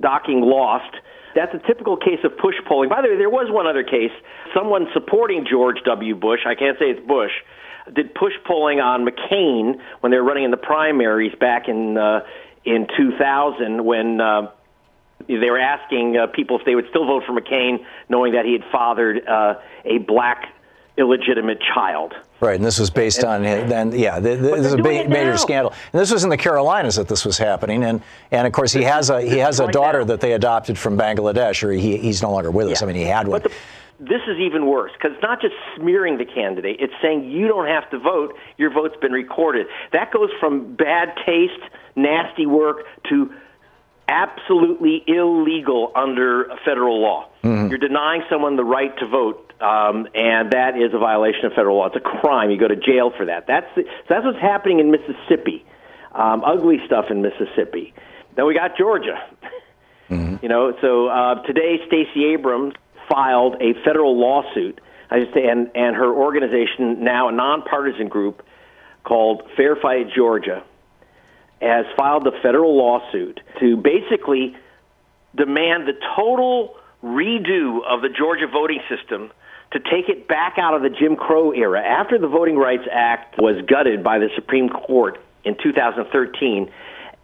Docking 0.00 0.40
lost. 0.40 0.94
That's 1.36 1.54
a 1.54 1.58
typical 1.66 1.98
case 1.98 2.20
of 2.24 2.36
push 2.38 2.56
polling. 2.66 2.88
By 2.88 3.02
the 3.02 3.08
way, 3.08 3.16
there 3.18 3.30
was 3.30 3.48
one 3.50 3.66
other 3.66 3.84
case. 3.84 4.10
Someone 4.54 4.86
supporting 4.94 5.46
George 5.48 5.76
W. 5.84 6.16
Bush, 6.16 6.40
I 6.46 6.54
can't 6.54 6.78
say 6.78 6.86
it's 6.86 7.06
Bush, 7.06 7.32
did 7.94 8.14
push 8.14 8.32
polling 8.46 8.80
on 8.80 9.06
McCain 9.06 9.78
when 10.00 10.10
they 10.10 10.16
were 10.16 10.24
running 10.24 10.44
in 10.44 10.50
the 10.50 10.56
primaries 10.56 11.34
back 11.38 11.68
in 11.68 11.98
uh, 11.98 12.20
in 12.64 12.88
2000 12.96 13.84
when 13.84 14.20
uh, 14.20 14.50
they 15.28 15.50
were 15.50 15.60
asking 15.60 16.16
uh, 16.16 16.26
people 16.26 16.58
if 16.58 16.64
they 16.64 16.74
would 16.74 16.88
still 16.88 17.06
vote 17.06 17.22
for 17.26 17.38
McCain, 17.38 17.84
knowing 18.08 18.32
that 18.32 18.44
he 18.44 18.52
had 18.52 18.64
fathered 18.72 19.26
uh, 19.28 19.54
a 19.84 19.98
black 19.98 20.48
illegitimate 20.98 21.58
child. 21.74 22.14
Right, 22.40 22.56
and 22.56 22.64
this 22.64 22.78
was 22.78 22.90
based 22.90 23.24
and, 23.24 23.46
on 23.46 23.68
then, 23.68 23.92
yeah, 23.92 24.20
the, 24.20 24.36
the, 24.36 24.56
this 24.56 24.66
is 24.66 24.74
a 24.74 24.78
major 24.78 25.36
scandal. 25.38 25.72
And 25.92 26.00
this 26.00 26.12
was 26.12 26.24
in 26.24 26.30
the 26.30 26.36
Carolinas 26.36 26.96
that 26.96 27.08
this 27.08 27.24
was 27.24 27.38
happening, 27.38 27.82
and 27.82 28.02
and 28.30 28.46
of 28.46 28.52
course 28.52 28.72
he 28.72 28.82
has 28.82 29.08
a 29.08 29.22
he 29.22 29.38
has 29.38 29.58
a 29.58 29.68
daughter 29.68 30.04
that 30.04 30.20
they 30.20 30.32
adopted 30.32 30.76
from 30.76 30.98
Bangladesh, 30.98 31.62
or 31.62 31.72
he 31.72 31.96
he's 31.96 32.20
no 32.20 32.32
longer 32.32 32.50
with 32.50 32.68
us. 32.68 32.82
I 32.82 32.86
mean, 32.86 32.96
he 32.96 33.04
had 33.04 33.26
one. 33.26 33.42
This 33.98 34.20
is 34.28 34.36
even 34.38 34.66
worse 34.66 34.92
because 34.92 35.12
it's 35.14 35.22
not 35.22 35.40
just 35.40 35.54
smearing 35.76 36.18
the 36.18 36.26
candidate; 36.26 36.76
it's 36.80 36.92
saying 37.00 37.30
you 37.30 37.48
don't 37.48 37.68
have 37.68 37.88
to 37.90 37.98
vote; 37.98 38.34
your 38.58 38.70
vote's 38.70 38.96
been 39.00 39.12
recorded. 39.12 39.66
That 39.92 40.12
goes 40.12 40.28
from 40.38 40.74
bad 40.74 41.14
taste, 41.24 41.62
nasty 41.94 42.44
work 42.44 42.84
to 43.08 43.32
absolutely 44.08 45.02
illegal 45.06 45.92
under 45.94 46.48
federal 46.64 47.00
law. 47.00 47.28
Mm-hmm. 47.42 47.68
You're 47.68 47.78
denying 47.78 48.22
someone 48.30 48.56
the 48.56 48.64
right 48.64 48.96
to 48.98 49.06
vote 49.06 49.46
um, 49.60 50.06
and 50.14 50.52
that 50.52 50.76
is 50.76 50.92
a 50.92 50.98
violation 50.98 51.46
of 51.46 51.52
federal 51.52 51.78
law. 51.78 51.86
It's 51.86 51.96
a 51.96 52.00
crime. 52.00 52.50
You 52.50 52.58
go 52.58 52.68
to 52.68 52.76
jail 52.76 53.10
for 53.16 53.24
that. 53.26 53.46
That's 53.46 53.66
the, 53.74 53.84
so 53.84 54.06
that's 54.08 54.24
what's 54.24 54.40
happening 54.40 54.80
in 54.80 54.90
Mississippi. 54.90 55.64
Um, 56.12 56.44
ugly 56.44 56.78
stuff 56.84 57.06
in 57.10 57.22
Mississippi. 57.22 57.94
Then 58.36 58.46
we 58.46 58.54
got 58.54 58.76
Georgia. 58.76 59.18
Mm-hmm. 60.10 60.36
You 60.42 60.48
know, 60.48 60.72
so 60.80 61.08
uh, 61.08 61.42
today 61.42 61.80
Stacey 61.86 62.26
Abrams 62.26 62.74
filed 63.08 63.56
a 63.60 63.72
federal 63.84 64.18
lawsuit. 64.18 64.80
I 65.10 65.20
just 65.20 65.34
say, 65.34 65.46
and 65.48 65.70
and 65.74 65.96
her 65.96 66.12
organization 66.12 67.02
now 67.02 67.28
a 67.28 67.32
nonpartisan 67.32 68.08
group 68.08 68.44
called 69.04 69.42
Fair 69.56 69.74
Fight 69.74 70.06
Georgia 70.14 70.62
has 71.60 71.86
filed 71.96 72.26
a 72.26 72.32
federal 72.42 72.76
lawsuit 72.76 73.40
to 73.60 73.76
basically 73.76 74.56
demand 75.34 75.86
the 75.86 75.98
total 76.14 76.76
redo 77.02 77.84
of 77.86 78.02
the 78.02 78.08
Georgia 78.08 78.46
voting 78.46 78.80
system 78.88 79.30
to 79.72 79.80
take 79.80 80.08
it 80.08 80.28
back 80.28 80.58
out 80.58 80.74
of 80.74 80.82
the 80.82 80.90
Jim 80.90 81.16
Crow 81.16 81.52
era. 81.52 81.80
After 81.80 82.18
the 82.18 82.28
Voting 82.28 82.56
Rights 82.56 82.86
Act 82.90 83.36
was 83.38 83.62
gutted 83.66 84.02
by 84.02 84.18
the 84.18 84.28
Supreme 84.34 84.68
Court 84.68 85.20
in 85.44 85.56
2013, 85.62 86.70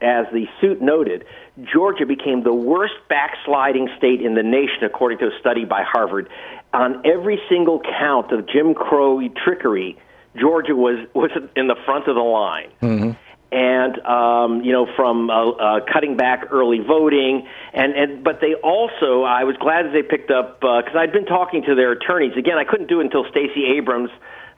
as 0.01 0.27
the 0.33 0.47
suit 0.61 0.83
noted, 0.83 1.25
Georgia 1.63 2.07
became 2.07 2.43
the 2.43 2.53
worst 2.53 2.95
backsliding 3.09 3.89
state 3.97 4.21
in 4.21 4.35
the 4.35 4.43
nation, 4.43 4.83
according 4.83 5.19
to 5.19 5.27
a 5.27 5.39
study 5.39 5.65
by 5.65 5.83
Harvard. 5.83 6.29
On 6.73 7.03
every 7.07 7.41
single 7.49 7.81
count 7.81 8.33
of 8.33 8.49
Jim 8.49 8.75
Crow 8.75 9.21
trickery, 9.45 9.99
Georgia 10.37 10.75
was, 10.75 11.07
was 11.15 11.31
in 11.55 11.69
the 11.69 11.77
front 11.85 12.09
of 12.09 12.17
the 12.17 12.23
line. 12.23 12.71
Mm-hmm. 12.81 13.11
And 13.53 13.99
um, 14.07 14.65
you 14.65 14.73
know 14.73 14.87
from 14.97 15.29
uh, 15.29 15.51
uh, 15.51 15.81
cutting 15.93 16.17
back 16.17 16.47
early 16.51 16.81
voting, 16.81 17.47
and 17.75 17.93
and 17.93 18.25
but 18.25 18.41
they 18.41 18.55
also 18.55 19.23
I 19.23 19.45
was 19.45 19.57
glad 19.61 19.85
that 19.87 19.93
they 19.93 20.03
picked 20.03 20.31
up 20.31 20.61
because 20.61 20.95
uh, 20.95 20.99
I'd 20.99 21.13
been 21.13 21.27
talking 21.27 21.63
to 21.65 21.75
their 21.75 21.93
attorneys. 21.93 22.33
Again, 22.37 22.57
I 22.57 22.65
couldn't 22.65 22.89
do 22.89 23.01
it 23.01 23.05
until 23.05 23.25
Stacey 23.31 23.67
Abrams 23.77 24.11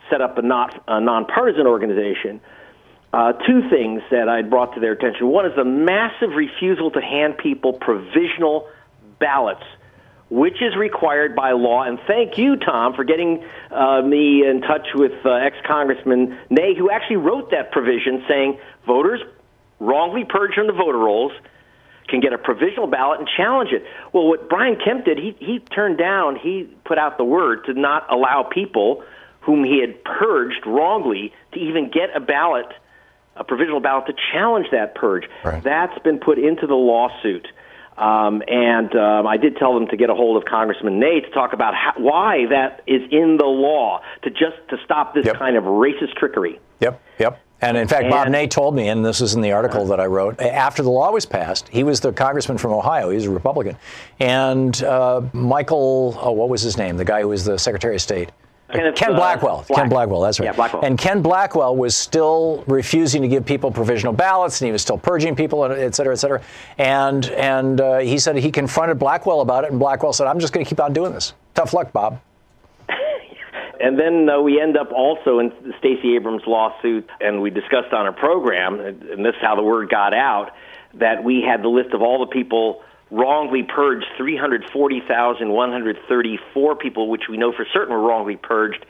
set 0.09 0.21
up 0.21 0.39
a 0.39 0.43
not 0.43 0.83
a 0.87 1.01
nonpartisan 1.01 1.67
organization. 1.67 2.41
Uh, 3.13 3.33
two 3.33 3.69
things 3.69 4.03
that 4.11 4.29
I'd 4.29 4.51
brought 4.51 4.75
to 4.75 4.81
their 4.81 4.93
attention. 4.93 5.29
One 5.29 5.47
is 5.47 5.55
the 5.55 5.65
massive 5.65 6.31
refusal 6.31 6.91
to 6.93 7.01
hand 7.01 7.39
people 7.39 7.73
provisional 7.73 8.69
ballots 9.21 9.63
which 10.35 10.61
is 10.61 10.75
required 10.77 11.37
by 11.37 11.53
law. 11.53 11.85
And 11.85 12.01
thank 12.09 12.39
you, 12.39 12.57
Thom, 12.57 12.95
for 12.95 13.05
getting 13.05 13.45
uh, 13.71 14.03
me 14.03 14.45
in 14.45 14.63
touch 14.63 14.89
with 14.93 15.13
uh, 15.25 15.31
ex 15.31 15.57
Congressman 15.65 16.37
Ney, 16.51 16.75
who 16.77 16.91
actually 16.91 17.19
wrote 17.19 17.53
that 17.53 17.71
provision 17.71 18.25
saying 18.29 18.59
voters 18.85 19.21
wrongly 19.79 20.25
purged 20.25 20.55
from 20.55 20.67
the 20.67 20.73
voter 20.73 20.99
rolls 20.99 21.31
can 22.09 22.19
get 22.19 22.33
a 22.33 22.39
provisional 22.39 22.89
ballot 22.89 23.21
and 23.21 23.29
challenge 23.37 23.71
it. 23.71 23.85
Well, 24.13 24.27
what 24.27 24.49
Brian 24.49 24.77
Kemp 24.85 25.05
did, 25.05 25.19
he, 25.19 25.37
he 25.39 25.61
turned 25.61 25.99
down, 25.99 26.37
he 26.37 26.69
put 26.85 26.99
out 26.99 27.17
the 27.17 27.25
word 27.25 27.65
to 27.67 27.73
not 27.73 28.13
allow 28.13 28.43
people 28.43 29.05
whom 29.41 29.63
he 29.63 29.81
had 29.81 30.03
purged 30.03 30.67
wrongly 30.67 31.33
to 31.53 31.61
even 31.61 31.91
get 31.91 32.15
a 32.15 32.21
ballot, 32.21 32.67
a 33.37 33.45
provisional 33.45 33.81
ballot 33.81 34.07
to 34.07 34.15
challenge 34.33 34.67
that 34.73 34.97
purge. 34.97 35.25
Right. 35.45 35.63
That's 35.63 35.97
been 36.01 36.19
put 36.19 36.39
into 36.39 36.67
the 36.67 36.75
lawsuit. 36.75 37.47
Um, 37.97 38.43
and 38.49 38.95
um, 38.97 39.27
I 39.27 39.37
did 39.37 39.57
tell 39.57 39.75
them 39.75 39.87
to 39.89 39.97
get 39.97 40.11
a 40.11 40.15
hold 40.15 40.37
of 40.37 40.49
Congressman 40.49 40.99
Ney 40.99 41.21
to 41.21 41.31
talk 41.31 41.53
about 41.53 41.75
how, 41.75 41.93
why 41.97 42.47
that 42.51 42.83
is 42.87 43.03
in 43.11 43.37
the 43.37 43.47
law 43.47 44.01
to 44.23 44.31
just 44.31 44.57
to 44.71 44.79
stop 44.85 45.15
this 45.15 45.27
yep. 45.27 45.37
kind 45.37 45.57
of 45.57 45.65
racist 45.65 46.15
trickery. 46.17 46.59
Yep, 46.81 47.01
yep. 47.19 47.41
And 47.61 47.77
in 47.77 47.89
fact, 47.89 48.05
and, 48.05 48.11
Bob 48.11 48.29
Ney 48.29 48.47
told 48.47 48.75
me, 48.75 48.89
and 48.89 49.05
this 49.05 49.21
is 49.21 49.35
in 49.35 49.41
the 49.41 49.53
article 49.53 49.87
that 49.87 50.01
I 50.01 50.07
wrote, 50.07 50.41
after 50.41 50.83
the 50.83 50.91
law 50.91 51.11
was 51.13 51.25
passed, 51.25 51.69
he 51.69 51.83
was 51.83 52.01
the 52.01 52.13
congressman 52.13 52.59
from 52.59 52.73
Ohio. 52.73 53.09
He's 53.11 53.25
a 53.25 53.31
Republican. 53.31 53.77
And 54.21 54.83
uh, 54.83 55.23
Michael, 55.33 56.19
oh, 56.21 56.33
what 56.33 56.51
was 56.51 56.61
his 56.61 56.77
name? 56.77 56.97
The 56.97 57.07
guy 57.07 57.23
who 57.23 57.29
was 57.29 57.45
the 57.45 57.59
Secretary 57.59 57.95
of 57.95 58.03
State. 58.03 58.31
Kenneth, 58.73 58.97
Ken 58.97 59.13
uh, 59.13 59.17
Blackwell. 59.17 59.59
Uh, 59.59 59.65
Black. 59.65 59.79
Ken 59.83 59.89
Blackwell, 59.89 60.21
that's 60.21 60.41
right. 60.41 60.47
Yeah, 60.47 60.53
Blackwell. 60.53 60.85
And 60.85 60.99
Ken 60.99 61.23
Blackwell 61.23 61.77
was 61.77 61.95
still 61.95 62.65
refusing 62.67 63.23
to 63.23 63.29
give 63.29 63.45
people 63.45 63.71
provisional 63.71 64.13
ballots, 64.13 64.61
and 64.61 64.67
he 64.67 64.73
was 64.73 64.83
still 64.83 64.99
purging 64.99 65.37
people, 65.37 65.65
et 65.65 65.95
cetera, 65.95 66.13
et 66.13 66.17
cetera. 66.17 66.41
And 66.79 67.27
and 67.27 67.81
uh, 67.81 67.99
he 67.99 68.19
said 68.19 68.37
he 68.37 68.51
confronted 68.51 68.99
Blackwell 68.99 69.43
about 69.43 69.65
it, 69.65 69.71
and 69.71 69.79
Blackwell 69.79 70.13
said, 70.13 70.27
"I'm 70.27 70.41
just 70.41 70.53
going 70.53 70.65
to 70.65 70.69
keep 70.69 70.81
on 70.81 70.93
doing 70.93 71.13
this. 71.13 71.35
Tough 71.55 71.73
luck, 71.75 71.93
Bob." 71.93 72.21
And 73.81 73.99
then 73.99 74.31
uh, 74.31 74.41
we 74.41 74.61
end 74.63 74.79
up 74.79 74.93
also 74.93 75.41
in 75.41 75.53
Stacey 75.79 76.15
Abrams' 76.15 76.43
lawsuit, 76.47 77.11
and 77.21 77.43
we 77.43 77.51
discussed 77.51 77.93
on 77.93 78.07
our 78.07 78.13
program, 78.13 78.81
and 78.81 79.27
this 79.27 79.35
is 79.35 79.43
how 79.43 79.57
the 79.57 79.63
word 79.63 79.91
got 79.91 80.15
out, 80.15 80.53
that 80.95 81.23
we 81.23 81.43
had 81.43 81.63
the 81.63 81.69
list 81.69 81.93
of 81.93 82.01
all 82.01 82.21
the 82.21 82.33
people 82.33 82.83
wrongly 83.15 83.63
purged 83.63 84.07
340,134 84.17 86.77
people, 86.77 87.09
which 87.09 87.29
we 87.31 87.37
know 87.37 87.53
for 87.53 87.65
certain 87.73 87.95
were 87.95 88.03
wrongly 88.03 88.35
purged. 88.37 88.85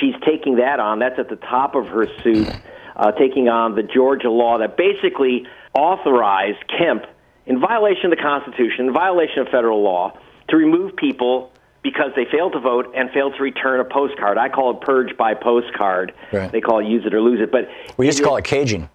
She's 0.00 0.14
taking 0.26 0.56
that 0.56 0.80
on. 0.80 0.98
That's 0.98 1.18
at 1.18 1.28
the 1.28 1.36
top 1.36 1.74
of 1.74 1.88
her 1.88 2.06
suit, 2.22 2.48
uh, 2.96 3.12
taking 3.12 3.50
on 3.50 3.74
the 3.74 3.82
Georgia 3.82 4.30
law 4.30 4.56
that 4.58 4.78
basically 4.78 5.46
authorized 5.74 6.64
Kemp, 6.68 7.04
in 7.46 7.60
violation 7.60 8.06
of 8.06 8.10
the 8.10 8.22
Constitution, 8.22 8.86
in 8.86 8.92
violation 8.92 9.40
of 9.40 9.48
federal 9.48 9.82
law, 9.82 10.18
to 10.48 10.56
remove 10.56 10.96
people 10.96 11.52
because 11.82 12.12
they 12.16 12.24
failed 12.30 12.52
to 12.52 12.60
vote 12.60 12.92
and 12.94 13.10
failed 13.10 13.34
to 13.36 13.42
return 13.42 13.80
a 13.80 13.84
postcard. 13.84 14.38
I 14.38 14.48
call 14.48 14.70
it 14.72 14.80
purge 14.80 15.16
by 15.16 15.34
postcard. 15.34 16.12
Right. 16.32 16.50
They 16.50 16.60
call 16.60 16.80
it 16.80 16.86
use 16.86 17.06
it 17.06 17.14
or 17.14 17.20
lose 17.20 17.40
it. 17.40 17.52
But 17.52 17.68
we 17.96 18.06
used 18.06 18.18
to 18.18 18.24
call 18.24 18.36
it 18.36 18.44
caging. 18.44 18.88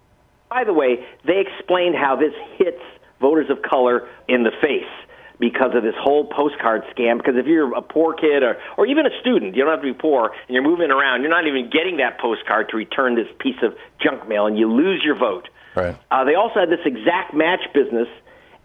By 0.50 0.64
the 0.64 0.72
way, 0.72 1.06
they 1.24 1.40
explained 1.40 1.96
how 1.96 2.16
this 2.16 2.34
hits 2.56 2.80
voters 3.20 3.50
of 3.50 3.62
color 3.62 4.08
in 4.28 4.42
the 4.42 4.52
face 4.60 4.90
because 5.38 5.74
of 5.74 5.82
this 5.82 5.94
whole 5.98 6.26
postcard 6.26 6.82
scam. 6.96 7.18
Because 7.18 7.34
if 7.36 7.46
you're 7.46 7.74
a 7.74 7.82
poor 7.82 8.14
kid 8.14 8.42
or, 8.42 8.56
or 8.76 8.86
even 8.86 9.06
a 9.06 9.20
student, 9.20 9.56
you 9.56 9.62
don't 9.62 9.72
have 9.72 9.82
to 9.82 9.92
be 9.92 9.98
poor, 9.98 10.30
and 10.46 10.54
you're 10.54 10.62
moving 10.62 10.90
around, 10.90 11.22
you're 11.22 11.30
not 11.30 11.46
even 11.46 11.70
getting 11.70 11.98
that 11.98 12.20
postcard 12.20 12.68
to 12.70 12.76
return 12.76 13.14
this 13.14 13.28
piece 13.38 13.60
of 13.62 13.74
junk 14.02 14.28
mail, 14.28 14.46
and 14.46 14.58
you 14.58 14.70
lose 14.70 15.02
your 15.04 15.18
vote. 15.18 15.48
Right. 15.74 15.96
Uh, 16.10 16.24
they 16.24 16.34
also 16.34 16.60
had 16.60 16.70
this 16.70 16.84
exact 16.84 17.34
match 17.34 17.60
business 17.74 18.08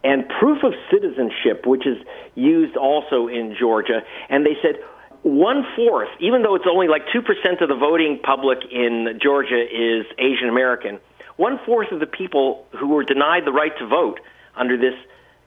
and 0.02 0.28
proof 0.40 0.62
of 0.62 0.72
citizenship, 0.90 1.66
which 1.66 1.86
is 1.86 1.98
used 2.34 2.76
also 2.76 3.26
in 3.26 3.56
Georgia. 3.58 4.00
And 4.28 4.46
they 4.46 4.56
said 4.62 4.76
one 5.22 5.66
fourth, 5.76 6.08
even 6.20 6.42
though 6.42 6.54
it's 6.54 6.66
only 6.70 6.88
like 6.88 7.02
2% 7.14 7.60
of 7.60 7.68
the 7.68 7.74
voting 7.74 8.20
public 8.22 8.58
in 8.70 9.18
Georgia 9.20 9.60
is 9.60 10.06
Asian 10.18 10.48
American, 10.48 10.98
one 11.36 11.58
fourth 11.66 11.92
of 11.92 12.00
the 12.00 12.06
people 12.06 12.66
who 12.78 12.88
were 12.88 13.04
denied 13.04 13.44
the 13.44 13.52
right 13.52 13.76
to 13.78 13.86
vote 13.86 14.20
under 14.60 14.76
this 14.76 14.94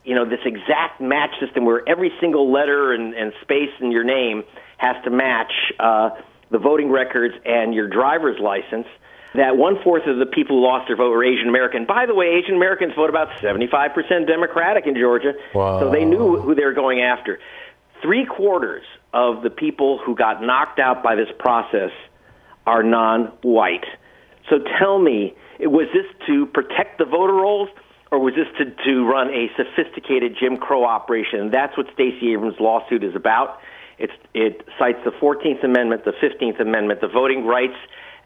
you 0.04 0.14
know 0.14 0.28
this 0.28 0.40
exact 0.44 1.00
match 1.00 1.30
system 1.40 1.64
where 1.64 1.88
every 1.88 2.12
single 2.20 2.52
letter 2.52 2.92
and, 2.92 3.14
and 3.14 3.32
space 3.40 3.70
in 3.80 3.90
your 3.90 4.04
name 4.04 4.44
has 4.76 4.96
to 5.04 5.10
match 5.10 5.52
uh, 5.78 6.10
the 6.50 6.58
voting 6.58 6.90
records 6.90 7.34
and 7.44 7.74
your 7.74 7.88
driver's 7.88 8.38
license. 8.40 8.86
That 9.34 9.56
one 9.56 9.82
fourth 9.82 10.06
of 10.06 10.18
the 10.18 10.26
people 10.26 10.58
who 10.58 10.62
lost 10.62 10.86
their 10.86 10.96
vote 10.96 11.10
were 11.10 11.24
Asian 11.24 11.48
American. 11.48 11.86
By 11.86 12.06
the 12.06 12.14
way, 12.14 12.26
Asian 12.40 12.54
Americans 12.54 12.92
vote 12.94 13.10
about 13.10 13.30
75% 13.42 14.28
Democratic 14.28 14.86
in 14.86 14.94
Georgia, 14.94 15.32
wow. 15.52 15.80
so 15.80 15.90
they 15.90 16.04
knew 16.04 16.40
who 16.40 16.54
they 16.54 16.64
were 16.64 16.72
going 16.72 17.00
after. 17.00 17.40
Three 18.00 18.26
quarters 18.26 18.84
of 19.12 19.42
the 19.42 19.50
people 19.50 19.98
who 19.98 20.14
got 20.14 20.40
knocked 20.40 20.78
out 20.78 21.02
by 21.02 21.16
this 21.16 21.28
process 21.38 21.90
are 22.64 22.84
non 22.84 23.32
white. 23.42 23.86
So 24.48 24.58
tell 24.78 25.00
me, 25.00 25.34
was 25.58 25.88
this 25.92 26.06
to 26.28 26.46
protect 26.46 26.98
the 26.98 27.04
voter 27.04 27.32
rolls? 27.32 27.70
Or 28.10 28.18
was 28.18 28.34
this 28.34 28.46
to, 28.58 28.70
to 28.84 29.04
run 29.04 29.30
a 29.30 29.48
sophisticated 29.56 30.36
Jim 30.38 30.56
Crow 30.56 30.84
operation? 30.84 31.50
That's 31.50 31.76
what 31.76 31.86
Stacey 31.94 32.32
Abrams' 32.32 32.56
lawsuit 32.60 33.02
is 33.02 33.14
about. 33.14 33.58
It's, 33.98 34.12
it 34.34 34.66
cites 34.78 34.98
the 35.04 35.10
14th 35.10 35.64
Amendment, 35.64 36.04
the 36.04 36.12
15th 36.12 36.60
Amendment, 36.60 37.00
the 37.00 37.08
Voting 37.08 37.46
Rights 37.46 37.76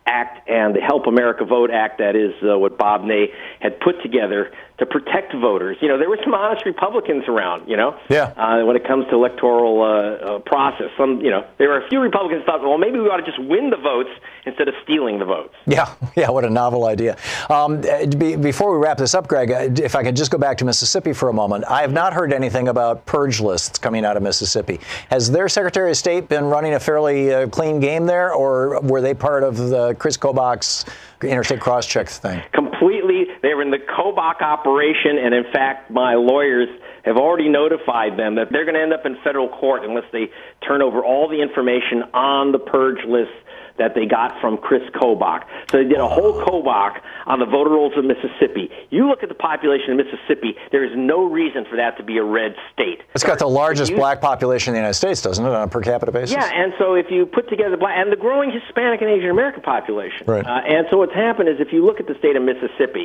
Act 0.06 0.48
and 0.48 0.74
the 0.74 0.80
Help 0.80 1.06
America 1.06 1.44
Vote 1.44 1.70
Act, 1.70 1.98
that 1.98 2.16
is 2.16 2.32
uh, 2.42 2.58
what 2.58 2.78
Bob 2.78 3.04
Ney 3.04 3.28
had 3.60 3.78
put 3.80 4.02
together 4.02 4.50
to 4.78 4.86
protect 4.86 5.34
voters. 5.34 5.76
You 5.80 5.88
know, 5.88 5.98
there 5.98 6.08
were 6.08 6.18
some 6.22 6.34
honest 6.34 6.64
Republicans 6.64 7.24
around, 7.26 7.68
you 7.68 7.76
know, 7.76 7.98
yeah. 8.08 8.32
uh, 8.36 8.64
when 8.64 8.76
it 8.76 8.86
comes 8.86 9.06
to 9.10 9.14
electoral 9.14 9.82
uh, 9.82 9.86
uh, 9.86 10.38
process. 10.40 10.90
Some, 10.96 11.20
you 11.20 11.30
know, 11.30 11.44
there 11.58 11.68
were 11.68 11.84
a 11.84 11.88
few 11.88 12.00
Republicans 12.00 12.44
thought, 12.44 12.62
well, 12.62 12.78
maybe 12.78 12.98
we 13.00 13.06
ought 13.08 13.16
to 13.16 13.26
just 13.26 13.42
win 13.42 13.70
the 13.70 13.76
votes 13.76 14.10
instead 14.46 14.68
of 14.68 14.74
stealing 14.84 15.18
the 15.18 15.24
votes. 15.24 15.54
Yeah, 15.68 15.94
yeah, 16.16 16.30
what 16.30 16.44
a 16.44 16.50
novel 16.50 16.86
idea. 16.86 17.16
Um, 17.50 17.82
be, 18.16 18.36
before 18.36 18.72
we 18.72 18.82
wrap 18.82 18.96
this 18.96 19.14
up, 19.14 19.28
Greg, 19.28 19.50
uh, 19.50 19.68
if 19.82 19.94
I 19.94 20.02
could 20.02 20.16
just 20.16 20.30
go 20.30 20.38
back 20.38 20.56
to 20.58 20.64
Mississippi 20.64 21.12
for 21.12 21.28
a 21.28 21.32
moment. 21.32 21.64
I 21.68 21.82
have 21.82 21.92
not 21.92 22.14
heard 22.14 22.32
anything 22.32 22.68
about 22.68 23.04
purge 23.04 23.38
lists 23.38 23.78
coming 23.78 24.04
out 24.04 24.16
of 24.16 24.22
Mississippi. 24.22 24.80
Has 25.10 25.30
their 25.30 25.48
Secretary 25.48 25.90
of 25.90 25.96
State 25.96 26.28
been 26.28 26.44
running 26.44 26.74
a 26.74 26.80
fairly 26.80 27.34
uh, 27.34 27.48
clean 27.48 27.80
game 27.80 28.06
there, 28.06 28.32
or 28.32 28.80
were 28.80 29.02
they 29.02 29.12
part 29.12 29.44
of 29.44 29.56
the 29.56 29.94
Chris 29.98 30.16
Kobach's 30.16 30.86
interstate 31.22 31.60
cross-check 31.60 32.08
thing? 32.08 32.42
Completely. 32.52 33.07
They 33.42 33.54
were 33.54 33.62
in 33.62 33.70
the 33.70 33.78
Kobach 33.78 34.42
operation, 34.42 35.18
and 35.18 35.34
in 35.34 35.44
fact, 35.52 35.90
my 35.90 36.14
lawyers 36.14 36.68
have 37.04 37.16
already 37.16 37.48
notified 37.48 38.18
them 38.18 38.36
that 38.36 38.48
they're 38.50 38.64
going 38.64 38.74
to 38.74 38.82
end 38.82 38.92
up 38.92 39.06
in 39.06 39.16
federal 39.24 39.48
court 39.48 39.84
unless 39.84 40.04
they 40.12 40.30
turn 40.66 40.82
over 40.82 41.04
all 41.04 41.28
the 41.28 41.40
information 41.40 42.02
on 42.14 42.52
the 42.52 42.58
purge 42.58 43.04
list 43.06 43.32
that 43.78 43.94
they 43.94 44.06
got 44.06 44.40
from 44.40 44.58
Chris 44.58 44.82
Kobach. 44.90 45.44
So 45.70 45.78
they 45.78 45.88
did 45.88 45.98
a 45.98 46.08
whole 46.08 46.42
Kobach 46.42 47.00
on 47.26 47.38
the 47.38 47.46
voter 47.46 47.70
rolls 47.70 47.92
of 47.96 48.04
Mississippi. 48.04 48.70
You 48.90 49.08
look 49.08 49.22
at 49.22 49.28
the 49.28 49.38
population 49.38 49.92
of 49.92 50.04
Mississippi, 50.04 50.56
there 50.70 50.84
is 50.84 50.90
no 50.94 51.24
reason 51.24 51.64
for 51.70 51.76
that 51.76 51.96
to 51.98 52.02
be 52.02 52.18
a 52.18 52.24
red 52.24 52.54
state. 52.72 53.02
It's 53.14 53.24
got 53.24 53.38
the 53.38 53.46
largest 53.48 53.92
you, 53.92 53.96
black 53.96 54.20
population 54.20 54.72
in 54.72 54.74
the 54.74 54.80
United 54.80 54.94
States, 54.94 55.22
doesn't 55.22 55.44
it, 55.44 55.48
on 55.48 55.62
a 55.62 55.68
per 55.68 55.80
capita 55.80 56.12
basis? 56.12 56.32
Yeah, 56.32 56.50
and 56.52 56.74
so 56.78 56.94
if 56.94 57.06
you 57.10 57.24
put 57.26 57.48
together 57.48 57.70
the 57.70 57.76
black 57.76 57.94
and 57.96 58.10
the 58.10 58.16
growing 58.16 58.50
Hispanic 58.50 59.00
and 59.00 59.10
Asian 59.10 59.30
American 59.30 59.62
population, 59.62 60.26
right. 60.26 60.44
Uh, 60.44 60.60
and 60.66 60.86
so 60.90 60.98
what's 60.98 61.14
happened 61.14 61.48
is 61.48 61.56
if 61.60 61.72
you 61.72 61.84
look 61.84 62.00
at 62.00 62.06
the 62.06 62.18
state 62.18 62.36
of 62.36 62.42
Mississippi 62.42 62.97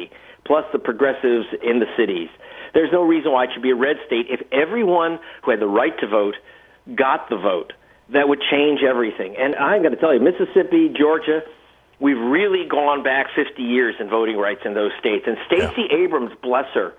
plus 0.45 0.65
the 0.71 0.79
progressives 0.79 1.47
in 1.63 1.79
the 1.79 1.87
cities, 1.97 2.29
there's 2.73 2.91
no 2.91 3.03
reason 3.03 3.31
why 3.31 3.45
it 3.45 3.49
should 3.53 3.63
be 3.63 3.71
a 3.71 3.75
red 3.75 3.97
state 4.05 4.27
if 4.29 4.41
everyone 4.51 5.19
who 5.43 5.51
had 5.51 5.59
the 5.59 5.67
right 5.67 5.97
to 5.99 6.07
vote 6.07 6.35
got 6.95 7.29
the 7.29 7.37
vote 7.37 7.73
that 8.09 8.27
would 8.27 8.41
change 8.51 8.81
everything. 8.83 9.35
And 9.37 9.55
I'm 9.55 9.81
going 9.81 9.93
to 9.93 9.99
tell 9.99 10.13
you, 10.13 10.19
Mississippi, 10.19 10.93
Georgia, 10.97 11.41
we've 11.99 12.17
really 12.17 12.67
gone 12.67 13.03
back 13.03 13.27
50 13.35 13.61
years 13.61 13.95
in 13.99 14.09
voting 14.09 14.37
rights 14.37 14.61
in 14.65 14.73
those 14.73 14.91
states. 14.99 15.25
And 15.27 15.37
Stacey 15.47 15.87
yeah. 15.89 16.03
Abrams, 16.03 16.31
bless 16.41 16.67
her, 16.73 16.93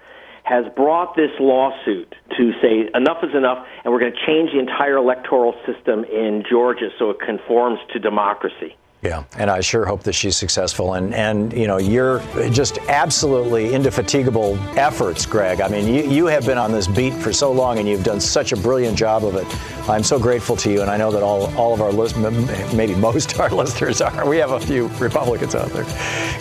has 0.45 0.65
brought 0.77 1.17
this 1.17 1.31
lawsuit 1.41 2.15
to 2.37 2.53
say 2.61 2.91
enough 2.95 3.25
is 3.25 3.35
enough, 3.35 3.67
and 3.83 3.93
we're 3.93 4.01
going 4.01 4.13
to 4.13 4.27
change 4.27 4.53
the 4.53 4.59
entire 4.59 4.97
electoral 4.97 5.55
system 5.67 6.05
in 6.05 6.45
Georgia 6.49 6.89
so 6.99 7.11
it 7.11 7.19
conforms 7.21 7.79
to 7.93 7.99
democracy. 7.99 8.77
Yeah, 9.05 9.25
and 9.37 9.51
I 9.51 9.61
sure 9.61 9.85
hope 9.85 10.03
that 10.05 10.15
she's 10.15 10.35
successful. 10.35 10.95
And, 10.95 11.13
and 11.13 11.53
you 11.53 11.67
know, 11.67 11.77
you're 11.77 12.21
just 12.49 12.79
absolutely 12.89 13.75
indefatigable 13.75 14.57
efforts, 14.79 15.27
Greg. 15.27 15.61
I 15.61 15.69
mean, 15.69 15.87
you, 15.93 16.11
you 16.11 16.27
have 16.27 16.47
been 16.47 16.57
on 16.57 16.73
this 16.73 16.87
beat 16.89 17.13
for 17.13 17.31
so 17.31 17.53
long 17.53 17.79
and 17.79 17.87
you've 17.87 18.03
done 18.03 18.19
such 18.19 18.53
a 18.53 18.57
brilliant 18.57 18.97
job 18.97 19.27
of 19.27 19.35
it. 19.37 19.47
I'm 19.91 20.03
so 20.03 20.19
grateful 20.19 20.57
to 20.57 20.73
you, 20.73 20.81
and 20.81 20.91
I 20.91 20.97
know 20.97 21.11
that 21.13 21.23
all, 21.23 21.55
all 21.55 21.75
of 21.75 21.83
our 21.83 21.93
listeners, 21.93 22.73
maybe 22.73 22.95
most 22.95 23.35
of 23.35 23.41
our 23.41 23.51
listeners 23.55 24.01
are. 24.01 24.27
We 24.27 24.39
have 24.39 24.53
a 24.53 24.61
few 24.61 24.89
Republicans 24.99 25.55
out 25.55 25.69
there. 25.69 25.85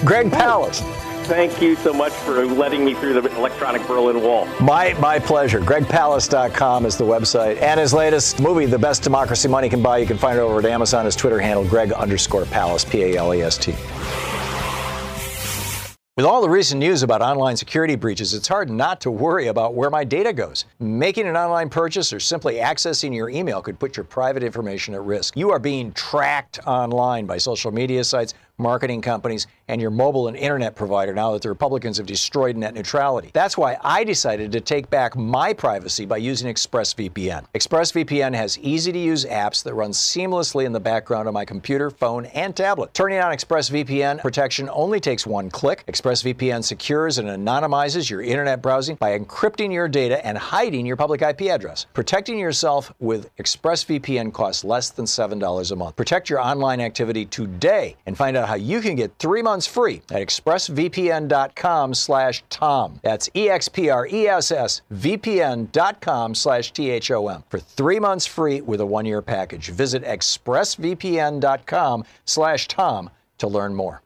Greg 0.06 0.32
Palast 0.32 0.84
Thank 1.24 1.62
you 1.62 1.76
so 1.78 1.94
much 1.94 2.12
for 2.12 2.46
letting 2.46 2.84
me 2.84 2.94
through 2.94 3.20
the 3.22 3.36
electronic 3.38 3.86
Berlin 3.88 4.22
Wall. 4.22 4.46
My 4.60 4.94
my 4.96 5.20
pleasure. 5.20 5.62
GregPalast.com 5.62 6.86
is 6.86 6.98
the 6.98 7.06
website. 7.06 7.62
And 7.62 7.80
his 7.80 7.94
latest 7.94 8.42
movie, 8.42 8.66
The 8.66 8.80
Best 8.80 9.04
Democracy 9.04 9.48
Money 9.48 9.70
Can 9.70 9.82
Buy, 9.82 10.00
you 10.00 10.06
can 10.06 10.18
find 10.18 10.38
it 10.38 10.42
over 10.42 10.60
at 10.60 10.66
Amazon. 10.66 11.06
His 11.06 11.16
Twitter 11.16 11.40
handle, 11.40 11.66
Greg 11.66 11.94
underscore 11.94 12.44
Palast, 12.44 12.90
P 12.90 13.04
A 13.04 13.18
L 13.18 13.34
E 13.34 13.42
S 13.42 13.58
T. 13.58 13.74
With 16.16 16.28
all 16.28 16.44
the 16.44 16.50
recent 16.50 16.78
news 16.78 17.02
about 17.02 17.24
online 17.24 17.58
security 17.58 17.96
breaches, 17.96 18.36
it's 18.36 18.48
hard 18.48 18.70
not 18.70 19.02
to 19.02 19.10
worry 19.10 19.48
about 19.48 19.74
where 19.74 19.90
my 19.90 20.04
data 20.04 20.32
goes. 20.32 20.66
Making 20.80 21.26
an 21.26 21.36
online 21.36 21.70
purchase 21.70 22.14
or 22.14 22.20
simply 22.20 22.58
accessing 22.58 23.16
your 23.16 23.32
email 23.32 23.64
could 23.64 23.80
put 23.80 23.98
your 23.98 24.04
private 24.04 24.44
information 24.44 24.94
at 24.94 25.02
risk. 25.02 25.36
You 25.36 25.50
are 25.50 25.58
being 25.58 25.92
tracked 25.94 26.60
online 26.68 27.26
by 27.26 27.40
social 27.40 27.72
media 27.72 28.04
sites, 28.04 28.36
marketing 28.58 29.02
companies, 29.02 29.48
and 29.68 29.82
your 29.82 29.92
mobile 29.92 30.28
and 30.28 30.38
internet 30.38 30.76
provider 30.76 31.14
now 31.14 31.32
that 31.32 31.42
the 31.42 31.50
Republicans 31.50 31.98
have 31.98 32.06
destroyed 32.06 32.56
net 32.56 32.74
neutrality. 32.74 33.32
That's 33.34 33.58
why 33.58 33.78
I 33.82 34.04
decided 34.04 34.52
to 34.52 34.62
take 34.62 34.90
back 34.90 35.16
my 35.16 35.54
privacy 35.54 36.06
by 36.06 36.18
using 36.18 36.54
ExpressVPN. 36.54 37.46
ExpressVPN 37.54 38.36
has 38.36 38.60
easy 38.60 38.92
to 38.92 39.00
use 39.00 39.26
apps 39.26 39.64
that 39.64 39.74
run 39.74 39.92
seamlessly 39.92 40.66
in 40.66 40.74
the 40.74 40.80
background 40.80 41.28
on 41.28 41.34
my 41.34 41.46
computer, 41.46 41.90
phone, 41.90 42.26
and 42.28 42.56
tablet. 42.56 42.94
Turning 42.94 43.20
on 43.20 43.34
ExpressVPN 43.34 44.22
protection 44.22 44.70
only 44.72 45.00
takes 45.00 45.26
one 45.26 45.50
click. 45.50 45.84
ExpressVPN 45.88 46.64
secures 46.64 47.18
and 47.18 47.30
anonymizes 47.30 48.10
your 48.10 48.22
internet 48.22 48.62
browsing 48.62 48.96
by 48.98 49.18
encrypting 49.18 49.72
your 49.72 49.88
data 49.88 50.26
and 50.26 50.38
hiding 50.38 50.86
your 50.86 50.98
public 50.98 51.22
IP 51.22 51.44
address. 51.44 51.86
Protecting 51.94 52.38
yourself 52.38 52.94
with 53.00 53.36
ExpressVPN 53.38 54.34
costs 54.34 54.64
less 54.64 54.90
than 54.90 55.06
$7 55.06 55.72
a 55.72 55.76
month. 55.76 55.96
Protect 55.96 56.30
your 56.30 56.40
online 56.40 56.82
activity 56.82 57.26
today 57.26 57.96
and 58.06 58.18
find 58.18 58.38
out 58.38 58.43
how 58.46 58.56
you 58.56 58.82
can 58.82 58.96
get 58.96 59.18
three 59.20 59.42
months 59.42 59.68
free 59.68 60.02
at 60.12 60.22
expressvpn.com 60.22 61.94
slash 61.94 62.44
thom. 62.50 63.00
That's 63.04 63.30
E-X-P-R-E-S-S 63.36 64.82
vpn.com 64.94 66.36
slash 66.36 66.72
T-H-O-M 66.72 67.44
for 67.50 67.60
three 67.60 68.00
months 68.00 68.26
free 68.26 68.62
with 68.62 68.80
a 68.82 68.86
one-year 68.86 69.22
package. 69.22 69.70
Visit 69.70 70.04
expressvpn.com 70.04 72.04
slash 72.26 72.68
thom 72.68 73.10
to 73.38 73.48
learn 73.48 73.76
more. 73.76 74.02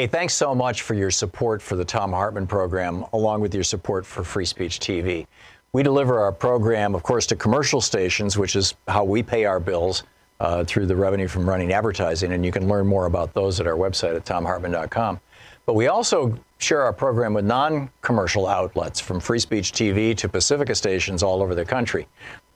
Hey, 0.00 0.06
thanks 0.06 0.32
so 0.32 0.54
much 0.54 0.80
for 0.80 0.94
your 0.94 1.10
support 1.10 1.60
for 1.60 1.76
the 1.76 1.84
Thom 1.84 2.10
Hartmann 2.10 2.46
program, 2.46 3.04
along 3.12 3.42
with 3.42 3.54
your 3.54 3.62
support 3.62 4.06
for 4.06 4.24
Free 4.24 4.46
Speech 4.46 4.80
TV. 4.80 5.26
We 5.74 5.82
deliver 5.82 6.20
our 6.20 6.32
program, 6.32 6.94
of 6.94 7.02
course, 7.02 7.26
to 7.26 7.36
commercial 7.36 7.82
stations, 7.82 8.38
which 8.38 8.56
is 8.56 8.72
how 8.88 9.04
we 9.04 9.22
pay 9.22 9.44
our 9.44 9.60
bills 9.60 10.04
uh, 10.40 10.64
through 10.64 10.86
the 10.86 10.96
revenue 10.96 11.28
from 11.28 11.46
running 11.46 11.74
advertising. 11.74 12.32
And 12.32 12.46
you 12.46 12.50
can 12.50 12.66
learn 12.66 12.86
more 12.86 13.04
about 13.04 13.34
those 13.34 13.60
at 13.60 13.66
our 13.66 13.74
website 13.74 14.16
at 14.16 14.24
thomhartmann.com. 14.24 15.20
But 15.66 15.74
we 15.74 15.88
also 15.88 16.34
share 16.56 16.80
our 16.80 16.94
program 16.94 17.34
with 17.34 17.44
non 17.44 17.90
commercial 18.00 18.46
outlets, 18.46 19.00
from 19.00 19.20
Free 19.20 19.38
Speech 19.38 19.72
TV 19.72 20.16
to 20.16 20.30
Pacifica 20.30 20.74
stations 20.74 21.22
all 21.22 21.42
over 21.42 21.54
the 21.54 21.66
country. 21.66 22.08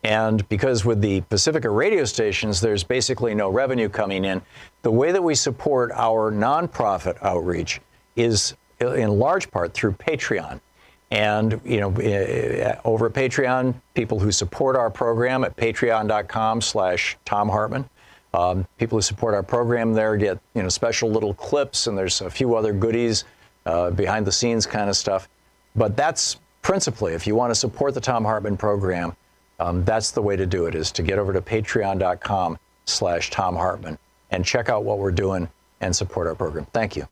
And 0.05 0.47
because 0.49 0.85
with 0.85 1.01
the 1.01 1.21
Pacifica 1.21 1.67
radio 1.67 2.05
stations, 2.05 2.61
there's 2.61 2.83
basically 2.83 3.33
no 3.33 3.49
revenue 3.49 3.89
coming 3.89 4.23
in, 4.23 4.39
the 4.83 4.91
way 4.91 5.11
that 5.11 5.23
we 5.23 5.33
support 5.33 5.91
our 5.95 6.31
nonprofit 6.31 7.17
outreach 7.23 7.81
is 8.15 8.53
in 8.79 9.17
large 9.17 9.49
part 9.49 9.73
through 9.73 9.93
Patreon. 9.93 10.61
And, 11.09 11.59
you 11.65 11.79
know, 11.79 11.91
eh, 11.93 12.09
eh, 12.09 12.79
over 12.85 13.07
at 13.07 13.13
Patreon, 13.13 13.73
people 13.95 14.19
who 14.19 14.31
support 14.31 14.75
our 14.75 14.91
program 14.91 15.43
at 15.43 15.55
patreon.com 15.55 16.61
slash 16.61 17.17
Thom 17.25 17.49
Hartmann, 17.49 17.89
um, 18.35 18.67
people 18.77 18.99
who 18.99 19.01
support 19.01 19.33
our 19.33 19.43
program 19.43 19.93
there 19.93 20.17
get, 20.17 20.37
you 20.53 20.61
know, 20.61 20.69
special 20.69 21.09
little 21.09 21.33
clips 21.33 21.87
and 21.87 21.97
there's 21.97 22.21
a 22.21 22.29
few 22.29 22.53
other 22.53 22.73
goodies, 22.73 23.23
uh, 23.65 23.89
behind 23.89 24.27
the 24.27 24.31
scenes 24.31 24.67
kind 24.67 24.87
of 24.87 24.95
stuff. 24.95 25.27
But 25.75 25.97
that's 25.97 26.37
principally, 26.61 27.13
if 27.13 27.25
you 27.25 27.33
want 27.33 27.49
to 27.49 27.55
support 27.55 27.95
the 27.95 28.01
Thom 28.01 28.23
Hartmann 28.23 28.55
program, 28.55 29.15
um, 29.59 29.83
that's 29.85 30.11
the 30.11 30.21
way 30.21 30.35
to 30.35 30.45
do 30.45 30.65
it 30.65 30.75
is 30.75 30.91
to 30.93 31.03
get 31.03 31.17
over 31.17 31.33
to 31.33 31.41
patreon.com 31.41 32.57
slash 32.85 33.29
Thom 33.29 33.55
Hartmann 33.55 33.97
and 34.31 34.43
check 34.43 34.69
out 34.69 34.83
what 34.83 34.99
we're 34.99 35.11
doing 35.11 35.49
and 35.81 35.95
support 35.95 36.27
our 36.27 36.35
program. 36.35 36.65
Thank 36.73 36.95
you. 36.95 37.07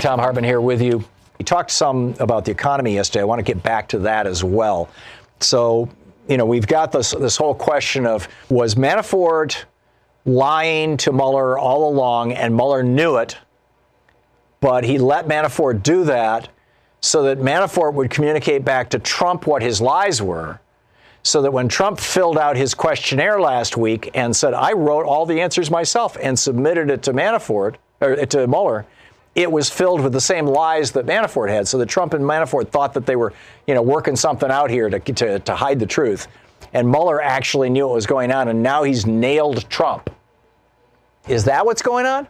Thom 0.00 0.18
Hartmann 0.18 0.44
here 0.44 0.60
with 0.60 0.82
you. 0.82 1.02
We 1.38 1.44
talked 1.44 1.70
some 1.70 2.14
about 2.20 2.44
the 2.44 2.50
economy 2.50 2.94
yesterday. 2.94 3.22
I 3.22 3.24
want 3.24 3.38
to 3.38 3.42
get 3.42 3.62
back 3.62 3.88
to 3.88 3.98
that 4.00 4.26
as 4.26 4.44
well. 4.44 4.88
So, 5.40 5.88
you 6.28 6.36
know, 6.36 6.44
we've 6.44 6.66
got 6.66 6.92
this 6.92 7.12
this 7.12 7.36
whole 7.36 7.54
question 7.54 8.06
of 8.06 8.28
was 8.50 8.74
Manafort 8.74 9.64
lying 10.24 10.96
to 10.98 11.12
Mueller 11.12 11.58
all 11.58 11.88
along, 11.88 12.32
and 12.32 12.54
Mueller 12.54 12.82
knew 12.82 13.16
it, 13.16 13.36
but 14.60 14.84
he 14.84 14.98
let 14.98 15.26
Manafort 15.26 15.82
do 15.82 16.04
that 16.04 16.48
so 17.00 17.24
that 17.24 17.38
Manafort 17.38 17.92
would 17.94 18.10
communicate 18.10 18.64
back 18.64 18.90
to 18.90 18.98
Trump 18.98 19.46
what 19.46 19.62
his 19.62 19.80
lies 19.80 20.22
were. 20.22 20.60
So 21.22 21.42
that 21.42 21.52
when 21.52 21.68
Trump 21.68 21.98
filled 22.00 22.36
out 22.36 22.56
his 22.56 22.74
questionnaire 22.74 23.40
last 23.40 23.76
week 23.76 24.10
and 24.14 24.34
said, 24.34 24.52
I 24.52 24.72
wrote 24.72 25.06
all 25.06 25.24
the 25.24 25.40
answers 25.40 25.70
myself 25.70 26.18
and 26.20 26.38
submitted 26.38 26.90
it 26.90 27.02
to 27.04 27.12
Manafort, 27.12 27.76
or 28.00 28.12
uh, 28.12 28.26
to 28.26 28.46
Mueller, 28.46 28.86
it 29.34 29.50
was 29.50 29.68
filled 29.70 30.02
with 30.02 30.12
the 30.12 30.20
same 30.20 30.46
lies 30.46 30.92
that 30.92 31.06
Manafort 31.06 31.48
had. 31.50 31.66
So 31.66 31.78
that 31.78 31.88
Trump 31.88 32.14
and 32.14 32.24
Manafort 32.24 32.68
thought 32.68 32.94
that 32.94 33.06
they 33.06 33.16
were, 33.16 33.32
you 33.66 33.74
know, 33.74 33.82
working 33.82 34.16
something 34.16 34.50
out 34.50 34.70
here 34.70 34.88
to, 34.90 34.98
to, 35.00 35.38
to 35.40 35.54
hide 35.54 35.78
the 35.78 35.86
truth. 35.86 36.28
And 36.72 36.88
Mueller 36.88 37.20
actually 37.20 37.70
knew 37.70 37.86
what 37.86 37.94
was 37.94 38.06
going 38.06 38.32
on, 38.32 38.48
and 38.48 38.62
now 38.62 38.82
he's 38.82 39.06
nailed 39.06 39.68
Trump. 39.68 40.10
Is 41.28 41.44
that 41.44 41.64
what's 41.64 41.82
going 41.82 42.06
on? 42.06 42.28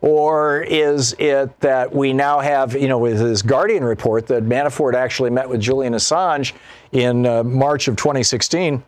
Or 0.00 0.62
is 0.62 1.14
it 1.18 1.58
that 1.60 1.94
we 1.94 2.12
now 2.12 2.40
have, 2.40 2.74
you 2.74 2.88
know, 2.88 2.98
with 2.98 3.18
this 3.18 3.42
Guardian 3.42 3.82
report 3.82 4.26
that 4.26 4.44
Manafort 4.44 4.94
actually 4.94 5.30
met 5.30 5.48
with 5.48 5.60
Julian 5.60 5.94
Assange 5.94 6.52
in 6.92 7.26
uh, 7.26 7.42
March 7.42 7.88
of 7.88 7.96
2016? 7.96 8.84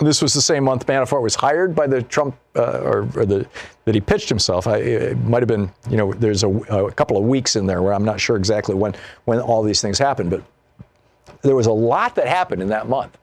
This 0.00 0.20
was 0.20 0.34
the 0.34 0.42
same 0.42 0.64
month 0.64 0.86
Manafort 0.86 1.22
was 1.22 1.36
hired 1.36 1.74
by 1.74 1.86
the 1.86 2.02
Trump, 2.02 2.36
uh, 2.56 2.80
or, 2.82 3.08
or, 3.14 3.24
the 3.24 3.46
that 3.84 3.94
he 3.94 4.00
pitched 4.00 4.28
himself. 4.28 4.66
I, 4.66 4.78
it 4.78 5.18
might 5.18 5.40
have 5.40 5.48
been, 5.48 5.70
you 5.88 5.96
know, 5.96 6.12
there's 6.12 6.42
a, 6.42 6.48
a 6.48 6.90
couple 6.92 7.16
of 7.16 7.24
weeks 7.24 7.54
in 7.54 7.66
there 7.66 7.80
where 7.80 7.92
I'm 7.92 8.04
not 8.04 8.20
sure 8.20 8.36
exactly 8.36 8.74
when 8.74 8.94
when 9.24 9.40
all 9.40 9.62
these 9.62 9.80
things 9.80 9.98
happened, 9.98 10.30
but 10.30 10.42
there 11.42 11.54
was 11.54 11.66
a 11.66 11.72
lot 11.72 12.16
that 12.16 12.26
happened 12.26 12.60
in 12.60 12.68
that 12.68 12.88
month. 12.88 13.16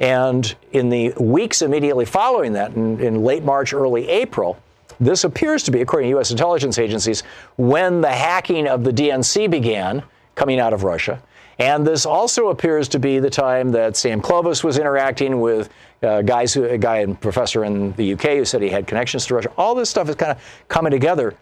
And 0.00 0.54
in 0.72 0.88
the 0.88 1.12
weeks 1.18 1.62
immediately 1.62 2.04
following 2.04 2.52
that, 2.52 2.74
in, 2.74 3.00
in 3.00 3.24
late 3.24 3.42
March, 3.42 3.72
early 3.72 4.08
April, 4.08 4.58
this 5.00 5.24
appears 5.24 5.62
to 5.64 5.70
be, 5.70 5.80
according 5.80 6.08
to 6.08 6.10
U.S. 6.10 6.30
intelligence 6.30 6.78
agencies, 6.78 7.22
when 7.56 8.00
the 8.00 8.10
hacking 8.10 8.66
of 8.66 8.84
the 8.84 8.92
DNC 8.92 9.50
began 9.50 10.02
coming 10.34 10.60
out 10.60 10.72
of 10.72 10.84
Russia. 10.84 11.20
And 11.58 11.84
this 11.84 12.06
also 12.06 12.48
appears 12.48 12.88
to 12.88 13.00
be 13.00 13.18
the 13.18 13.30
time 13.30 13.72
that 13.72 13.96
Sam 13.96 14.20
Clovis 14.20 14.62
was 14.62 14.78
interacting 14.78 15.40
with 15.40 15.70
uh, 16.02 16.22
guys 16.22 16.54
who, 16.54 16.64
a 16.64 16.78
guy 16.78 16.98
and 16.98 17.20
professor 17.20 17.64
in 17.64 17.92
the 17.92 18.12
UK 18.12 18.22
who 18.22 18.44
said 18.44 18.62
he 18.62 18.68
had 18.68 18.86
connections 18.86 19.26
to 19.26 19.34
Russia. 19.34 19.52
All 19.56 19.74
this 19.74 19.90
stuff 19.90 20.08
is 20.08 20.14
kind 20.14 20.32
of 20.32 20.64
coming 20.68 20.92
together. 20.92 21.34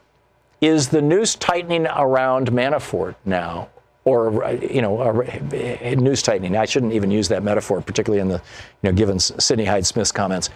Is 0.62 0.88
the 0.88 1.02
noose 1.02 1.34
tightening 1.34 1.86
around 1.86 2.50
Manafort 2.50 3.14
now, 3.26 3.68
or 4.06 4.52
you 4.62 4.80
know, 4.80 5.00
uh, 5.00 5.94
news 5.98 6.22
tightening? 6.22 6.56
I 6.56 6.64
shouldn't 6.64 6.94
even 6.94 7.10
use 7.10 7.28
that 7.28 7.42
metaphor, 7.42 7.82
particularly 7.82 8.22
in 8.22 8.28
the, 8.28 8.40
you 8.82 8.90
know, 8.90 8.92
given 8.92 9.18
Sidney 9.18 9.66
Hyde 9.66 9.84
Smith's 9.84 10.12
comments. 10.12 10.48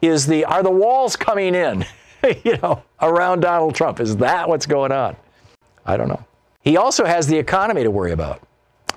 Is 0.00 0.26
the 0.26 0.44
are 0.44 0.62
the 0.62 0.70
walls 0.70 1.16
coming 1.16 1.56
in? 1.56 1.84
you 2.44 2.56
know, 2.58 2.82
around 3.00 3.40
Donald 3.40 3.74
Trump. 3.74 3.98
Is 3.98 4.16
that 4.18 4.48
what's 4.48 4.66
going 4.66 4.92
on? 4.92 5.16
I 5.86 5.96
don't 5.96 6.08
know. 6.08 6.24
He 6.62 6.76
also 6.76 7.04
has 7.04 7.26
the 7.26 7.36
economy 7.36 7.82
to 7.82 7.90
worry 7.90 8.12
about. 8.12 8.42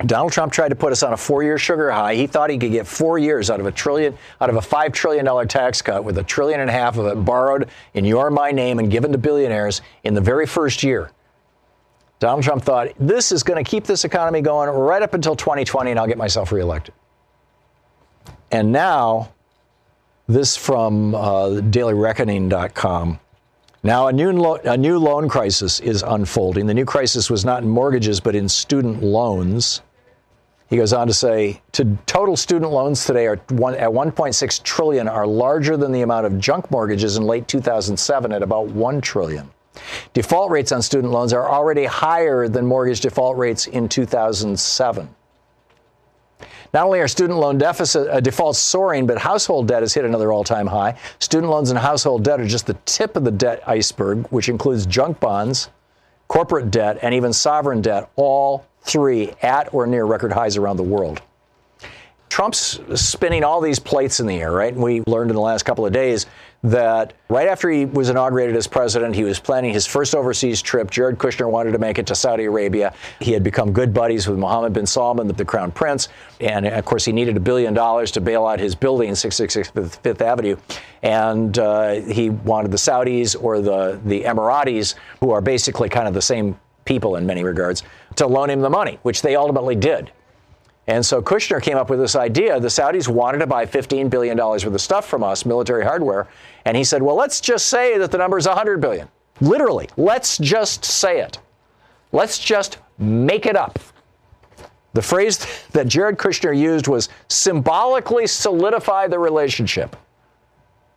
Donald 0.06 0.32
Trump 0.32 0.52
tried 0.52 0.70
to 0.70 0.74
put 0.74 0.90
us 0.90 1.02
on 1.02 1.12
a 1.12 1.16
four-year 1.16 1.58
sugar 1.58 1.90
high. 1.90 2.14
He 2.14 2.26
thought 2.26 2.50
he 2.50 2.58
could 2.58 2.72
get 2.72 2.86
four 2.86 3.18
years 3.18 3.50
out 3.50 3.60
of 3.60 3.66
a 3.66 3.72
trillion, 3.72 4.16
out 4.40 4.50
of 4.50 4.56
a 4.56 4.62
five 4.62 4.92
trillion 4.92 5.24
dollar 5.24 5.46
tax 5.46 5.80
cut, 5.80 6.04
with 6.04 6.18
a 6.18 6.22
trillion 6.22 6.60
and 6.60 6.68
a 6.68 6.72
half 6.72 6.98
of 6.98 7.06
it 7.06 7.24
borrowed 7.24 7.68
in 7.94 8.04
your 8.04 8.30
my 8.30 8.50
name 8.50 8.78
and 8.78 8.90
given 8.90 9.12
to 9.12 9.18
billionaires 9.18 9.80
in 10.04 10.14
the 10.14 10.20
very 10.20 10.46
first 10.46 10.82
year. 10.82 11.10
Donald 12.22 12.44
Trump 12.44 12.62
thought 12.62 12.92
this 13.00 13.32
is 13.32 13.42
going 13.42 13.62
to 13.62 13.68
keep 13.68 13.82
this 13.82 14.04
economy 14.04 14.40
going 14.42 14.70
right 14.70 15.02
up 15.02 15.12
until 15.12 15.34
2020, 15.34 15.90
and 15.90 15.98
I'll 15.98 16.06
get 16.06 16.16
myself 16.16 16.52
reelected. 16.52 16.94
And 18.52 18.70
now 18.70 19.32
this 20.28 20.56
from 20.56 21.16
uh, 21.16 21.48
dailyreckoning.com. 21.48 23.18
Now, 23.82 24.06
a 24.06 24.12
new, 24.12 24.30
lo- 24.30 24.60
a 24.62 24.76
new 24.76 25.00
loan 25.00 25.28
crisis 25.28 25.80
is 25.80 26.04
unfolding. 26.04 26.66
The 26.68 26.74
new 26.74 26.84
crisis 26.84 27.28
was 27.28 27.44
not 27.44 27.64
in 27.64 27.68
mortgages, 27.68 28.20
but 28.20 28.36
in 28.36 28.48
student 28.48 29.02
loans. 29.02 29.82
He 30.70 30.76
goes 30.76 30.92
on 30.92 31.08
to 31.08 31.12
say, 31.12 31.60
to 31.72 31.98
total 32.06 32.36
student 32.36 32.70
loans 32.70 33.04
today 33.04 33.26
are 33.26 33.38
one, 33.48 33.74
at 33.74 33.90
1.6 33.90 34.62
trillion 34.62 35.08
are 35.08 35.26
larger 35.26 35.76
than 35.76 35.90
the 35.90 36.02
amount 36.02 36.26
of 36.26 36.38
junk 36.38 36.70
mortgages 36.70 37.16
in 37.16 37.24
late 37.24 37.48
2007 37.48 38.30
at 38.30 38.44
about 38.44 38.68
1 38.68 39.00
trillion. 39.00 39.50
Default 40.12 40.50
rates 40.50 40.72
on 40.72 40.82
student 40.82 41.12
loans 41.12 41.32
are 41.32 41.48
already 41.48 41.84
higher 41.84 42.48
than 42.48 42.66
mortgage 42.66 43.00
default 43.00 43.36
rates 43.36 43.66
in 43.66 43.88
2007. 43.88 45.08
Not 46.74 46.86
only 46.86 47.00
are 47.00 47.08
student 47.08 47.38
loan 47.38 47.58
deficit 47.58 48.08
uh, 48.08 48.20
defaults 48.20 48.58
soaring, 48.58 49.06
but 49.06 49.18
household 49.18 49.68
debt 49.68 49.82
has 49.82 49.92
hit 49.92 50.04
another 50.04 50.32
all-time 50.32 50.66
high. 50.66 50.98
Student 51.18 51.50
loans 51.50 51.70
and 51.70 51.78
household 51.78 52.24
debt 52.24 52.40
are 52.40 52.46
just 52.46 52.66
the 52.66 52.76
tip 52.86 53.16
of 53.16 53.24
the 53.24 53.30
debt 53.30 53.62
iceberg, 53.66 54.26
which 54.28 54.48
includes 54.48 54.86
junk 54.86 55.20
bonds, 55.20 55.68
corporate 56.28 56.70
debt, 56.70 56.98
and 57.02 57.14
even 57.14 57.32
sovereign 57.32 57.82
debt, 57.82 58.10
all 58.16 58.66
three 58.80 59.32
at 59.42 59.72
or 59.74 59.86
near 59.86 60.06
record 60.06 60.32
highs 60.32 60.56
around 60.56 60.78
the 60.78 60.82
world. 60.82 61.20
Trump's 62.30 62.80
spinning 62.94 63.44
all 63.44 63.60
these 63.60 63.78
plates 63.78 64.18
in 64.18 64.26
the 64.26 64.40
air, 64.40 64.50
right? 64.50 64.72
And 64.72 64.82
we 64.82 65.02
learned 65.06 65.30
in 65.30 65.34
the 65.34 65.42
last 65.42 65.64
couple 65.64 65.84
of 65.84 65.92
days 65.92 66.24
that 66.62 67.14
right 67.28 67.48
after 67.48 67.68
he 67.70 67.84
was 67.84 68.08
inaugurated 68.08 68.54
as 68.54 68.68
president, 68.68 69.16
he 69.16 69.24
was 69.24 69.40
planning 69.40 69.72
his 69.72 69.84
first 69.86 70.14
overseas 70.14 70.62
trip. 70.62 70.90
Jared 70.90 71.18
Kushner 71.18 71.50
wanted 71.50 71.72
to 71.72 71.78
make 71.78 71.98
it 71.98 72.06
to 72.06 72.14
Saudi 72.14 72.44
Arabia. 72.44 72.94
He 73.20 73.32
had 73.32 73.42
become 73.42 73.72
good 73.72 73.92
buddies 73.92 74.28
with 74.28 74.38
Mohammed 74.38 74.72
bin 74.72 74.86
Salman, 74.86 75.26
the, 75.26 75.44
crown 75.44 75.72
prince. 75.72 76.08
And 76.40 76.66
of 76.66 76.84
course, 76.84 77.04
he 77.04 77.12
needed 77.12 77.36
a 77.36 77.40
billion 77.40 77.74
dollars 77.74 78.12
to 78.12 78.20
bail 78.20 78.46
out 78.46 78.60
his 78.60 78.76
building, 78.76 79.12
666 79.14 79.96
Fifth 79.96 80.22
Avenue. 80.22 80.56
And 81.02 81.58
uh, 81.58 81.94
he 81.94 82.30
wanted 82.30 82.70
the 82.70 82.76
Saudis 82.76 83.34
or 83.40 83.60
the, 83.60 84.00
the 84.04 84.22
Emiratis, 84.22 84.94
who 85.18 85.32
are 85.32 85.40
basically 85.40 85.88
kind 85.88 86.06
of 86.06 86.14
the 86.14 86.22
same 86.22 86.58
people 86.84 87.16
in 87.16 87.26
many 87.26 87.42
regards, 87.42 87.82
to 88.16 88.26
loan 88.26 88.50
him 88.50 88.60
the 88.60 88.70
money, 88.70 89.00
which 89.02 89.22
they 89.22 89.34
ultimately 89.34 89.74
did. 89.74 90.12
And 90.86 91.04
so 91.06 91.22
Kushner 91.22 91.62
came 91.62 91.76
up 91.76 91.90
with 91.90 92.00
this 92.00 92.16
idea. 92.16 92.58
The 92.58 92.68
Saudis 92.68 93.06
wanted 93.06 93.38
to 93.38 93.46
buy 93.46 93.66
$15 93.66 94.10
billion 94.10 94.36
worth 94.36 94.64
of 94.66 94.80
stuff 94.80 95.06
from 95.06 95.22
us, 95.22 95.46
military 95.46 95.84
hardware. 95.84 96.26
And 96.64 96.76
he 96.76 96.82
said, 96.82 97.02
well, 97.02 97.14
let's 97.14 97.40
just 97.40 97.66
say 97.66 97.98
that 97.98 98.10
the 98.10 98.18
number 98.18 98.36
is 98.36 98.46
100 98.46 98.80
billion. 98.80 99.08
Literally, 99.40 99.88
let's 99.96 100.38
just 100.38 100.84
say 100.84 101.20
it. 101.20 101.38
Let's 102.10 102.38
just 102.38 102.78
make 102.98 103.46
it 103.46 103.56
up. 103.56 103.78
The 104.92 105.02
phrase 105.02 105.46
that 105.72 105.86
Jared 105.86 106.18
Kushner 106.18 106.56
used 106.56 106.88
was 106.88 107.08
symbolically 107.28 108.26
solidify 108.26 109.06
the 109.06 109.18
relationship. 109.18 109.96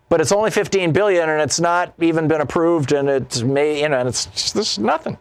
But 0.10 0.22
it's 0.22 0.32
only 0.32 0.52
15 0.52 0.94
billion 0.94 1.30
and 1.30 1.42
it's 1.42 1.60
not 1.60 1.94
even 2.00 2.28
been 2.28 2.42
approved 2.42 2.92
and 2.92 3.10
it's 3.10 3.42
may, 3.42 3.82
you 3.82 3.90
know, 3.90 3.98
and 3.98 4.10
it's 4.10 4.28
just 4.28 4.54
this 4.54 4.74
is 4.74 4.80
nothing. 4.80 5.18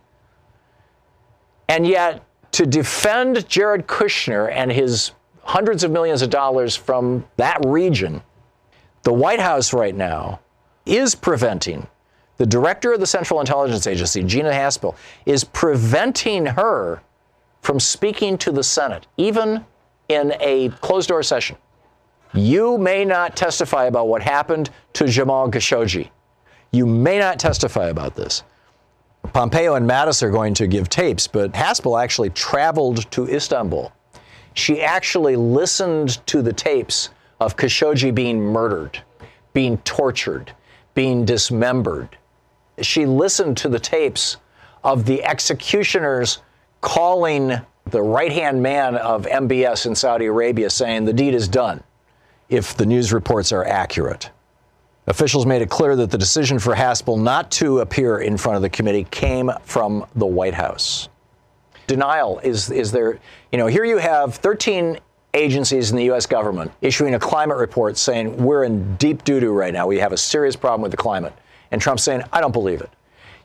And 1.69 1.87
yet 1.87 2.23
to 2.55 2.65
defend 2.65 3.49
Jared 3.49 3.89
Kushner 3.89 4.49
and 4.49 4.71
his 4.71 5.11
hundreds 5.43 5.83
of 5.83 5.91
millions 5.91 6.23
of 6.23 6.31
dollars 6.31 6.77
from 6.77 7.25
that 7.37 7.59
region, 7.67 8.23
the 9.03 9.13
White 9.13 9.41
House 9.41 9.73
right 9.73 9.95
now 9.95 10.39
is 10.87 11.17
preventing 11.17 11.89
the 12.37 12.47
director 12.47 12.93
of 12.93 13.01
the 13.01 13.09
Central 13.09 13.41
Intelligence 13.41 13.89
Agency, 13.89 14.23
Gina 14.23 14.53
Haspel, 14.53 14.95
is 15.27 15.43
preventing 15.43 16.47
her 16.47 17.03
from 17.63 17.81
speaking 17.81 18.39
to 18.39 18.53
the 18.53 18.63
Senate, 18.63 19.09
even 19.17 19.65
in 20.09 20.35
a 20.39 20.69
closed 20.81 21.09
door 21.09 21.25
session. 21.25 21.57
You 22.35 22.79
may 22.79 23.05
not 23.05 23.35
testify 23.35 23.87
about 23.87 24.07
what 24.07 24.23
happened 24.23 24.71
to 24.93 25.09
Jamal 25.09 25.51
Khashoggi. 25.51 26.09
You 26.71 26.87
may 26.87 27.19
not 27.19 27.41
testify 27.41 27.89
about 27.89 28.15
this. 28.15 28.45
Pompeo 29.33 29.75
and 29.75 29.89
Mattis 29.89 30.23
are 30.23 30.31
going 30.31 30.55
to 30.55 30.67
give 30.67 30.89
tapes, 30.89 31.27
but 31.27 31.53
Haspel 31.53 32.03
actually 32.03 32.31
traveled 32.31 33.11
to 33.11 33.29
Istanbul. 33.29 33.93
She 34.55 34.83
actually 34.83 35.37
listened 35.37 36.25
to 36.27 36.43
the 36.43 36.53
tapes 36.53 37.11
of 37.41 37.57
Khashoggi 37.57 38.15
being 38.15 38.41
murdered, 38.41 39.03
being 39.53 39.79
tortured, 39.79 40.53
being 40.95 41.25
dismembered. 41.25 42.17
She 42.81 43.07
listened 43.07 43.57
to 43.59 43.69
the 43.69 43.81
tapes 43.81 44.37
of 44.85 45.07
the 45.07 45.25
executioners 45.25 46.39
calling 46.81 47.55
the 47.87 48.03
right 48.03 48.33
hand 48.33 48.63
man 48.63 48.97
of 48.97 49.27
MBS 49.27 49.87
in 49.87 49.95
Saudi 49.95 50.27
Arabia 50.27 50.71
saying 50.71 51.05
the 51.05 51.13
deed 51.13 51.35
is 51.35 51.49
done 51.49 51.83
if 52.49 52.77
the 52.77 52.87
news 52.87 53.13
reports 53.13 53.53
are 53.53 53.65
accurate. 53.65 54.31
Officials 55.07 55.45
made 55.45 55.61
it 55.61 55.69
clear 55.69 55.97
that 55.97 56.11
the 56.11 56.17
decision 56.17 56.59
for 56.59 56.75
Haspel 56.75 57.21
not 57.21 57.51
to 57.53 57.81
appear 57.81 58.19
in 58.19 58.39
front 58.39 58.57
of 58.57 58.63
the 58.63 58.71
committee 58.71 59.05
came 59.11 59.51
from 59.65 60.07
the 60.15 60.25
White 60.25 60.55
House. 60.55 61.09
Denial 61.87 62.39
is, 62.39 62.71
is 62.71 62.91
there, 62.91 63.19
you 63.53 63.59
know, 63.59 63.67
here 63.67 63.85
you 63.85 63.99
have 63.99 64.37
13 64.37 64.99
agencies 65.35 65.91
in 65.91 65.97
the 65.97 66.05
U.S. 66.05 66.25
government 66.25 66.73
issuing 66.81 67.15
a 67.15 67.19
climate 67.19 67.59
report 67.59 67.99
saying 67.99 68.35
we're 68.43 68.65
in 68.65 68.97
deep 68.97 69.25
doo 69.25 69.41
doo 69.41 69.53
right 69.53 69.75
now. 69.75 69.87
We 69.87 69.99
have 69.99 70.13
a 70.13 70.17
serious 70.17 70.57
problem 70.57 70.81
with 70.81 70.91
the 70.91 70.97
climate. 70.97 71.35
And 71.71 71.83
Trump's 71.83 72.03
saying, 72.03 72.23
I 72.33 72.41
don't 72.41 72.53
believe 72.53 72.81
it. 72.81 72.91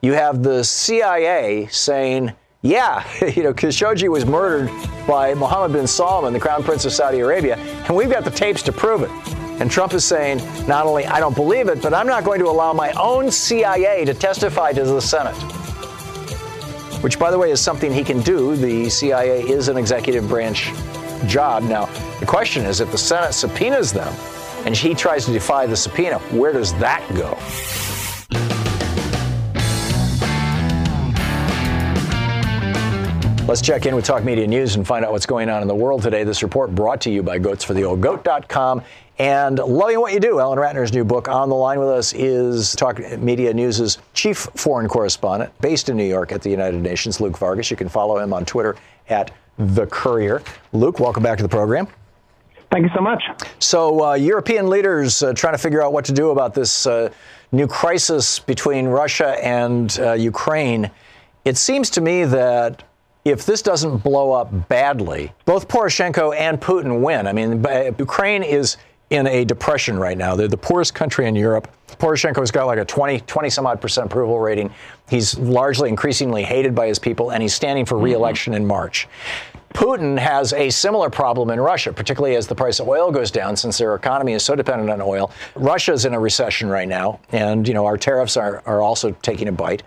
You 0.02 0.14
have 0.14 0.44
the 0.44 0.64
CIA 0.64 1.68
saying, 1.72 2.32
yeah, 2.62 3.04
you 3.36 3.44
know, 3.44 3.54
Khashoggi 3.54 4.08
was 4.10 4.26
murdered 4.26 4.70
by 5.06 5.34
Mohammed 5.34 5.74
bin 5.74 5.88
Salman, 5.88 6.32
the 6.32 6.40
crown 6.40 6.64
prince 6.64 6.86
of 6.86 6.94
Saudi 6.94 7.20
Arabia, 7.20 7.58
and 7.58 7.96
we've 7.96 8.10
got 8.10 8.24
the 8.24 8.32
tapes 8.32 8.64
to 8.64 8.72
prove 8.72 9.02
it. 9.02 9.39
And 9.60 9.70
Trump 9.70 9.94
is 9.94 10.06
saying, 10.06 10.38
not 10.68 10.86
only 10.86 11.06
I 11.06 11.20
don't 11.20 11.36
believe 11.36 11.68
it, 11.68 11.82
but 11.82 11.94
I'm 11.94 12.08
not 12.08 12.24
going 12.24 12.40
to 12.40 12.48
allow 12.48 12.72
my 12.72 12.92
own 12.94 13.30
CIA 13.30 14.06
to 14.06 14.14
testify 14.14 14.72
to 14.72 14.84
the 14.86 15.02
Senate. 15.02 15.36
Which, 17.04 17.20
by 17.20 17.30
the 17.30 17.38
way, 17.38 17.52
is 17.52 17.60
something 17.60 17.94
he 17.94 18.04
can 18.04 18.22
do. 18.22 18.56
The 18.56 18.90
CIA 18.90 19.42
is 19.42 19.68
an 19.68 19.78
executive 19.78 20.28
branch 20.30 20.72
job. 21.28 21.64
Now, 21.64 21.88
the 22.20 22.26
question 22.26 22.66
is 22.66 22.80
if 22.80 22.92
the 22.92 22.98
Senate 22.98 23.34
subpoenas 23.34 23.92
them 23.92 24.14
and 24.66 24.76
he 24.76 24.94
tries 24.94 25.26
to 25.26 25.34
defy 25.34 25.66
the 25.66 25.76
subpoena, 25.76 26.20
where 26.32 26.54
does 26.54 26.74
that 26.76 27.06
go? 27.16 27.38
Let's 33.50 33.62
check 33.62 33.88
in 33.88 33.96
with 33.96 34.06
Talk 34.06 34.24
Media 34.24 34.46
News 34.46 34.76
and 34.76 34.86
find 34.86 35.04
out 35.04 35.12
what's 35.12 35.26
going 35.26 35.50
on 35.50 35.64
in 35.64 35.68
the 35.68 35.74
world 35.74 36.04
today. 36.04 36.24
This 36.24 36.44
report 36.44 36.76
brought 36.76 37.02
to 37.02 37.10
you 37.10 37.24
by 37.24 37.40
goatsfortheoldgoat.com 37.40 38.84
and 39.20 39.60
loving 39.60 40.00
what 40.00 40.14
you 40.14 40.20
do. 40.20 40.40
Alan 40.40 40.58
Ratner's 40.58 40.94
new 40.94 41.04
book 41.04 41.28
on 41.28 41.50
the 41.50 41.56
line 41.56 41.78
with 41.78 41.90
us 41.90 42.14
is 42.14 42.74
Talk 42.76 43.00
Media 43.20 43.54
News' 43.54 43.98
chief 44.14 44.38
foreign 44.56 44.88
correspondent 44.88 45.52
based 45.60 45.90
in 45.90 45.98
New 45.98 46.06
York 46.06 46.32
at 46.32 46.42
the 46.42 46.50
United 46.50 46.82
Nations, 46.82 47.20
Luke 47.20 47.38
Vargas. 47.38 47.70
You 47.70 47.76
can 47.76 47.90
follow 47.90 48.18
him 48.18 48.34
on 48.34 48.46
Twitter 48.46 48.78
at 49.10 49.32
The 49.58 49.86
Courier. 49.88 50.42
Luke, 50.72 51.02
welcome 51.02 51.22
back 51.22 51.38
to 51.38 51.44
the 51.44 51.50
program. 51.50 51.88
Thank 52.72 52.84
you 52.84 52.92
so 52.96 53.02
much. 53.02 53.24
So, 53.58 54.06
uh, 54.06 54.14
European 54.14 54.70
leaders 54.70 55.22
uh, 55.22 55.34
trying 55.34 55.54
to 55.54 55.58
figure 55.58 55.84
out 55.84 55.92
what 55.92 56.06
to 56.06 56.14
do 56.14 56.30
about 56.30 56.54
this 56.54 56.86
uh, 56.88 57.10
new 57.52 57.68
crisis 57.68 58.40
between 58.40 58.86
Russia 58.86 59.44
and 59.44 60.00
uh, 60.00 60.14
Ukraine. 60.14 60.90
It 61.46 61.58
seems 61.58 61.90
to 61.92 62.02
me 62.02 62.26
that 62.26 62.84
if 63.26 63.46
this 63.46 63.62
doesn't 63.62 63.98
blow 63.98 64.32
up 64.32 64.70
badly, 64.70 65.34
both 65.46 65.68
Poroshenko 65.68 66.36
and 66.38 66.62
Putin 66.62 67.02
win. 67.02 67.28
I 67.28 67.34
mean, 67.34 67.66
Ukraine 67.98 68.44
is 68.44 68.78
in 69.10 69.28
a 69.28 69.44
depression 69.44 69.98
right 69.98 70.18
now. 70.18 70.36
They're 70.36 70.48
the 70.48 70.58
poorest 70.58 70.94
country 70.94 71.28
in 71.28 71.36
Europe. 71.36 71.68
Poroshenko's 71.98 72.52
got 72.52 72.66
like 72.66 72.80
a 72.80 72.86
20, 72.86 73.22
20 73.22 73.50
some 73.50 73.66
odd 73.66 73.82
percent 73.82 74.08
approval 74.08 74.40
rating. 74.40 74.72
He's 75.10 75.38
largely 75.38 75.90
increasingly 75.90 76.44
hated 76.44 76.76
by 76.76 76.88
his 76.88 77.00
people, 77.00 77.32
and 77.32 77.42
he's 77.42 77.54
standing 77.54 77.86
for 77.86 77.98
reelection 77.98 78.54
mm-hmm. 78.54 78.62
in 78.62 78.68
March. 78.68 79.08
Putin 79.74 80.18
has 80.18 80.52
a 80.54 80.70
similar 80.70 81.10
problem 81.10 81.50
in 81.52 81.60
Russia, 81.60 81.94
particularly 81.94 82.36
as 82.36 82.48
the 82.48 82.56
price 82.56 82.80
of 82.80 82.88
oil 82.88 83.12
goes 83.12 83.32
down, 83.32 83.56
since 83.56 83.78
their 83.78 83.96
economy 83.96 84.34
is 84.34 84.44
so 84.44 84.56
dependent 84.56 84.90
on 84.90 85.02
oil. 85.02 85.32
Russia's 85.56 86.06
in 86.06 86.14
a 86.14 86.20
recession 86.20 86.70
right 86.70 86.88
now, 86.88 87.20
and 87.32 87.68
you 87.68 87.74
know 87.74 87.86
our 87.86 87.98
tariffs 87.98 88.36
are, 88.36 88.64
are 88.66 88.82
also 88.82 89.12
taking 89.22 89.48
a 89.48 89.52
bite. 89.52 89.84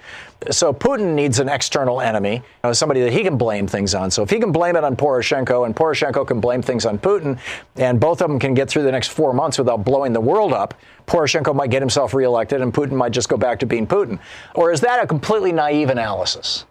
So 0.50 0.72
Putin 0.72 1.14
needs 1.14 1.38
an 1.38 1.48
external 1.48 2.00
enemy, 2.00 2.34
you 2.34 2.42
know, 2.64 2.72
somebody 2.72 3.00
that 3.02 3.12
he 3.12 3.22
can 3.22 3.36
blame 3.36 3.66
things 3.66 3.94
on. 3.94 4.10
So 4.10 4.22
if 4.22 4.30
he 4.30 4.40
can 4.40 4.50
blame 4.50 4.76
it 4.76 4.84
on 4.84 4.96
Poroshenko, 4.96 5.66
and 5.66 5.74
Poroshenko 5.74 6.26
can 6.26 6.40
blame 6.40 6.62
things 6.62 6.84
on 6.86 6.98
Putin, 6.98 7.38
and 7.76 8.00
both 8.00 8.22
of 8.22 8.28
them 8.28 8.38
can 8.38 8.54
get 8.54 8.68
through 8.68 8.82
the 8.82 8.92
next 8.92 9.08
four 9.08 9.32
months 9.32 9.58
without 9.58 9.84
blowing 9.84 10.12
the 10.12 10.20
world 10.20 10.52
up, 10.52 10.74
Poroshenko 11.06 11.54
might 11.54 11.70
get 11.70 11.82
himself 11.82 12.14
reelected, 12.14 12.60
and 12.60 12.72
Putin 12.72 12.92
might 12.92 13.12
just 13.12 13.28
go 13.28 13.36
back 13.36 13.58
to 13.60 13.66
being 13.66 13.86
Putin. 13.86 14.18
Or 14.54 14.72
is 14.72 14.80
that 14.80 15.02
a 15.02 15.06
completely 15.06 15.52
naive 15.52 15.90
analysis? 15.90 16.64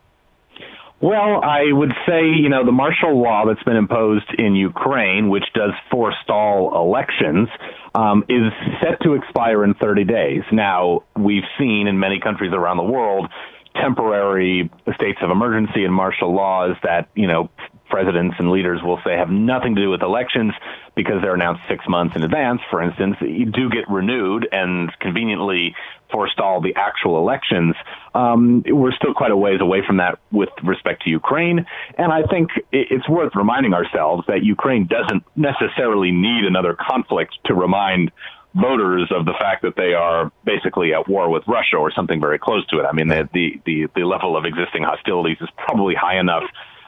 Well, 1.02 1.44
I 1.44 1.72
would 1.72 1.94
say, 2.08 2.28
you 2.28 2.50
know, 2.50 2.64
the 2.64 2.72
martial 2.72 3.20
law 3.20 3.46
that's 3.48 3.64
been 3.64 3.76
imposed 3.76 4.30
in 4.38 4.54
Ukraine, 4.56 5.30
which 5.30 5.46
does 5.56 5.72
forestall 5.90 6.76
elections, 6.76 7.50
um, 7.96 8.24
is 8.30 8.54
set 8.82 9.02
to 9.02 9.16
expire 9.16 9.64
in 9.64 9.74
30 9.74 10.04
days. 10.04 10.44
Now, 10.52 11.04
we've 11.18 11.44
seen 11.58 11.88
in 11.88 11.98
many 11.98 12.20
countries 12.20 12.54
around 12.54 12.78
the 12.78 12.84
world 12.84 13.28
temporary 13.76 14.70
states 14.96 15.20
of 15.22 15.32
emergency 15.32 15.86
and 15.86 15.94
martial 15.94 16.34
laws 16.34 16.76
that, 16.84 17.08
you 17.16 17.26
know, 17.26 17.50
presidents 17.92 18.36
and 18.40 18.50
leaders 18.50 18.82
will 18.82 19.00
say 19.06 19.18
have 19.18 19.30
nothing 19.30 19.76
to 19.76 19.82
do 19.82 19.90
with 19.90 20.02
elections 20.02 20.54
because 20.96 21.22
they're 21.22 21.36
announced 21.36 21.62
six 21.70 21.86
months 21.88 22.16
in 22.16 22.24
advance, 22.24 22.62
for 22.72 22.82
instance, 22.82 23.18
you 23.22 23.46
do 23.46 23.70
get 23.70 23.90
renewed 23.90 24.48
and 24.52 24.90
conveniently 25.00 25.76
forestall 26.12 26.62
the 26.62 26.74
actual 26.76 27.18
elections. 27.18 27.76
Um, 28.16 28.64
we're 28.66 28.92
still 28.94 29.14
quite 29.14 29.32
a 29.32 29.38
ways 29.38 29.62
away 29.62 29.82
from 29.86 29.98
that 29.98 30.20
with 30.32 30.50
respect 30.64 31.04
to 31.04 31.10
Ukraine. 31.10 31.66
And 31.98 32.12
I 32.12 32.24
think 32.24 32.50
it's 32.72 33.08
worth 33.08 33.34
reminding 33.36 33.74
ourselves 33.74 34.24
that 34.28 34.44
Ukraine 34.44 34.88
doesn't 34.88 35.24
necessarily 35.36 36.12
need 36.12 36.46
another 36.46 36.76
conflict 36.80 37.38
to 37.46 37.54
remind 37.54 38.12
voters 38.54 39.10
of 39.16 39.26
the 39.26 39.34
fact 39.40 39.62
that 39.62 39.76
they 39.78 39.94
are 39.94 40.32
basically 40.44 40.94
at 40.94 41.08
war 41.08 41.30
with 41.30 41.44
Russia 41.48 41.78
or 41.78 41.92
something 41.92 42.20
very 42.20 42.38
close 42.38 42.66
to 42.68 42.80
it. 42.80 42.84
I 42.84 42.92
mean, 42.92 43.08
the, 43.08 43.30
the, 43.34 43.88
the 43.96 44.04
level 44.04 44.36
of 44.36 44.46
existing 44.46 44.84
hostilities 44.84 45.38
is 45.40 45.50
probably 45.58 45.96
high 45.96 46.20
enough 46.20 46.44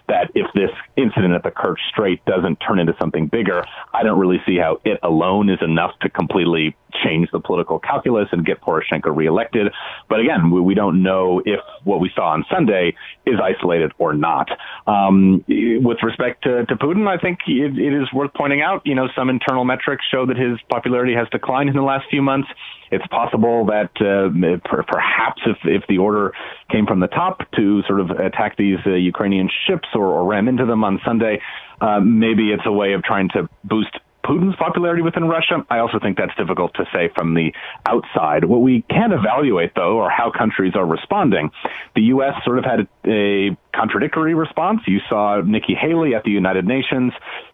that 0.08 0.32
if 0.36 0.48
this 0.54 0.70
incident 0.96 1.34
at 1.34 1.44
the 1.44 1.52
Kerch 1.52 1.78
Strait 1.90 2.24
doesn't 2.26 2.58
turn 2.58 2.80
into 2.80 2.94
something 3.00 3.28
bigger, 3.28 3.64
I 3.94 4.04
don't 4.04 4.20
really 4.20 4.42
see 4.46 4.58
how 4.58 4.80
it 4.86 5.00
alone 5.04 5.50
is 5.50 5.60
enough 5.62 5.92
to 6.02 6.10
completely 6.10 6.76
change 7.04 7.30
the 7.32 7.40
political 7.40 7.80
calculus 7.80 8.28
and 8.32 8.46
get 8.46 8.62
Poroshenko 8.62 9.16
reelected. 9.16 9.72
But 10.10 10.20
again, 10.20 10.52
we, 10.52 10.62
we 10.62 10.76
don't 10.76 11.02
know 11.02 11.42
if 11.46 11.60
what 11.84 12.00
we 12.00 12.12
saw 12.16 12.30
on 12.30 12.46
Sunday 12.52 12.96
is 13.26 13.36
isolated 13.42 13.92
or 13.98 14.14
not. 14.14 14.50
Um, 14.88 15.44
with 15.48 15.98
respect 16.04 16.44
to, 16.44 16.66
to 16.66 16.76
Putin, 16.76 17.08
I 17.08 17.18
think 17.18 17.40
it, 17.48 17.78
it 17.78 17.94
is 17.94 18.12
worth 18.14 18.32
pointing 18.36 18.62
out, 18.62 18.82
you 18.86 18.96
know, 18.96 19.08
some 19.16 19.30
internal 19.30 19.66
metrics 19.66 20.06
show 20.12 20.26
that 20.26 20.38
his 20.38 20.60
popularity 20.70 21.14
has 21.16 21.28
declined 21.32 21.70
in 21.70 21.76
the 21.76 21.82
last 21.82 22.06
few 22.10 22.22
months. 22.22 22.48
It's 22.92 23.06
possible 23.08 23.66
that 23.66 23.90
uh, 23.98 24.30
per- 24.70 24.84
perhaps 24.84 25.42
if, 25.48 25.58
if 25.64 25.84
the 25.88 25.98
order 25.98 26.32
came 26.70 26.86
from 26.86 27.00
the 27.00 27.08
top 27.08 27.40
to 27.56 27.82
sort 27.88 28.00
of 28.00 28.12
attack 28.12 28.56
these 28.56 28.78
uh, 28.86 28.92
Ukrainian 28.92 29.50
ships 29.68 29.88
or, 29.96 30.06
or 30.06 30.26
ram 30.26 30.48
into 30.48 30.66
them 30.66 30.83
on 30.84 31.00
Sunday, 31.06 31.42
uh, 31.82 32.00
maybe 32.00 32.52
it's 32.52 32.66
a 32.66 32.72
way 32.72 32.94
of 32.94 33.04
trying 33.04 33.30
to 33.30 33.50
boost 33.64 34.00
Putin's 34.24 34.56
popularity 34.56 35.02
within 35.02 35.26
Russia. 35.26 35.66
I 35.70 35.80
also 35.80 36.00
think 36.00 36.18
that's 36.18 36.36
difficult 36.38 36.74
to 36.76 36.86
say 36.94 37.10
from 37.16 37.34
the 37.34 37.52
outside. 37.86 38.46
What 38.46 38.62
we 38.62 38.84
can 38.90 39.12
evaluate, 39.12 39.76
though, 39.76 40.00
are 40.00 40.10
how 40.10 40.32
countries 40.32 40.74
are 40.76 40.86
responding. 40.86 41.52
The 41.96 42.04
U.S. 42.04 42.34
sort 42.46 42.58
of 42.58 42.64
had 42.64 42.88
a, 43.06 43.10
a 43.10 43.58
contradictory 43.74 44.34
response. 44.34 44.82
You 44.88 45.00
saw 45.10 45.42
Nikki 45.42 45.76
Haley 45.76 46.16
at 46.16 46.24
the 46.24 46.32
United 46.32 46.66
Nations 46.66 47.14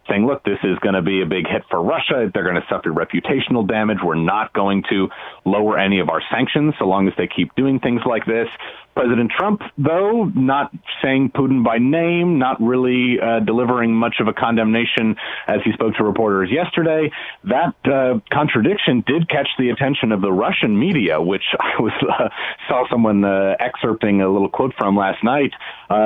saying, 0.09 0.25
look, 0.25 0.43
this 0.43 0.57
is 0.63 0.77
going 0.79 0.95
to 0.95 1.01
be 1.01 1.21
a 1.21 1.25
big 1.25 1.47
hit 1.47 1.63
for 1.69 1.81
Russia. 1.81 2.29
They're 2.33 2.43
going 2.43 2.55
to 2.55 2.67
suffer 2.69 2.89
reputational 2.89 3.67
damage. 3.67 3.99
We're 4.03 4.15
not 4.15 4.53
going 4.53 4.83
to 4.89 5.09
lower 5.45 5.77
any 5.77 5.99
of 5.99 6.09
our 6.09 6.21
sanctions 6.31 6.73
so 6.79 6.85
long 6.85 7.07
as 7.07 7.13
they 7.17 7.27
keep 7.27 7.55
doing 7.55 7.79
things 7.79 8.01
like 8.05 8.25
this. 8.25 8.47
President 8.95 9.31
Trump, 9.31 9.61
though, 9.77 10.25
not 10.35 10.73
saying 11.01 11.31
Putin 11.33 11.63
by 11.63 11.77
name, 11.77 12.37
not 12.37 12.59
really 12.59 13.17
uh, 13.17 13.39
delivering 13.39 13.93
much 13.93 14.15
of 14.19 14.27
a 14.27 14.33
condemnation 14.33 15.15
as 15.47 15.61
he 15.63 15.71
spoke 15.71 15.95
to 15.95 16.03
reporters 16.03 16.49
yesterday. 16.51 17.09
That 17.45 17.75
uh, 17.85 18.19
contradiction 18.29 19.03
did 19.07 19.29
catch 19.29 19.47
the 19.57 19.69
attention 19.69 20.11
of 20.11 20.19
the 20.19 20.31
Russian 20.31 20.77
media, 20.77 21.21
which 21.21 21.43
I 21.59 21.79
was 21.79 21.93
uh, 22.01 22.27
saw 22.67 22.89
someone 22.89 23.23
uh, 23.23 23.55
excerpting 23.61 24.21
a 24.21 24.27
little 24.27 24.49
quote 24.49 24.73
from 24.77 24.97
last 24.97 25.23
night. 25.23 25.53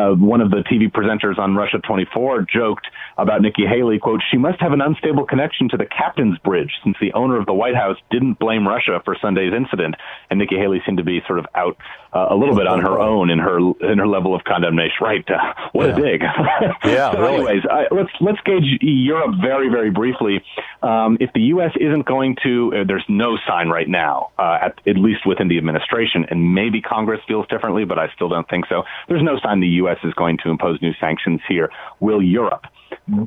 Uh, 0.04 0.16
one 0.16 0.42
of 0.42 0.50
the 0.50 0.64
TV 0.70 0.92
presenters 0.92 1.38
on 1.38 1.56
Russia 1.56 1.80
24 1.80 2.46
joked 2.52 2.88
about 3.18 3.42
Nikki 3.42 3.66
Haley, 3.66 4.00
quote, 4.00 4.22
she 4.30 4.38
must 4.38 4.60
have 4.60 4.74
an 4.74 4.82
unstable 4.82 5.26
connection 5.26 5.70
to 5.70 5.78
the 5.78 5.86
captain's 5.86 6.38
bridge 6.40 6.72
since 6.84 6.98
the 7.00 7.14
owner 7.14 7.38
of 7.40 7.46
the 7.46 7.54
White 7.54 7.76
House 7.76 7.98
didn't 8.12 8.40
blame 8.40 8.68
Russia 8.68 9.02
for 9.06 9.16
Sunday's 9.22 9.54
incident. 9.54 9.96
And 10.30 10.40
Nikki 10.40 10.58
Haley 10.58 10.82
seemed 10.86 10.98
to 10.98 11.04
be 11.04 11.22
sort 11.28 11.40
of 11.40 11.46
out 11.56 11.78
uh, 12.14 12.28
a 12.30 12.36
little 12.36 12.56
bit 12.56 12.68
on 12.68 12.80
her 12.82 13.00
own 13.00 13.30
in 13.30 13.40
her 13.40 13.58
in 13.92 13.98
her 13.98 14.08
level 14.08 14.36
of 14.36 14.44
condemnation. 14.44 14.98
Right? 15.02 15.26
Uh, 15.30 15.54
what 15.72 15.88
yeah. 15.88 15.96
a 15.96 16.02
dig. 16.02 16.22
yeah. 16.86 17.12
so 17.12 17.20
really. 17.20 17.36
anyways, 17.36 17.64
I, 17.70 17.86
let's 17.92 18.12
let's 18.22 18.40
gauge 18.46 18.78
Europe 18.82 19.36
very 19.42 19.70
very 19.70 19.90
briefly. 19.90 20.44
Um, 20.82 21.18
if 21.20 21.32
the 21.34 21.42
U.S. 21.56 21.72
isn't 21.80 22.06
going 22.06 22.36
to, 22.44 22.74
uh, 22.76 22.84
there's 22.86 23.06
no 23.08 23.38
sign 23.48 23.70
right 23.70 23.88
now, 23.88 24.32
uh, 24.38 24.60
at, 24.62 24.80
at 24.86 24.98
least 24.98 25.26
within 25.26 25.48
the 25.48 25.58
administration, 25.58 26.26
and 26.30 26.54
maybe 26.54 26.82
Congress 26.82 27.22
feels 27.28 27.48
differently, 27.48 27.86
but 27.86 27.98
I 27.98 28.10
still 28.16 28.28
don't 28.28 28.48
think 28.50 28.66
so. 28.68 28.84
There's 29.08 29.24
no 29.24 29.40
sign 29.42 29.62
the 29.62 29.68
U.S. 29.84 29.93
is 30.04 30.14
going 30.14 30.38
to 30.44 30.50
impose 30.50 30.82
new 30.82 30.94
sanctions 31.00 31.42
here. 31.48 31.70
Will 32.00 32.22
Europe? 32.22 32.66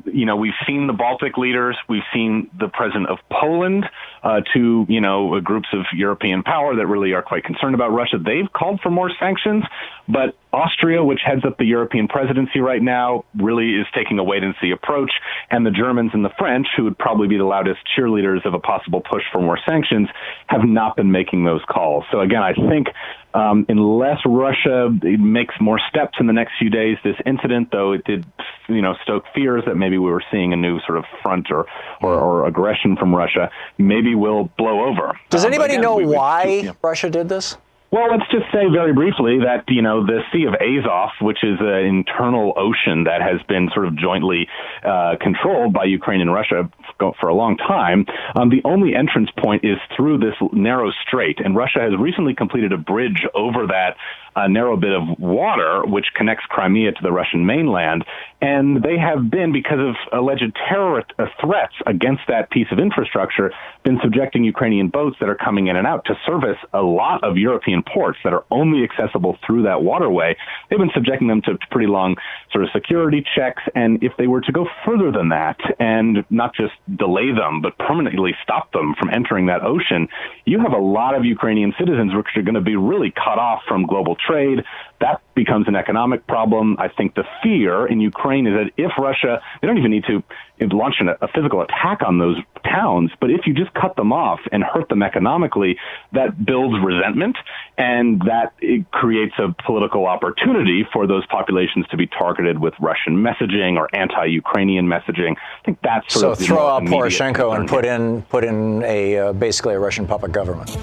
You 0.05 0.25
know, 0.25 0.35
we've 0.35 0.57
seen 0.65 0.87
the 0.87 0.93
Baltic 0.93 1.37
leaders, 1.37 1.77
we've 1.87 2.07
seen 2.13 2.49
the 2.59 2.67
president 2.67 3.09
of 3.09 3.19
Poland, 3.31 3.85
uh, 4.23 4.41
two, 4.53 4.85
you 4.89 5.01
know, 5.01 5.39
groups 5.41 5.67
of 5.73 5.85
European 5.93 6.43
power 6.43 6.75
that 6.75 6.87
really 6.87 7.13
are 7.13 7.21
quite 7.21 7.43
concerned 7.43 7.75
about 7.75 7.91
Russia. 7.91 8.17
They've 8.17 8.51
called 8.51 8.79
for 8.81 8.89
more 8.89 9.11
sanctions, 9.19 9.63
but 10.07 10.35
Austria, 10.53 11.03
which 11.03 11.19
heads 11.23 11.43
up 11.45 11.57
the 11.57 11.65
European 11.65 12.07
presidency 12.07 12.59
right 12.59 12.81
now, 12.81 13.25
really 13.35 13.75
is 13.75 13.85
taking 13.93 14.17
a 14.17 14.23
wait 14.23 14.43
and 14.43 14.55
see 14.61 14.71
approach. 14.71 15.11
And 15.51 15.65
the 15.65 15.71
Germans 15.71 16.11
and 16.13 16.25
the 16.25 16.31
French, 16.37 16.67
who 16.75 16.85
would 16.85 16.97
probably 16.97 17.27
be 17.27 17.37
the 17.37 17.43
loudest 17.43 17.79
cheerleaders 17.97 18.45
of 18.45 18.53
a 18.53 18.59
possible 18.59 19.01
push 19.01 19.23
for 19.31 19.41
more 19.41 19.59
sanctions, 19.67 20.07
have 20.47 20.63
not 20.63 20.95
been 20.95 21.11
making 21.11 21.45
those 21.45 21.61
calls. 21.69 22.05
So 22.11 22.21
again, 22.21 22.41
I 22.41 22.53
think 22.53 22.87
um, 23.33 23.65
unless 23.69 24.17
Russia 24.25 24.89
makes 25.03 25.53
more 25.61 25.79
steps 25.89 26.17
in 26.19 26.27
the 26.27 26.33
next 26.33 26.53
few 26.57 26.69
days, 26.69 26.97
this 27.03 27.17
incident, 27.25 27.69
though 27.71 27.91
it 27.91 28.03
did, 28.05 28.25
you 28.67 28.81
know, 28.81 28.95
stoke 29.03 29.25
fears 29.57 29.65
that 29.67 29.75
maybe 29.77 29.97
we 29.97 30.09
were 30.09 30.23
seeing 30.31 30.53
a 30.53 30.55
new 30.55 30.79
sort 30.85 30.97
of 30.97 31.05
front 31.21 31.47
or, 31.51 31.65
or, 32.01 32.13
or 32.13 32.47
aggression 32.47 32.95
from 32.95 33.13
Russia, 33.13 33.49
maybe 33.77 34.15
will 34.15 34.49
blow 34.57 34.85
over. 34.85 35.17
Does 35.29 35.45
um, 35.45 35.51
anybody 35.51 35.73
again, 35.73 35.81
know 35.81 35.95
we, 35.95 36.05
why 36.05 36.45
we, 36.45 36.61
yeah. 36.63 36.71
Russia 36.81 37.09
did 37.09 37.29
this? 37.29 37.57
Well, 37.89 38.11
let's 38.11 38.29
just 38.29 38.51
say 38.51 38.67
very 38.69 38.91
briefly 38.91 39.39
that, 39.45 39.63
you 39.69 39.81
know, 39.81 40.05
the 40.05 40.19
Sea 40.33 40.43
of 40.43 40.55
Azov, 40.55 41.11
which 41.21 41.37
is 41.41 41.57
an 41.61 41.85
internal 41.85 42.51
ocean 42.57 43.05
that 43.05 43.21
has 43.21 43.41
been 43.47 43.69
sort 43.73 43.87
of 43.87 43.95
jointly 43.95 44.45
uh, 44.83 45.15
controlled 45.21 45.71
by 45.71 45.85
Ukraine 45.85 46.19
and 46.19 46.33
Russia 46.33 46.69
for 46.99 47.29
a 47.29 47.33
long 47.33 47.55
time, 47.55 48.05
um, 48.35 48.49
the 48.49 48.61
only 48.65 48.93
entrance 48.93 49.29
point 49.37 49.63
is 49.63 49.77
through 49.95 50.17
this 50.17 50.35
narrow 50.51 50.91
strait. 51.07 51.39
And 51.39 51.55
Russia 51.55 51.79
has 51.79 51.93
recently 51.97 52.35
completed 52.35 52.73
a 52.73 52.77
bridge 52.77 53.25
over 53.33 53.67
that 53.67 53.95
a 54.37 54.47
narrow 54.47 54.77
bit 54.77 54.91
of 54.91 55.17
water 55.19 55.83
which 55.85 56.05
connects 56.15 56.45
Crimea 56.47 56.91
to 56.91 57.01
the 57.01 57.11
Russian 57.11 57.45
mainland. 57.45 58.05
And 58.39 58.83
they 58.83 58.97
have 58.99 59.31
been, 59.31 59.51
because 59.51 59.79
of 59.79 59.95
alleged 60.13 60.55
terror 60.69 61.03
uh, 61.17 61.25
threats 61.41 61.73
against 61.87 62.21
that 62.27 62.51
piece 62.51 62.67
of 62.71 62.77
infrastructure, 62.77 63.51
been 63.83 63.97
subjecting 64.03 64.43
Ukrainian 64.43 64.89
boats 64.89 65.17
that 65.19 65.27
are 65.27 65.35
coming 65.35 65.67
in 65.67 65.75
and 65.75 65.87
out 65.87 66.05
to 66.05 66.13
service 66.23 66.57
a 66.71 66.81
lot 66.81 67.23
of 67.23 67.37
European 67.37 67.81
ports 67.81 68.19
that 68.23 68.33
are 68.33 68.45
only 68.51 68.83
accessible 68.83 69.37
through 69.45 69.63
that 69.63 69.81
waterway. 69.81 70.37
They've 70.69 70.77
been 70.77 70.91
subjecting 70.93 71.27
them 71.27 71.41
to 71.43 71.57
pretty 71.71 71.87
long 71.87 72.15
sort 72.51 72.63
of 72.63 72.69
security 72.73 73.25
checks. 73.35 73.63
And 73.73 74.03
if 74.03 74.11
they 74.19 74.27
were 74.27 74.41
to 74.41 74.51
go 74.51 74.67
further 74.85 75.11
than 75.11 75.29
that 75.29 75.57
and 75.79 76.23
not 76.29 76.53
just 76.53 76.73
delay 76.95 77.31
them, 77.33 77.61
but 77.61 77.75
permanently 77.79 78.35
stop 78.43 78.71
them 78.71 78.93
from 78.99 79.09
entering 79.09 79.47
that 79.47 79.63
ocean, 79.63 80.07
you 80.45 80.59
have 80.59 80.73
a 80.73 80.77
lot 80.77 81.15
of 81.15 81.25
Ukrainian 81.25 81.73
citizens 81.79 82.13
which 82.13 82.27
are 82.35 82.43
going 82.43 82.55
to 82.55 82.61
be 82.61 82.75
really 82.75 83.11
cut 83.11 83.39
off 83.39 83.61
from 83.67 83.87
global 83.87 84.15
trade. 84.27 84.63
That 84.99 85.21
becomes 85.35 85.67
an 85.67 85.75
economic 85.75 86.25
problem. 86.25 86.75
I 86.79 86.87
think 86.87 87.13
the 87.13 87.23
fear 87.43 87.85
in 87.85 88.01
Ukraine 88.01 88.47
is 88.47 88.53
that 88.53 88.71
if 88.77 88.91
Russia, 88.97 89.41
they 89.61 89.67
don't 89.67 89.77
even 89.77 89.91
need 89.91 90.05
to 90.05 90.23
launch 90.59 90.95
an, 90.99 91.09
a 91.09 91.27
physical 91.27 91.61
attack 91.61 92.01
on 92.03 92.17
those 92.17 92.37
towns, 92.63 93.11
but 93.21 93.29
if 93.29 93.45
you 93.45 93.53
just 93.53 93.73
cut 93.73 93.95
them 93.95 94.11
off 94.11 94.39
and 94.51 94.63
hurt 94.63 94.89
them 94.89 95.03
economically, 95.03 95.77
that 96.13 96.43
builds 96.43 96.75
resentment 96.83 97.37
and 97.77 98.21
that 98.21 98.53
creates 98.91 99.35
a 99.37 99.53
political 99.65 100.07
opportunity 100.07 100.85
for 100.91 101.05
those 101.05 101.25
populations 101.27 101.85
to 101.89 101.97
be 101.97 102.07
targeted 102.07 102.57
with 102.57 102.73
Russian 102.79 103.17
messaging 103.17 103.77
or 103.77 103.93
anti-Ukrainian 103.95 104.87
messaging. 104.87 105.35
I 105.37 105.65
think 105.65 105.79
that's 105.83 106.11
sort 106.13 106.21
so 106.21 106.31
of 106.31 106.39
throw 106.39 106.67
out 106.67 106.83
Poroshenko 106.83 107.55
and 107.55 107.69
put 107.69 107.85
in 107.85 108.23
put 108.23 108.43
in 108.43 108.83
a 108.83 109.17
uh, 109.17 109.33
basically 109.33 109.75
a 109.75 109.79
Russian 109.79 110.07
puppet 110.07 110.31
government 110.31 110.75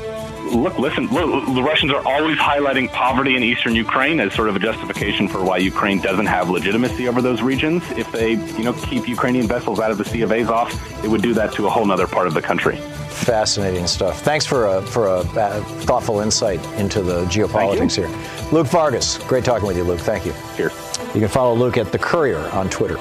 look, 0.55 0.79
listen, 0.79 1.09
look, 1.09 1.47
the 1.55 1.63
Russians 1.63 1.93
are 1.93 2.07
always 2.07 2.37
highlighting 2.39 2.91
poverty 2.93 3.37
in 3.37 3.43
eastern 3.43 3.75
Ukraine 3.75 4.04
as 4.05 4.35
sort 4.35 4.51
of 4.51 4.57
a 4.57 4.59
justification 4.59 5.29
for 5.29 5.43
why 5.43 5.57
Ukraine 5.57 5.99
doesn't 5.99 6.27
have 6.27 6.51
legitimacy 6.51 7.09
over 7.09 7.23
those 7.23 7.41
regions. 7.41 7.83
If 7.93 8.13
they, 8.13 8.33
you 8.33 8.63
know, 8.63 8.75
keep 8.75 9.09
Ukrainian 9.09 9.47
vessels 9.47 9.81
out 9.81 9.91
of 9.91 9.97
the 9.97 10.05
Sea 10.05 10.23
of 10.23 10.31
Azov, 10.31 10.71
it 11.03 11.09
would 11.09 11.23
do 11.23 11.33
that 11.35 11.53
to 11.55 11.67
a 11.67 11.71
whole 11.71 11.91
other 11.91 12.07
part 12.07 12.27
of 12.27 12.35
the 12.35 12.43
country. 12.43 12.77
Fascinating 13.09 13.87
stuff. 13.87 14.21
Thanks 14.21 14.45
for 14.45 14.67
a, 14.67 14.83
for 14.83 15.07
a 15.07 15.21
uh, 15.21 15.65
thoughtful 15.87 16.21
insight 16.21 16.63
into 16.79 17.01
the 17.03 17.25
geopolitics 17.25 17.97
here. 17.97 18.09
Luke 18.53 18.67
Vargas, 18.67 19.17
great 19.27 19.45
talking 19.45 19.67
with 19.67 19.77
you, 19.77 19.85
Luke. 19.85 20.01
Thank 20.01 20.27
you. 20.27 20.35
Cheers. 20.57 20.73
You 21.15 21.21
can 21.21 21.29
follow 21.29 21.55
Luke 21.55 21.79
at 21.79 21.91
The 21.91 21.99
Courier 21.99 22.39
on 22.53 22.69
Twitter. 22.69 22.99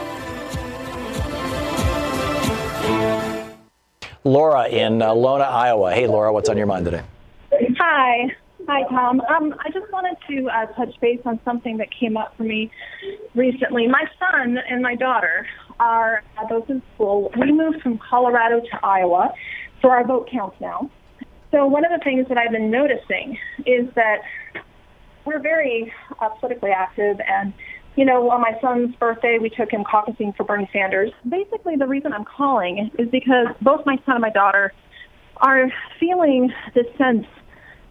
Laura 4.23 4.69
in 4.69 5.01
uh, 5.01 5.13
Lona, 5.13 5.43
Iowa. 5.43 5.93
Hey, 5.93 6.07
Laura, 6.07 6.31
what's 6.31 6.47
on 6.47 6.55
your 6.55 6.67
mind 6.67 6.85
today? 6.85 7.01
Hi. 7.77 8.33
Hi, 8.65 8.83
Thom. 8.89 9.19
Um, 9.21 9.53
I 9.59 9.69
just 9.71 9.91
wanted 9.91 10.15
to 10.29 10.47
uh, 10.47 10.67
touch 10.73 10.93
base 11.01 11.19
on 11.25 11.39
something 11.43 11.77
that 11.77 11.89
came 11.99 12.15
up 12.15 12.33
for 12.37 12.43
me 12.43 12.71
recently. 13.35 13.87
My 13.87 14.05
son 14.17 14.57
and 14.69 14.81
my 14.81 14.95
daughter 14.95 15.45
are 15.79 16.23
both 16.47 16.69
in 16.69 16.81
school. 16.95 17.29
We 17.39 17.51
moved 17.51 17.81
from 17.81 17.99
Colorado 18.09 18.61
to 18.61 18.85
Iowa, 18.85 19.33
for 19.81 19.91
our 19.91 20.07
vote 20.07 20.29
counts 20.31 20.55
now. 20.61 20.89
So 21.51 21.67
one 21.67 21.83
of 21.83 21.91
the 21.91 22.01
things 22.03 22.25
that 22.29 22.37
I've 22.37 22.51
been 22.51 22.71
noticing 22.71 23.37
is 23.65 23.93
that 23.95 24.19
we're 25.25 25.41
very 25.41 25.91
uh, 26.21 26.29
politically 26.39 26.71
active, 26.71 27.17
and 27.27 27.53
you 27.95 28.05
know, 28.05 28.29
on 28.31 28.41
my 28.41 28.57
son's 28.61 28.95
birthday, 28.95 29.37
we 29.39 29.49
took 29.49 29.71
him 29.71 29.83
caucusing 29.83 30.35
for 30.35 30.45
Bernie 30.45 30.69
Sanders. 30.71 31.11
Basically, 31.29 31.75
the 31.75 31.85
reason 31.85 32.13
I'm 32.13 32.25
calling 32.25 32.89
is 32.97 33.09
because 33.11 33.47
both 33.61 33.85
my 33.85 33.97
son 34.05 34.15
and 34.15 34.21
my 34.21 34.31
daughter 34.31 34.71
are 35.37 35.67
feeling 35.99 36.51
this 36.73 36.87
sense 36.97 37.25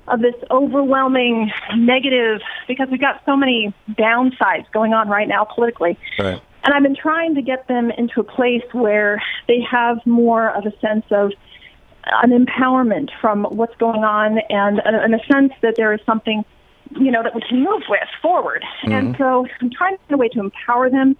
of 0.08 0.20
this 0.20 0.34
overwhelming 0.50 1.50
negative 1.76 2.40
because 2.66 2.88
we've 2.90 3.00
got 3.00 3.22
so 3.24 3.36
many 3.36 3.72
downsides 3.90 4.70
going 4.72 4.92
on 4.92 5.08
right 5.08 5.28
now 5.28 5.44
politically. 5.44 5.98
Right. 6.18 6.40
And 6.64 6.74
I've 6.74 6.82
been 6.82 6.96
trying 6.96 7.34
to 7.34 7.42
get 7.42 7.66
them 7.68 7.90
into 7.90 8.20
a 8.20 8.24
place 8.24 8.62
where 8.72 9.22
they 9.48 9.60
have 9.70 9.98
more 10.06 10.50
of 10.50 10.64
a 10.66 10.72
sense 10.80 11.04
of 11.10 11.32
an 12.04 12.30
empowerment 12.30 13.10
from 13.20 13.44
what's 13.44 13.76
going 13.76 14.04
on 14.04 14.38
and, 14.48 14.80
and 14.84 15.14
a 15.14 15.24
sense 15.32 15.52
that 15.62 15.74
there 15.76 15.92
is 15.92 16.00
something, 16.04 16.44
you 16.98 17.10
know, 17.10 17.22
that 17.22 17.34
we 17.34 17.40
can 17.48 17.62
move 17.62 17.82
with 17.88 18.08
forward. 18.20 18.64
Mm-hmm. 18.84 18.92
And 18.92 19.16
so 19.18 19.46
I'm 19.60 19.70
trying 19.70 19.96
to 19.96 20.02
find 20.04 20.12
a 20.12 20.16
way 20.16 20.28
to 20.30 20.40
empower 20.40 20.90
them 20.90 21.16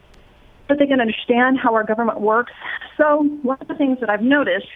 so 0.69 0.75
they 0.79 0.87
can 0.87 1.01
understand 1.01 1.59
how 1.59 1.75
our 1.75 1.85
government 1.85 2.21
works. 2.21 2.53
So 2.97 3.23
one 3.43 3.59
of 3.61 3.69
the 3.69 3.75
things 3.75 3.99
that 4.01 4.11
I've 4.11 4.23
noticed 4.23 4.67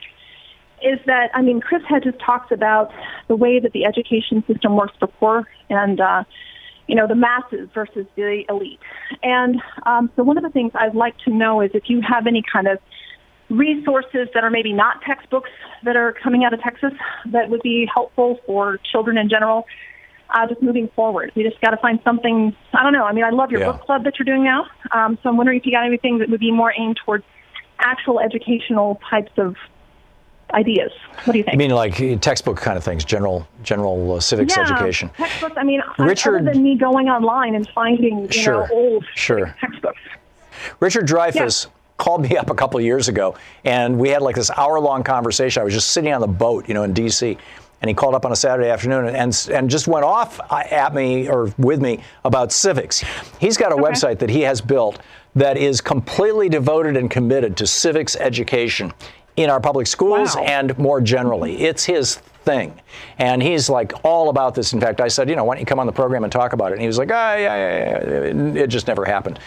is 0.82 0.98
that 1.06 1.30
I 1.34 1.42
mean, 1.42 1.60
Chris 1.60 1.82
Hedges 1.88 2.14
talks 2.24 2.50
about 2.52 2.90
the 3.28 3.36
way 3.36 3.60
that 3.60 3.72
the 3.72 3.84
education 3.84 4.44
system 4.46 4.76
works 4.76 4.94
for 4.98 5.08
poor 5.08 5.48
and 5.70 6.00
uh, 6.00 6.24
you 6.86 6.94
know 6.94 7.06
the 7.06 7.14
masses 7.14 7.68
versus 7.74 8.06
the 8.16 8.44
elite. 8.48 8.80
And 9.22 9.56
um, 9.84 10.10
so, 10.16 10.22
one 10.22 10.36
of 10.36 10.44
the 10.44 10.50
things 10.50 10.72
I'd 10.74 10.94
like 10.94 11.16
to 11.24 11.32
know 11.32 11.60
is 11.60 11.70
if 11.74 11.84
you 11.88 12.00
have 12.06 12.26
any 12.26 12.42
kind 12.52 12.68
of 12.68 12.78
resources 13.48 14.28
that 14.34 14.42
are 14.42 14.50
maybe 14.50 14.72
not 14.72 15.00
textbooks 15.06 15.50
that 15.84 15.96
are 15.96 16.12
coming 16.22 16.44
out 16.44 16.52
of 16.52 16.60
Texas 16.60 16.92
that 17.30 17.48
would 17.48 17.62
be 17.62 17.88
helpful 17.92 18.38
for 18.46 18.78
children 18.90 19.16
in 19.18 19.28
general. 19.28 19.64
Uh, 20.28 20.44
just 20.48 20.60
moving 20.60 20.88
forward, 20.96 21.30
we 21.36 21.44
just 21.44 21.60
got 21.60 21.70
to 21.70 21.76
find 21.76 22.00
something. 22.02 22.52
I 22.74 22.82
don't 22.82 22.92
know. 22.92 23.04
I 23.04 23.12
mean, 23.12 23.22
I 23.22 23.30
love 23.30 23.52
your 23.52 23.60
Yeah. 23.60 23.70
book 23.70 23.82
club 23.82 24.02
that 24.02 24.18
you're 24.18 24.24
doing 24.24 24.42
now. 24.42 24.66
Um, 24.90 25.16
so 25.22 25.28
I'm 25.28 25.36
wondering 25.36 25.60
if 25.60 25.64
you 25.64 25.70
got 25.70 25.86
anything 25.86 26.18
that 26.18 26.28
would 26.28 26.40
be 26.40 26.50
more 26.50 26.74
aimed 26.76 26.96
towards 27.04 27.22
actual 27.78 28.18
educational 28.18 28.98
types 29.08 29.30
of 29.38 29.54
ideas. 30.54 30.92
What 31.24 31.32
do 31.32 31.38
you 31.38 31.44
think? 31.44 31.54
You 31.54 31.58
mean 31.58 31.70
like 31.70 32.20
textbook 32.20 32.56
kind 32.56 32.76
of 32.76 32.84
things, 32.84 33.04
general 33.04 33.46
general 33.62 34.14
uh, 34.14 34.20
civics 34.20 34.56
yeah, 34.56 34.62
education? 34.62 35.10
Textbooks. 35.16 35.54
I 35.56 35.64
mean, 35.64 35.82
Richard- 35.98 36.42
other 36.42 36.52
than 36.52 36.62
me 36.62 36.76
going 36.76 37.08
online 37.08 37.54
and 37.54 37.68
finding 37.74 38.24
you 38.24 38.32
Sure, 38.32 38.66
know 38.68 38.74
old 38.74 39.04
sure. 39.14 39.54
textbooks. 39.60 40.00
Richard 40.80 41.06
Dreyfuss 41.06 41.66
called 41.98 42.22
me 42.22 42.36
up 42.36 42.50
a 42.50 42.54
couple 42.54 42.78
of 42.78 42.84
years 42.84 43.08
ago, 43.08 43.36
and 43.64 43.98
we 43.98 44.08
had 44.10 44.22
like 44.22 44.36
this 44.36 44.50
hour-long 44.50 45.02
conversation. 45.02 45.60
I 45.60 45.64
was 45.64 45.74
just 45.74 45.90
sitting 45.90 46.12
on 46.12 46.20
the 46.20 46.26
boat, 46.26 46.68
you 46.68 46.74
know, 46.74 46.82
in 46.84 46.92
D.C., 46.92 47.36
and 47.82 47.88
he 47.90 47.94
called 47.94 48.14
up 48.14 48.24
on 48.24 48.32
a 48.32 48.36
Saturday 48.36 48.70
afternoon 48.70 49.06
and 49.06 49.16
and, 49.16 49.48
and 49.52 49.68
just 49.70 49.86
went 49.86 50.04
off 50.04 50.40
uh, 50.50 50.62
at 50.70 50.94
me 50.94 51.28
or 51.28 51.52
with 51.58 51.80
me 51.80 52.00
about 52.24 52.50
civics. 52.52 53.04
He's 53.38 53.56
got 53.58 53.70
a 53.70 53.76
website 53.76 54.18
that 54.20 54.30
he 54.30 54.40
has 54.42 54.60
built 54.62 55.00
that 55.34 55.58
is 55.58 55.82
completely 55.82 56.48
devoted 56.48 56.96
and 56.96 57.10
committed 57.10 57.54
to 57.58 57.66
civics 57.66 58.16
education 58.16 58.94
in 59.36 59.50
our 59.50 59.60
public 59.60 59.86
schools 59.86 60.36
and 60.36 60.76
more 60.78 61.00
generally. 61.00 61.62
It's 61.62 61.84
his 61.84 62.16
thing. 62.16 62.80
And 63.18 63.42
he's 63.42 63.68
like 63.68 63.92
all 64.04 64.30
about 64.30 64.54
this. 64.54 64.72
In 64.72 64.80
fact, 64.80 65.00
I 65.00 65.08
said, 65.08 65.28
you 65.28 65.36
know, 65.36 65.44
why 65.44 65.54
don't 65.54 65.60
you 65.60 65.66
come 65.66 65.78
on 65.78 65.86
the 65.86 65.92
program 65.92 66.24
and 66.24 66.32
talk 66.32 66.52
about 66.52 66.72
it? 66.72 66.74
And 66.74 66.80
he 66.80 66.86
was 66.86 66.96
like, 66.96 67.10
ah, 67.12 67.34
yeah, 67.34 67.56
yeah, 67.56 68.32
yeah. 68.32 68.62
It 68.62 68.68
just 68.68 68.86
never 68.86 69.04
happened. 69.04 69.38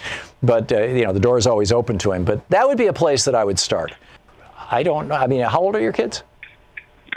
But, 0.44 0.72
uh, 0.72 0.84
you 0.84 1.06
know, 1.06 1.14
the 1.14 1.20
door 1.20 1.38
is 1.38 1.48
always 1.48 1.72
open 1.72 1.98
to 2.00 2.12
him. 2.12 2.24
But 2.24 2.48
that 2.50 2.68
would 2.68 2.78
be 2.78 2.88
a 2.88 2.94
place 2.94 3.26
that 3.26 3.36
I 3.36 3.44
would 3.44 3.58
start. 3.58 3.96
I 4.70 4.84
don't 4.84 5.08
know. 5.08 5.16
I 5.16 5.26
mean, 5.26 5.42
how 5.42 5.60
old 5.62 5.76
are 5.76 5.82
your 5.82 5.94
kids? 5.94 6.24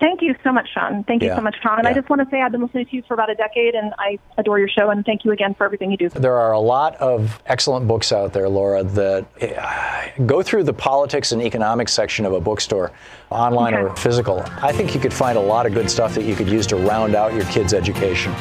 Thank 0.00 0.22
you 0.22 0.34
so 0.44 0.52
much, 0.52 0.68
Sean. 0.72 1.02
Thank 1.04 1.22
you 1.22 1.28
Yeah. 1.28 1.36
so 1.36 1.42
much, 1.42 1.56
Thom. 1.62 1.78
And 1.78 1.88
I 1.88 1.92
just 1.92 2.08
want 2.08 2.22
to 2.22 2.28
say 2.30 2.40
I've 2.40 2.52
been 2.52 2.62
listening 2.62 2.86
to 2.86 2.96
you 2.96 3.02
for 3.08 3.14
about 3.14 3.30
a 3.30 3.34
decade, 3.34 3.74
and 3.74 3.92
I 3.98 4.18
adore 4.36 4.58
your 4.58 4.68
show. 4.68 4.90
And 4.90 5.04
thank 5.04 5.24
you 5.24 5.32
again 5.32 5.54
for 5.54 5.64
everything 5.64 5.90
you 5.90 5.96
do. 5.96 6.08
There 6.08 6.36
are 6.36 6.52
a 6.52 6.60
lot 6.60 6.94
of 6.96 7.40
excellent 7.46 7.88
books 7.88 8.12
out 8.12 8.32
there, 8.32 8.48
Laura, 8.48 8.84
that 8.84 9.26
uh, 9.42 10.22
go 10.24 10.42
through 10.42 10.64
the 10.64 10.72
politics 10.72 11.32
and 11.32 11.42
economics 11.42 11.92
section 11.92 12.24
of 12.26 12.32
a 12.32 12.40
bookstore, 12.40 12.92
online 13.30 13.74
or 13.74 13.94
physical. 13.96 14.42
I 14.62 14.72
think 14.72 14.94
you 14.94 15.00
could 15.00 15.12
find 15.12 15.36
a 15.36 15.40
lot 15.40 15.66
of 15.66 15.74
good 15.74 15.90
stuff 15.90 16.14
that 16.14 16.24
you 16.24 16.34
could 16.36 16.48
use 16.48 16.66
to 16.68 16.76
round 16.76 17.14
out 17.16 17.34
your 17.34 17.44
kids' 17.46 17.74
education. 17.74 18.32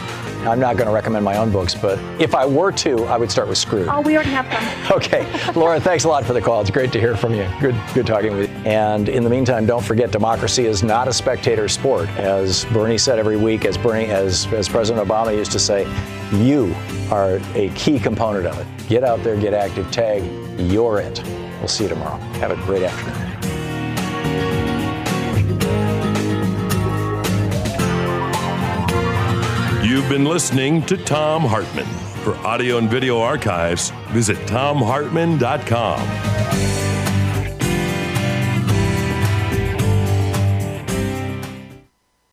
I'm 0.46 0.60
not 0.60 0.78
going 0.78 0.88
to 0.88 0.94
recommend 0.94 1.26
my 1.26 1.36
own 1.38 1.52
books, 1.52 1.74
but 1.76 2.00
if 2.22 2.34
I 2.36 2.46
were 2.46 2.72
to, 2.74 3.04
I 3.06 3.18
would 3.18 3.30
start 3.32 3.50
with 3.50 3.58
Screwed. 3.58 3.88
Oh, 3.90 4.00
we 4.02 4.14
already 4.16 4.30
have 4.30 4.46
some. 4.54 4.98
Okay, 4.98 5.28
Laura, 5.54 5.80
thanks 5.80 6.06
a 6.06 6.08
lot 6.08 6.24
for 6.24 6.34
the 6.34 6.40
call. 6.42 6.62
It's 6.62 6.70
great 6.70 6.92
to 6.94 7.00
hear 7.00 7.16
from 7.18 7.34
you. 7.34 7.46
Good, 7.60 7.76
good 7.94 8.08
talking 8.08 8.36
with 8.38 8.50
you. 8.50 8.56
And 8.66 9.10
in 9.10 9.24
the 9.24 9.30
meantime, 9.30 9.66
don't 9.66 9.84
forget, 9.84 10.12
democracy 10.12 10.66
is 10.66 10.84
not 10.84 11.08
a 11.08 11.14
spectator 11.48 11.70
sport, 11.70 12.10
as 12.18 12.66
Bernie 12.74 12.98
said 12.98 13.18
every 13.18 13.38
week. 13.38 13.64
As 13.64 13.78
Bernie, 13.78 14.08
as 14.08 14.46
as 14.48 14.68
President 14.68 15.08
Obama 15.08 15.34
used 15.34 15.54
to 15.54 15.60
say, 15.60 15.88
you 16.34 16.76
are 17.10 17.40
a 17.56 17.70
key 17.70 18.02
component 18.02 18.46
of 18.46 18.60
it. 18.60 18.68
Get 18.90 19.06
out 19.06 19.24
there, 19.24 19.38
get 19.38 19.54
active, 19.54 19.90
tag. 19.90 20.26
You're 20.60 21.00
it. 21.00 21.24
We'll 21.60 21.70
see 21.70 21.86
you 21.86 21.90
tomorrow. 21.90 22.18
Have 22.42 22.52
a 22.52 22.58
great 22.66 22.84
afternoon. 22.84 23.24
You've 29.90 30.10
been 30.10 30.26
listening 30.26 30.82
to 30.88 30.98
Thom 30.98 31.44
Hartmann. 31.44 31.86
For 32.26 32.36
audio 32.46 32.78
and 32.78 32.90
video 32.90 33.22
archives, 33.22 33.92
visit 34.10 34.36
thomhartmann.com. 34.48 36.87